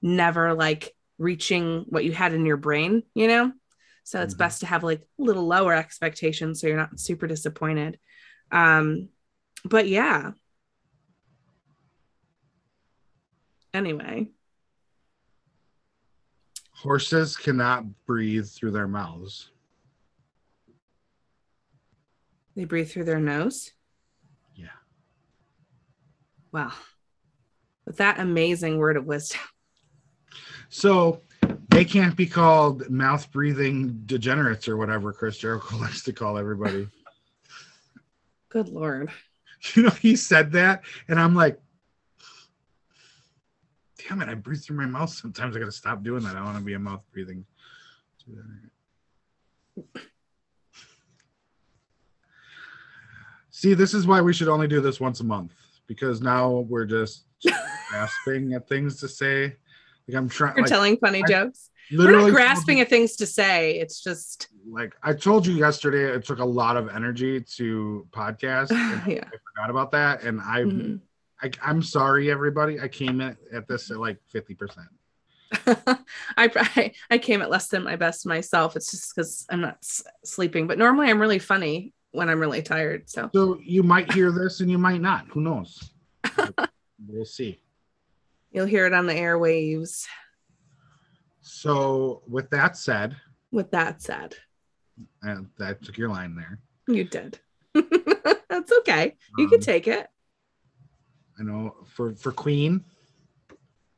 never 0.00 0.54
like 0.54 0.92
reaching 1.18 1.84
what 1.88 2.04
you 2.04 2.12
had 2.12 2.32
in 2.32 2.46
your 2.46 2.56
brain, 2.56 3.02
you 3.14 3.26
know? 3.26 3.52
So 4.04 4.22
it's 4.22 4.34
Mhm. 4.34 4.38
best 4.38 4.60
to 4.60 4.66
have 4.66 4.84
like 4.84 5.00
a 5.00 5.22
little 5.22 5.46
lower 5.46 5.74
expectations 5.74 6.60
so 6.60 6.68
you're 6.68 6.76
not 6.76 7.00
super 7.00 7.26
disappointed. 7.26 7.98
Um, 8.52 9.08
but 9.64 9.88
yeah. 9.88 10.32
Anyway, 13.74 14.28
Horses 16.76 17.36
cannot 17.36 17.84
breathe 18.06 18.46
through 18.48 18.72
their 18.72 18.88
mouths. 18.88 19.50
they 22.56 22.64
breathe 22.64 22.90
through 22.90 23.04
their 23.04 23.20
nose. 23.20 23.70
Yeah. 24.56 24.68
Wow. 26.52 26.72
With 27.84 27.98
that 27.98 28.18
amazing 28.18 28.78
word 28.78 28.96
of 28.96 29.04
wisdom. 29.04 29.40
So 30.70 31.20
they 31.68 31.84
can't 31.84 32.16
be 32.16 32.26
called 32.26 32.88
mouth 32.90 33.30
breathing 33.30 34.02
degenerates 34.06 34.66
or 34.66 34.76
whatever 34.76 35.12
Chris 35.12 35.38
Jericho 35.38 35.76
likes 35.80 36.02
to 36.04 36.12
call 36.12 36.38
everybody. 36.38 36.88
Good 38.48 38.68
Lord. 38.68 39.10
You 39.74 39.84
know, 39.84 39.90
he 39.90 40.16
said 40.16 40.52
that, 40.52 40.82
and 41.08 41.18
I'm 41.18 41.34
like, 41.34 41.58
damn 44.08 44.20
it, 44.22 44.28
I 44.28 44.34
breathe 44.34 44.62
through 44.62 44.76
my 44.76 44.86
mouth 44.86 45.10
sometimes. 45.10 45.56
I 45.56 45.58
gotta 45.58 45.72
stop 45.72 46.02
doing 46.02 46.22
that. 46.24 46.36
I 46.36 46.42
want 46.42 46.58
to 46.58 46.62
be 46.64 46.74
a 46.74 46.78
mouth 46.78 47.02
breathing. 47.12 47.44
See, 53.50 53.74
this 53.74 53.94
is 53.94 54.06
why 54.06 54.20
we 54.20 54.32
should 54.32 54.48
only 54.48 54.68
do 54.68 54.80
this 54.80 55.00
once 55.00 55.20
a 55.20 55.24
month 55.24 55.52
because 55.86 56.20
now 56.20 56.50
we're 56.68 56.84
just 56.84 57.24
grasping 57.90 58.52
at 58.54 58.68
things 58.68 59.00
to 59.00 59.08
say. 59.08 59.56
Like 60.08 60.16
I'm 60.16 60.28
trying. 60.28 60.56
You're 60.56 60.64
Like, 60.64 60.70
telling 60.70 60.96
funny 60.98 61.22
I 61.24 61.28
jokes. 61.28 61.70
We're 61.90 61.98
literally 61.98 62.32
not 62.32 62.36
grasping 62.36 62.80
at 62.80 62.88
things 62.88 63.16
to 63.16 63.26
say. 63.26 63.78
It's 63.78 64.02
just, 64.02 64.48
like 64.68 64.94
I 65.02 65.12
told 65.12 65.46
you 65.46 65.54
yesterday, 65.54 66.04
it 66.12 66.24
took 66.24 66.40
a 66.40 66.44
lot 66.44 66.76
of 66.76 66.88
energy 66.88 67.40
to 67.40 68.06
podcast. 68.10 68.70
yeah. 69.06 69.24
I 69.24 69.36
forgot 69.54 69.70
about 69.70 69.92
that, 69.92 70.22
and 70.22 70.40
I, 70.40 70.62
Mhm. 70.62 71.00
I 71.42 71.50
I'm 71.62 71.82
sorry, 71.82 72.30
everybody. 72.30 72.80
I 72.80 72.88
came 72.88 73.20
at, 73.20 73.36
at 73.52 73.68
this 73.68 73.90
at 73.90 73.98
like 73.98 74.18
fifty 74.32 74.54
percent. 74.54 74.86
I, 75.66 76.00
I 76.36 76.92
I 77.10 77.18
came 77.18 77.40
at 77.42 77.50
less 77.50 77.68
than 77.68 77.84
my 77.84 77.96
best 77.96 78.26
myself. 78.26 78.74
It's 78.76 78.90
just 78.90 79.14
because 79.14 79.46
I'm 79.50 79.60
not 79.60 79.76
s- 79.82 80.02
sleeping. 80.24 80.66
But 80.66 80.78
normally 80.78 81.08
I'm 81.10 81.20
really 81.20 81.38
funny 81.38 81.92
when 82.12 82.28
I'm 82.28 82.40
really 82.40 82.62
tired. 82.62 83.08
So 83.10 83.30
So 83.34 83.58
you 83.62 83.82
might 83.82 84.10
hear 84.12 84.30
this, 84.32 84.60
and 84.60 84.70
you 84.70 84.78
might 84.78 85.00
not. 85.00 85.26
Who 85.28 85.40
knows? 85.42 85.92
we'll 87.08 87.24
see. 87.24 87.60
you'll 88.50 88.66
hear 88.66 88.86
it 88.86 88.92
on 88.94 89.06
the 89.06 89.14
airwaves. 89.14 90.06
So 91.42 92.22
with 92.26 92.50
that 92.50 92.76
said, 92.76 93.16
With 93.52 93.70
that 93.70 94.02
said, 94.02 94.34
And 95.22 95.48
I 95.60 95.74
took 95.74 95.96
your 95.96 96.08
line 96.08 96.34
there. 96.34 96.58
you 96.88 97.04
did. 97.04 97.38
That's 97.74 98.72
okay. 98.80 99.16
You 99.38 99.48
can 99.48 99.56
Um, 99.58 99.60
take 99.60 99.86
it. 99.86 100.08
I 101.38 101.42
know 101.42 101.74
for 101.86 102.14
for 102.14 102.32
Queen, 102.32 102.84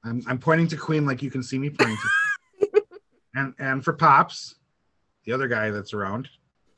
I'm 0.04 0.22
I'm 0.26 0.38
pointing 0.38 0.68
to 0.68 0.76
Queen 0.76 1.06
like 1.06 1.22
you 1.22 1.30
can 1.30 1.42
see 1.42 1.58
me 1.58 1.70
pointing 1.70 1.96
to, 1.96 2.82
and 3.34 3.54
and 3.58 3.84
for 3.84 3.92
Pops, 3.92 4.56
the 5.24 5.32
other 5.32 5.48
guy 5.48 5.70
that's 5.70 5.94
around, 5.94 6.28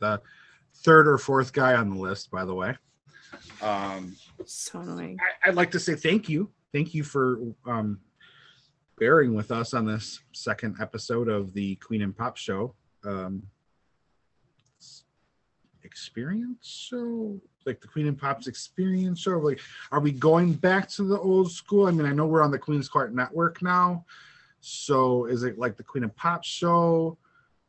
the 0.01 0.21
third 0.77 1.09
or 1.09 1.19
fourth 1.19 1.53
guy 1.53 1.75
on 1.75 1.91
the 1.91 1.97
list, 2.01 2.31
by 2.31 2.45
the 2.45 2.55
way. 2.55 2.77
Um, 3.63 4.17
So 4.45 4.81
annoying. 4.81 5.19
I, 5.21 5.49
I'd 5.49 5.55
like 5.55 5.71
to 5.73 5.81
say 5.81 5.95
thank 5.95 6.29
you, 6.29 6.51
thank 6.73 6.95
you 6.95 7.05
for 7.05 7.41
um, 7.67 8.01
bearing 8.99 9.35
with 9.35 9.51
us 9.51 9.75
on 9.75 9.87
this 9.87 10.21
second 10.33 10.77
episode 10.81 11.29
of 11.29 11.53
the 11.53 11.77
Queen 11.77 12.03
and 12.03 12.17
Pop 12.17 12.37
Show. 12.37 12.75
Um, 13.05 13.43
experience 15.85 16.67
show? 16.67 17.41
Like 17.67 17.81
the 17.81 17.89
queen 17.89 18.07
and 18.07 18.19
pops 18.19 18.47
experience 18.47 19.21
show? 19.21 19.39
Like 19.39 19.61
are 19.93 20.01
we 20.01 20.13
going 20.13 20.55
back 20.55 20.89
to 20.91 21.05
the 21.05 21.19
old 21.19 21.51
school? 21.51 21.87
I 21.87 21.91
mean 21.91 22.07
i 22.07 22.13
know 22.13 22.27
we're 22.27 22.43
on 22.43 22.51
the 22.51 22.59
queen's 22.59 22.89
court 22.89 23.15
network 23.15 23.63
now. 23.63 24.05
So 24.61 25.27
is 25.27 25.43
it 25.43 25.59
like 25.59 25.77
the 25.77 25.83
queen 25.83 26.05
and 26.05 26.15
pop 26.15 26.45
show? 26.45 27.19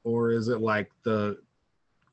Or 0.04 0.32
is 0.32 0.48
it 0.48 0.62
like 0.62 0.92
the 1.04 1.38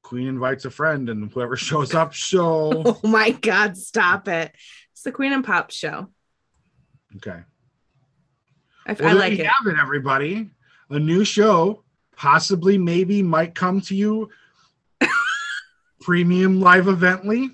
queen 0.03 0.28
invites 0.28 0.64
a 0.64 0.70
friend 0.70 1.09
and 1.09 1.30
whoever 1.32 1.57
shows 1.68 1.94
up 1.94 2.12
show? 2.12 2.82
Oh 3.05 3.09
my 3.09 3.30
God, 3.30 3.76
stop 3.76 4.28
it. 4.28 4.53
It's 4.92 5.03
the 5.03 5.12
Queen 5.12 5.32
and 5.32 5.44
Pop 5.44 5.70
show. 5.70 6.09
okay. 7.16 7.40
I, 8.86 8.92
well, 8.94 9.11
I 9.11 9.12
like 9.12 9.38
it. 9.38 9.46
have 9.46 9.66
it 9.66 9.78
everybody. 9.78 10.51
A 10.90 10.99
new 10.99 11.24
show. 11.24 11.84
Possibly 12.16 12.76
maybe 12.78 13.22
might 13.22 13.55
come 13.55 13.80
to 13.82 13.94
you 13.94 14.28
premium 16.12 16.59
live 16.59 16.88
evently 16.88 17.50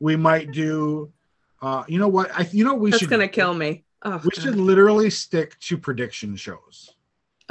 we 0.00 0.16
might 0.16 0.50
do 0.50 1.12
uh 1.60 1.84
you 1.86 1.98
know 1.98 2.08
what 2.08 2.30
i 2.34 2.48
you 2.50 2.64
know 2.64 2.72
we 2.72 2.90
That's 2.90 3.00
should 3.00 3.10
gonna 3.10 3.28
kill 3.28 3.52
me. 3.52 3.84
Oh, 4.02 4.12
we 4.24 4.30
God. 4.34 4.40
should 4.42 4.56
literally 4.56 5.10
stick 5.10 5.58
to 5.60 5.76
prediction 5.76 6.36
shows 6.36 6.94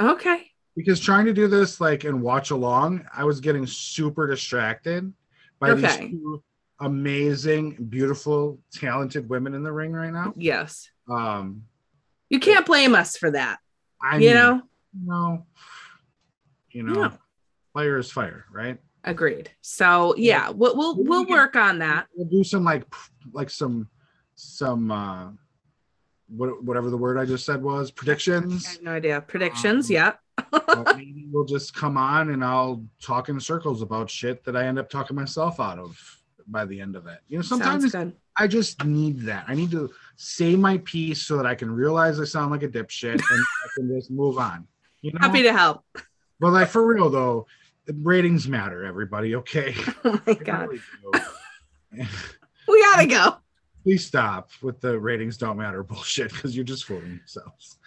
Okay. 0.00 0.50
because 0.74 0.98
trying 0.98 1.26
to 1.26 1.32
do 1.32 1.46
this 1.46 1.80
like 1.80 2.02
and 2.02 2.20
watch 2.20 2.50
along 2.50 3.06
i 3.14 3.22
was 3.22 3.38
getting 3.38 3.68
super 3.68 4.26
distracted 4.26 5.12
by 5.60 5.70
Okay. 5.70 5.80
these 6.08 6.10
two 6.10 6.42
amazing 6.80 7.76
beautiful 7.88 8.58
talented 8.72 9.28
women 9.28 9.54
in 9.54 9.62
the 9.62 9.70
ring 9.70 9.92
right 9.92 10.12
now 10.12 10.34
Yes. 10.36 10.90
um 11.08 11.62
You 12.30 12.40
can't 12.40 12.66
blame 12.66 12.96
us 12.96 13.16
for 13.16 13.30
that. 13.30 13.60
i 14.02 14.16
you 14.18 14.26
mean, 14.26 14.34
know? 14.34 14.62
no 15.04 15.46
you 16.72 16.82
know 16.82 16.94
No. 16.94 17.12
fire 17.74 17.98
is 17.98 18.10
fire 18.10 18.44
right 18.52 18.78
Agreed. 19.06 19.50
So 19.60 20.14
yeah, 20.16 20.50
we'll 20.50 20.76
we'll, 20.76 20.96
we'll 21.02 21.26
work 21.26 21.54
on 21.56 21.78
that. 21.78 22.06
we'll 22.14 22.28
do 22.28 22.42
some 22.44 22.64
like 22.64 22.84
like 23.32 23.48
some 23.50 23.88
some 24.34 24.90
uh 24.90 25.28
what, 26.28 26.62
whatever 26.64 26.90
the 26.90 26.96
word 26.96 27.16
i 27.18 27.24
just 27.24 27.46
said 27.46 27.62
was 27.62 27.90
predictions. 27.92 28.66
I 28.66 28.70
have 28.72 28.82
no 28.82 28.90
idea. 28.92 29.20
Predictions, 29.20 29.88
Um, 29.88 29.94
yeah. 29.94 30.12
Maybe 30.96 31.26
we'll 31.30 31.44
just 31.46 31.72
come 31.74 31.96
on 31.96 32.30
and 32.30 32.44
i'll 32.44 32.84
talk 33.00 33.30
in 33.30 33.40
circles 33.40 33.80
about 33.80 34.10
shit 34.10 34.44
that 34.44 34.54
i 34.54 34.66
end 34.66 34.78
up 34.78 34.90
talking 34.90 35.16
myself 35.16 35.60
out 35.60 35.78
of 35.78 35.98
by 36.48 36.66
the 36.66 36.78
end 36.78 36.94
of 36.94 37.06
it 37.06 37.20
you 37.28 37.38
know 37.38 37.42
sometimes 37.42 37.94
i 38.36 38.46
just 38.46 38.84
need 38.84 39.18
that 39.20 39.44
i 39.48 39.54
need 39.54 39.70
to 39.70 39.90
say 40.16 40.54
my 40.54 40.76
piece 40.78 41.22
so 41.22 41.38
that 41.38 41.46
i 41.46 41.54
can 41.54 41.70
realize 41.70 42.20
i 42.20 42.24
sound 42.24 42.50
like 42.50 42.62
a 42.62 42.68
dipshit 42.68 43.14
and 43.14 43.22
i 43.64 43.68
can 43.76 43.88
just 43.96 44.10
move 44.10 44.36
on 44.36 44.66
you 45.00 45.10
know 45.14 45.18
Happy 45.22 45.42
to 45.42 45.52
help. 45.54 45.82
but 46.38 46.52
like 46.52 46.68
for 46.68 46.86
real 46.86 47.08
though 47.08 47.46
ratings 47.94 48.48
matter 48.48 48.84
everybody 48.84 49.34
okay 49.36 49.74
Oh 50.04 50.20
my 50.26 50.34
god. 50.34 50.68
really. 50.68 52.06
We 52.68 52.80
gotta 52.82 53.06
go. 53.06 53.36
please 53.84 54.04
stop 54.04 54.50
with 54.60 54.80
the 54.80 54.98
ratings 54.98 55.36
don't 55.36 55.56
matter 55.56 55.82
bullshit 55.84 56.32
because 56.32 56.56
you're 56.56 56.64
just 56.64 56.84
fooling 56.84 57.14
yourselves. 57.16 57.78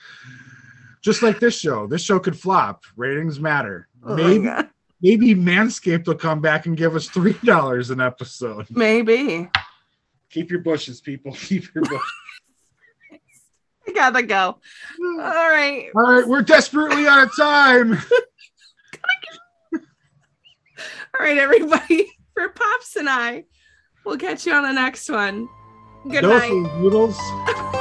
Just 1.02 1.22
like 1.22 1.40
this 1.40 1.58
show, 1.60 1.86
this 1.88 2.02
show 2.02 2.18
could 2.20 2.38
flop. 2.40 2.84
Ratings 2.96 3.40
matter. 3.42 3.88
Oh 4.06 4.16
maybe 4.16 4.50
maybe 5.02 5.36
Manscaped 5.36 6.08
will 6.08 6.16
come 6.16 6.40
back 6.42 6.66
and 6.66 6.78
give 6.78 6.96
us 6.96 7.08
three 7.10 7.38
dollars 7.44 7.90
an 7.90 8.00
episode. 8.00 8.68
Maybe. 8.70 9.50
Keep 10.30 10.50
your 10.52 10.62
bushes, 10.62 11.02
people. 11.02 11.34
Keep 11.34 11.74
your 11.76 11.84
bushes. 11.84 12.12
I 13.88 13.92
gotta 13.92 14.24
go. 14.24 14.38
All 15.02 15.18
right. 15.18 15.90
All 15.96 16.04
right, 16.04 16.28
we're 16.28 16.42
desperately 16.42 17.06
out 17.08 17.24
of 17.24 17.36
time. 17.36 17.98
All 21.20 21.26
right, 21.26 21.38
everybody. 21.38 22.12
For 22.34 22.50
Pops 22.50 22.96
and 22.96 23.10
I, 23.10 23.46
we'll 24.06 24.18
catch 24.18 24.46
you 24.46 24.54
on 24.54 24.64
the 24.64 24.72
next 24.72 25.10
one. 25.10 25.50
Good 26.10 26.22
Go 26.22 26.38
night. 26.38 26.52
noodles. 26.80 27.18